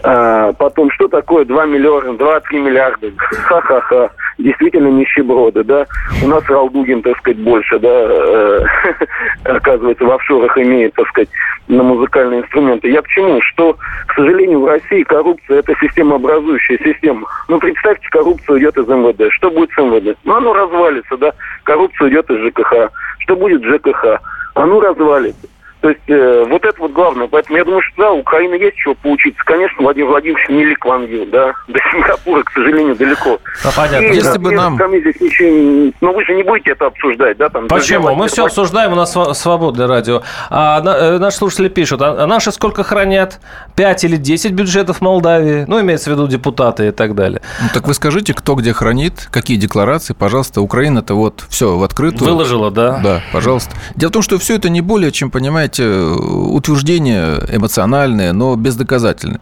а, 0.03 0.53
потом, 0.53 0.91
что 0.91 1.09
такое 1.09 1.45
2 1.45 1.67
миллиарда, 1.67 2.11
2-3 2.11 2.41
миллиарда? 2.59 3.11
Ха-ха-ха. 3.17 4.11
Действительно 4.39 4.89
нищеброды, 4.89 5.65
да. 5.65 5.87
У 6.23 6.29
нас 6.29 6.45
Ралдугин, 6.49 7.03
так 7.03 7.17
сказать, 7.19 7.39
больше, 7.39 7.79
да, 7.79 7.89
э, 7.89 8.61
оказывается, 9.45 10.05
в 10.05 10.11
офшорах 10.13 10.59
имеет, 10.59 10.93
так 10.95 11.09
сказать, 11.09 11.31
на 11.69 11.83
музыкальные 11.83 12.43
инструменты. 12.43 12.91
Я 12.91 13.01
к 13.01 13.09
чему? 13.09 13.41
Что, 13.41 13.77
к 14.07 14.15
сожалению, 14.15 14.61
в 14.61 14.67
России 14.67 15.03
коррупция– 15.05 15.59
это 15.61 15.75
системообразующая 15.81 16.79
система. 16.85 17.27
Ну, 17.49 17.59
представьте, 17.59 18.07
коррупция 18.11 18.59
идет 18.59 18.77
из 18.77 18.87
МВД. 18.87 19.33
Что 19.33 19.51
будет 19.51 19.71
с 19.71 19.79
МВД? 19.79 20.19
Ну, 20.25 20.35
оно 20.37 20.53
развалится, 20.53 21.17
да. 21.17 21.33
Коррупция 21.65 22.11
идет 22.11 22.31
из 22.31 22.47
ЖКХ. 22.47 22.91
Что 23.21 23.37
будет 23.37 23.63
с 23.63 23.65
ЖКХ? 23.65 24.21
Оно 24.55 24.81
развалится. 24.81 25.49
То 25.87 25.91
есть 25.91 26.03
э, 26.09 26.45
вот 26.49 26.65
это 26.65 26.81
вот 26.81 26.91
главное. 26.91 27.29
Поэтому 27.29 27.59
я 27.59 27.65
думаю, 27.65 27.81
что 27.81 28.03
да, 28.03 28.13
Украина 28.13 28.55
есть 28.55 28.77
чего 28.77 28.97
поучиться. 28.97 29.41
Конечно, 29.45 29.85
Владимир 29.85 30.09
Владимирович 30.09 30.49
не 30.49 30.65
Ликван 30.65 31.07
да. 31.31 31.53
До 31.69 31.79
Сингапура, 31.93 32.43
к 32.43 32.51
сожалению, 32.51 32.97
далеко. 32.97 33.39
А, 33.65 33.69
понятно. 33.71 34.07
И, 34.07 34.17
Если 34.17 34.39
бы 34.39 34.51
нам... 34.51 34.77
Здесь 34.77 35.21
ничего... 35.21 35.93
Но 36.01 36.13
вы 36.13 36.25
же 36.25 36.35
не 36.35 36.43
будете 36.43 36.73
это 36.73 36.87
обсуждать, 36.87 37.37
да? 37.37 37.49
Там, 37.51 37.69
Почему? 37.69 38.17
Мы 38.17 38.27
все 38.27 38.47
обсуждаем, 38.47 38.95
у 38.95 38.97
нас 38.97 39.17
свободное 39.39 39.87
радио. 39.87 40.23
А 40.51 40.81
э, 40.81 41.19
наши 41.19 41.37
слушатели 41.37 41.69
пишут, 41.69 42.03
а, 42.03 42.25
а 42.25 42.27
наши 42.27 42.51
сколько 42.51 42.83
хранят? 42.83 43.39
5 43.77 44.05
или 44.07 44.17
10 44.17 44.51
бюджетов 44.55 45.01
Молдавии? 45.01 45.67
Ну, 45.69 45.81
имеется 45.83 46.11
в 46.11 46.15
виду 46.15 46.27
депутаты 46.27 46.89
и 46.89 46.91
так 46.91 47.15
далее. 47.15 47.41
Ну, 47.63 47.69
так 47.73 47.87
вы 47.87 47.95
скажите, 47.95 48.35
кто 48.35 48.57
где 48.57 48.73
хранит, 48.73 49.29
какие 49.31 49.57
декларации, 49.57 50.15
пожалуйста. 50.15 50.63
Украина-то 50.63 51.15
вот 51.15 51.45
все 51.49 51.77
в 51.77 51.85
открытую. 51.85 52.29
Выложила, 52.29 52.73
да? 52.73 52.99
Да, 53.05 53.23
пожалуйста. 53.33 53.77
Дело 53.95 54.11
в 54.11 54.15
том, 54.15 54.23
что 54.23 54.37
все 54.39 54.57
это 54.57 54.69
не 54.69 54.81
более 54.81 55.13
чем, 55.13 55.31
понимаете, 55.31 55.76
знаете, 55.77 55.89
утверждение 55.89 57.41
эмоциональное, 57.51 58.33
но 58.33 58.57
бездоказательное. 58.57 59.41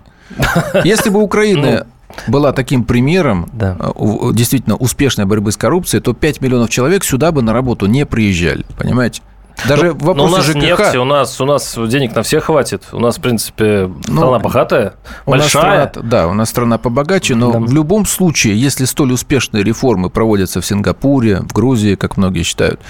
Если 0.84 1.10
бы 1.10 1.20
Украина 1.20 1.86
ну, 2.26 2.32
была 2.32 2.52
таким 2.52 2.84
примером 2.84 3.48
да. 3.52 3.76
Э, 3.78 4.30
действительно 4.32 4.76
успешной 4.76 5.26
борьбы 5.26 5.52
с 5.52 5.56
коррупцией, 5.56 6.02
то 6.02 6.12
5 6.12 6.40
миллионов 6.40 6.70
человек 6.70 7.04
сюда 7.04 7.30
бы 7.30 7.42
на 7.42 7.52
работу 7.52 7.86
не 7.86 8.06
приезжали, 8.06 8.64
понимаете? 8.78 9.22
Даже 9.68 9.94
но, 9.94 10.06
вопрос 10.06 10.32
у 10.32 10.36
нас 10.36 10.46
ЖКХ... 10.46 10.56
нефть, 10.56 10.96
у 10.96 11.04
нас, 11.04 11.40
у 11.40 11.46
нас 11.46 11.78
денег 11.88 12.14
на 12.14 12.22
всех 12.22 12.44
хватит. 12.44 12.82
У 12.92 12.98
нас, 12.98 13.18
в 13.18 13.20
принципе, 13.20 13.90
ну, 14.08 14.16
страна 14.16 14.38
ну, 14.38 14.40
богатая, 14.40 14.94
у 15.26 15.30
большая. 15.30 15.80
Нас 15.80 15.90
страна, 15.90 16.08
да, 16.08 16.28
у 16.28 16.34
нас 16.34 16.50
страна 16.50 16.78
побогаче, 16.78 17.34
но 17.34 17.52
да. 17.52 17.58
в 17.60 17.72
любом 17.72 18.04
случае, 18.06 18.60
если 18.60 18.84
столь 18.84 19.12
успешные 19.12 19.62
реформы 19.62 20.10
проводятся 20.10 20.60
в 20.60 20.66
Сингапуре, 20.66 21.40
в 21.40 21.52
Грузии, 21.52 21.94
как 21.94 22.16
многие 22.16 22.42
считают, 22.42 22.80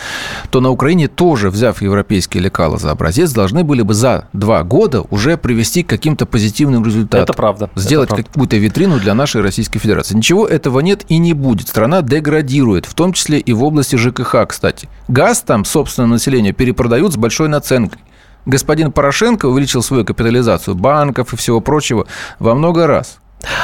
то 0.50 0.60
на 0.60 0.70
Украине 0.70 1.08
тоже, 1.08 1.50
взяв 1.50 1.82
европейские 1.82 2.42
лекала 2.42 2.78
за 2.78 2.90
образец, 2.90 3.32
должны 3.32 3.62
были 3.62 3.82
бы 3.82 3.94
за 3.94 4.28
два 4.32 4.62
года 4.62 5.02
уже 5.10 5.36
привести 5.36 5.82
к 5.82 5.88
каким-то 5.88 6.26
позитивным 6.26 6.84
результатам. 6.84 7.24
Это 7.24 7.32
правда. 7.32 7.70
Сделать 7.74 8.08
какую-то 8.08 8.56
витрину 8.56 8.98
для 8.98 9.14
нашей 9.14 9.42
Российской 9.42 9.78
Федерации. 9.78 10.16
Ничего 10.16 10.46
этого 10.46 10.80
нет 10.80 11.04
и 11.08 11.18
не 11.18 11.34
будет. 11.34 11.68
Страна 11.68 12.02
деградирует, 12.02 12.86
в 12.86 12.94
том 12.94 13.12
числе 13.12 13.38
и 13.38 13.52
в 13.52 13.62
области 13.62 13.96
ЖКХ, 13.96 14.46
кстати. 14.48 14.88
Газ 15.08 15.42
там, 15.42 15.64
собственно, 15.64 16.06
население 16.06 16.53
перепродают 16.54 17.12
с 17.12 17.16
большой 17.16 17.48
наценкой. 17.48 18.00
Господин 18.46 18.92
Порошенко 18.92 19.46
увеличил 19.46 19.82
свою 19.82 20.04
капитализацию 20.04 20.74
банков 20.74 21.32
и 21.32 21.36
всего 21.36 21.60
прочего 21.60 22.06
во 22.38 22.54
много 22.54 22.86
раз. 22.86 23.20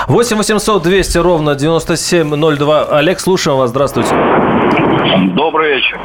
8 0.08 0.36
800 0.36 0.82
200 0.82 1.18
ровно 1.18 1.54
9702. 1.54 2.84
Олег, 2.90 3.20
слушаем 3.20 3.58
вас. 3.58 3.70
Здравствуйте. 3.70 4.14
Добрый 5.34 5.76
вечер. 5.76 5.98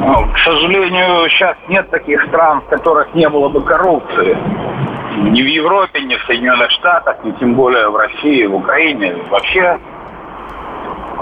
Ну, 0.00 0.30
к 0.32 0.38
сожалению, 0.44 1.28
сейчас 1.30 1.56
нет 1.68 1.90
таких 1.90 2.22
стран, 2.28 2.60
в 2.60 2.68
которых 2.68 3.14
не 3.14 3.28
было 3.28 3.48
бы 3.48 3.62
коррупции. 3.62 4.36
Ни 5.30 5.42
в 5.42 5.46
Европе, 5.46 6.02
ни 6.02 6.16
в 6.16 6.22
Соединенных 6.26 6.70
Штатах, 6.72 7.16
ни 7.24 7.32
тем 7.32 7.54
более 7.54 7.88
в 7.88 7.96
России, 7.96 8.44
в 8.44 8.54
Украине. 8.54 9.16
Вообще 9.30 9.78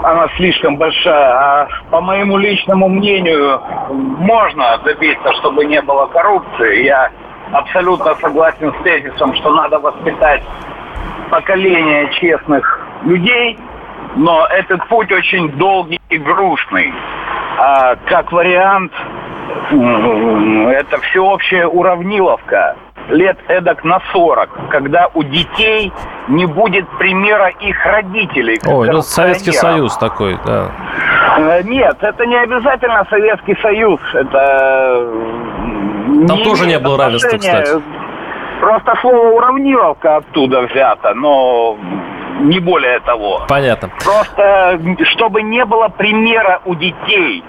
она 0.05 0.27
слишком 0.37 0.77
большая. 0.77 1.33
А 1.33 1.67
по 1.89 1.99
моему 1.99 2.37
личному 2.37 2.87
мнению, 2.87 3.59
можно 3.89 4.77
добиться, 4.79 5.33
чтобы 5.33 5.65
не 5.65 5.81
было 5.81 6.05
коррупции. 6.07 6.83
Я 6.83 7.11
абсолютно 7.51 8.13
согласен 8.15 8.73
с 8.79 8.83
тезисом, 8.83 9.35
что 9.35 9.53
надо 9.53 9.79
воспитать 9.79 10.43
поколение 11.29 12.09
честных 12.13 12.87
людей, 13.03 13.57
но 14.15 14.45
этот 14.45 14.87
путь 14.87 15.11
очень 15.11 15.49
долгий 15.53 15.99
и 16.09 16.17
грустный. 16.17 16.93
А 17.57 17.95
как 18.05 18.31
вариант, 18.31 18.91
это 19.71 20.97
всеобщая 21.01 21.65
уравниловка 21.65 22.75
лет 23.09 23.37
эдак 23.47 23.83
на 23.83 23.99
40, 24.11 24.69
когда 24.69 25.09
у 25.13 25.23
детей 25.23 25.91
не 26.27 26.45
будет 26.45 26.87
примера 26.97 27.49
их 27.49 27.85
родителей. 27.85 28.59
Ой, 28.65 28.89
ну 28.89 29.01
Советский 29.01 29.51
Союз 29.51 29.97
такой, 29.97 30.37
да. 30.45 30.71
Э, 31.37 31.61
нет, 31.63 31.97
это 32.01 32.25
не 32.25 32.35
обязательно 32.35 33.05
Советский 33.09 33.55
Союз. 33.61 33.99
Это 34.13 35.11
Там 36.27 36.43
тоже 36.43 36.67
не 36.67 36.79
было 36.79 36.97
равенства, 36.97 37.37
кстати. 37.37 37.81
Просто 38.59 38.95
слово 39.01 39.35
уравниловка 39.35 40.17
оттуда 40.17 40.61
взято, 40.61 41.13
но 41.13 41.77
не 42.39 42.59
более 42.59 42.99
того. 43.01 43.41
Понятно. 43.47 43.89
Просто 44.03 44.79
чтобы 45.11 45.41
не 45.41 45.63
было 45.65 45.89
примера 45.89 46.61
у 46.65 46.75
детей. 46.75 47.43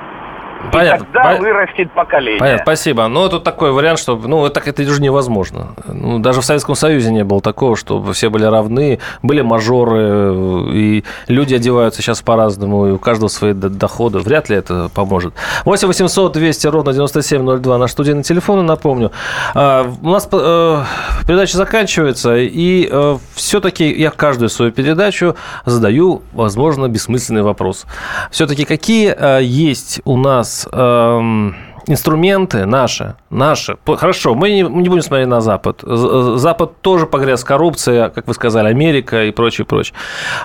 Понятно. 0.73 1.05
И 1.05 1.07
тогда 1.13 1.37
вырастет 1.37 1.93
поколение. 1.93 2.39
Понятно, 2.39 2.63
спасибо. 2.65 3.07
Но 3.09 3.29
тут 3.29 3.45
такой 3.45 3.73
вариант, 3.73 3.99
что 3.99 4.17
ну, 4.17 4.49
так 4.51 4.69
это 4.69 4.83
уже 4.83 5.01
невозможно. 5.01 5.69
Ну, 5.87 6.19
даже 6.19 6.41
в 6.41 6.45
Советском 6.45 6.75
Союзе 6.75 7.11
не 7.13 7.25
было 7.25 7.41
такого, 7.41 7.77
чтобы 7.77 8.13
все 8.13 8.29
были 8.29 8.45
равны, 8.45 8.99
были 9.23 9.43
мажоры, 9.43 10.73
и 10.73 11.05
люди 11.29 11.55
одеваются 11.55 12.03
сейчас 12.03 12.23
по-разному, 12.23 12.89
и 12.89 12.91
у 12.93 12.99
каждого 12.99 13.29
свои 13.29 13.53
доходы. 13.53 14.19
Вряд 14.19 14.49
ли 14.49 14.57
это 14.57 14.91
поможет. 14.95 15.35
8 15.65 15.89
800 15.89 16.33
200 16.33 16.67
ровно 16.69 16.93
9702 16.93 17.79
наш 17.79 17.91
студийный 17.93 18.23
телефон, 18.23 18.65
напомню. 18.67 19.13
А, 19.55 19.91
у 20.03 20.11
нас 20.11 20.29
э, 20.31 20.83
передача 21.27 21.57
заканчивается, 21.57 22.37
и 22.37 22.89
э, 22.91 23.19
все-таки 23.35 23.93
я 23.93 24.11
каждую 24.11 24.49
свою 24.49 24.73
передачу 24.73 25.37
задаю, 25.65 26.23
возможно, 26.33 26.89
бессмысленный 26.89 27.43
вопрос. 27.43 27.87
Все-таки 28.31 28.65
какие 28.65 29.15
э, 29.17 29.43
есть 29.43 30.01
у 30.05 30.17
нас 30.17 30.46
эм, 30.73 31.55
инструменты 31.87 32.67
наши, 32.67 33.15
наши. 33.31 33.77
Хорошо, 33.87 34.35
мы 34.35 34.51
не, 34.51 34.63
не 34.63 34.89
будем 34.89 35.03
смотреть 35.03 35.29
на 35.29 35.41
Запад. 35.41 35.83
Запад 35.83 36.81
тоже 36.81 37.07
погряз 37.07 37.43
в 37.43 37.47
коррупции, 37.47 38.11
как 38.15 38.27
вы 38.27 38.35
сказали, 38.35 38.69
Америка 38.69 39.25
и 39.25 39.31
прочее, 39.31 39.65
прочее. 39.65 39.95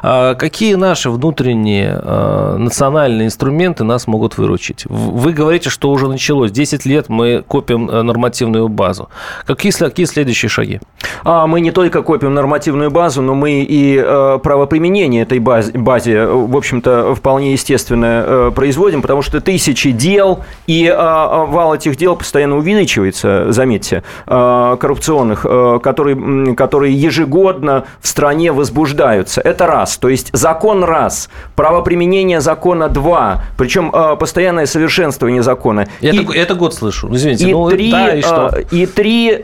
А 0.01 0.36
какие 0.36 0.75
наши 0.75 1.09
внутренние 1.09 1.99
э, 2.01 2.55
национальные 2.57 3.27
инструменты 3.27 3.84
нас 3.84 4.07
могут 4.07 4.38
выручить? 4.38 4.86
Вы 4.88 5.34
говорите, 5.34 5.69
что 5.69 5.89
уже 5.89 6.07
началось. 6.07 6.51
10 6.51 6.86
лет 6.86 7.09
мы 7.09 7.43
копим 7.47 7.89
э, 7.89 8.01
нормативную 8.01 8.67
базу. 8.67 9.09
Какие, 9.45 9.71
какие 9.71 10.05
следующие 10.05 10.49
шаги? 10.49 10.79
А 11.23 11.47
мы 11.47 11.61
не 11.61 11.71
только 11.71 12.01
копим 12.01 12.34
нормативную 12.34 12.91
базу, 12.91 13.21
но 13.21 13.36
мы 13.36 13.61
и 13.61 13.97
э, 13.97 14.39
правоприменение 14.41 15.23
этой 15.23 15.39
базе, 15.39 15.71
базе, 15.73 16.25
в 16.25 16.55
общем-то, 16.55 17.15
вполне 17.15 17.53
естественно 17.53 18.23
э, 18.25 18.51
производим, 18.55 19.01
потому 19.01 19.21
что 19.21 19.39
тысячи 19.41 19.91
дел 19.91 20.43
и 20.67 20.86
э, 20.86 20.95
вал 20.95 21.75
этих 21.75 21.95
дел 21.97 22.15
постоянно 22.15 22.57
увеличивается, 22.82 23.51
заметьте, 23.51 24.03
э, 24.27 24.77
коррупционных, 24.79 25.45
э, 25.45 25.79
которые, 25.84 26.55
которые 26.55 26.93
ежегодно 26.93 27.86
в 27.99 28.07
стране 28.07 28.51
возбуждаются. 28.51 29.41
Это 29.41 29.67
раз. 29.67 29.97
То 29.97 30.09
есть 30.09 30.29
закон 30.34 30.84
раз, 30.84 31.29
правоприменение 31.55 32.41
закона 32.41 32.89
два, 32.89 33.43
причем 33.57 33.91
э, 33.93 34.15
постоянное 34.17 34.65
совершенствование 34.65 35.43
закона. 35.43 35.88
Это, 36.01 36.15
и, 36.15 36.38
это 36.38 36.55
год 36.55 36.73
слышу, 36.73 37.07
извините. 37.13 37.49
И 37.49 37.53
ну, 37.53 37.69
три, 37.69 37.91
да, 37.91 38.15
и, 38.15 38.21
что? 38.21 38.51
и 38.71 38.86
три 38.86 39.39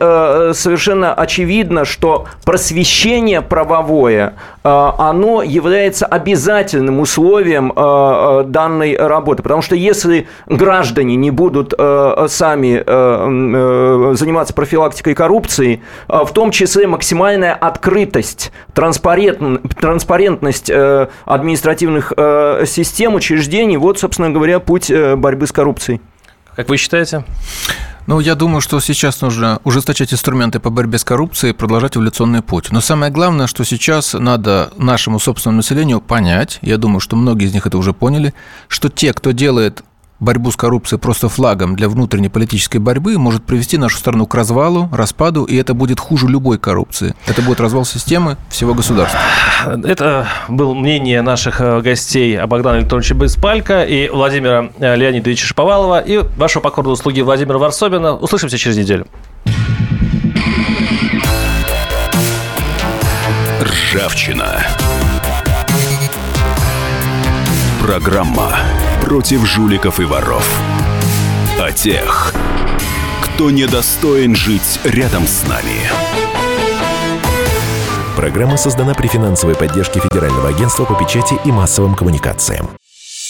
совершенно 0.52 1.14
очевидно, 1.14 1.84
что 1.84 2.26
просвещение 2.44 3.40
правовое, 3.40 4.34
оно 4.62 5.42
является 5.42 6.06
обязательным 6.06 7.00
условием 7.00 7.72
данной 8.50 8.96
работы. 8.96 9.42
Потому 9.42 9.62
что 9.62 9.76
если 9.76 10.26
граждане 10.46 11.16
не 11.16 11.30
будут 11.30 11.74
сами 12.28 12.82
заниматься 13.18 14.54
профилактикой 14.54 15.14
коррупции, 15.14 15.82
в 16.08 16.30
том 16.32 16.50
числе 16.50 16.86
максимальная 16.86 17.54
открытость, 17.54 18.52
транспарентность 18.74 20.70
административных 20.70 22.12
систем, 22.66 23.14
учреждений. 23.14 23.76
Вот, 23.76 23.98
собственно 23.98 24.30
говоря, 24.30 24.60
путь 24.60 24.92
борьбы 25.16 25.46
с 25.46 25.52
коррупцией. 25.52 26.00
Как 26.56 26.68
вы 26.68 26.76
считаете? 26.76 27.24
Ну, 28.06 28.20
я 28.20 28.34
думаю, 28.34 28.62
что 28.62 28.80
сейчас 28.80 29.20
нужно 29.20 29.60
ужесточать 29.64 30.14
инструменты 30.14 30.60
по 30.60 30.70
борьбе 30.70 30.96
с 30.96 31.04
коррупцией 31.04 31.52
и 31.52 31.54
продолжать 31.54 31.94
эволюционный 31.96 32.40
путь. 32.40 32.68
Но 32.70 32.80
самое 32.80 33.12
главное, 33.12 33.46
что 33.46 33.64
сейчас 33.64 34.14
надо 34.14 34.70
нашему 34.78 35.18
собственному 35.18 35.58
населению 35.58 36.00
понять, 36.00 36.58
я 36.62 36.78
думаю, 36.78 37.00
что 37.00 37.16
многие 37.16 37.46
из 37.46 37.52
них 37.52 37.66
это 37.66 37.76
уже 37.76 37.92
поняли, 37.92 38.32
что 38.66 38.88
те, 38.88 39.12
кто 39.12 39.32
делает 39.32 39.84
борьбу 40.20 40.50
с 40.50 40.56
коррупцией 40.56 41.00
просто 41.00 41.28
флагом 41.28 41.76
для 41.76 41.88
внутренней 41.88 42.28
политической 42.28 42.78
борьбы 42.78 43.18
может 43.18 43.44
привести 43.44 43.78
нашу 43.78 43.98
страну 43.98 44.26
к 44.26 44.34
развалу, 44.34 44.88
распаду, 44.92 45.44
и 45.44 45.56
это 45.56 45.74
будет 45.74 46.00
хуже 46.00 46.26
любой 46.26 46.58
коррупции. 46.58 47.14
Это 47.26 47.42
будет 47.42 47.60
развал 47.60 47.84
системы 47.84 48.36
всего 48.48 48.74
государства. 48.74 49.18
Это 49.84 50.26
было 50.48 50.74
мнение 50.74 51.22
наших 51.22 51.60
э, 51.60 51.80
гостей 51.80 52.38
Богдана 52.46 52.78
Электроновича 52.78 53.14
Беспалько 53.14 53.84
и 53.84 54.08
Владимира 54.08 54.70
э, 54.78 54.96
Леонидовича 54.96 55.46
Шаповалова 55.46 56.00
и 56.00 56.18
вашего 56.36 56.62
покорного 56.62 56.96
слуги 56.96 57.22
Владимира 57.22 57.58
Варсобина. 57.58 58.14
Услышимся 58.14 58.58
через 58.58 58.76
неделю. 58.76 59.06
Ржавчина. 63.60 64.66
Программа 67.80 68.52
против 69.08 69.46
жуликов 69.46 70.00
и 70.00 70.04
воров. 70.04 70.46
О 71.58 71.72
тех, 71.72 72.34
кто 73.22 73.50
недостоин 73.50 74.36
жить 74.36 74.78
рядом 74.84 75.26
с 75.26 75.48
нами. 75.48 75.88
Программа 78.16 78.58
создана 78.58 78.92
при 78.92 79.06
финансовой 79.06 79.56
поддержке 79.56 80.00
Федерального 80.00 80.50
агентства 80.50 80.84
по 80.84 80.94
печати 80.94 81.36
и 81.46 81.50
массовым 81.50 81.94
коммуникациям. 81.94 82.68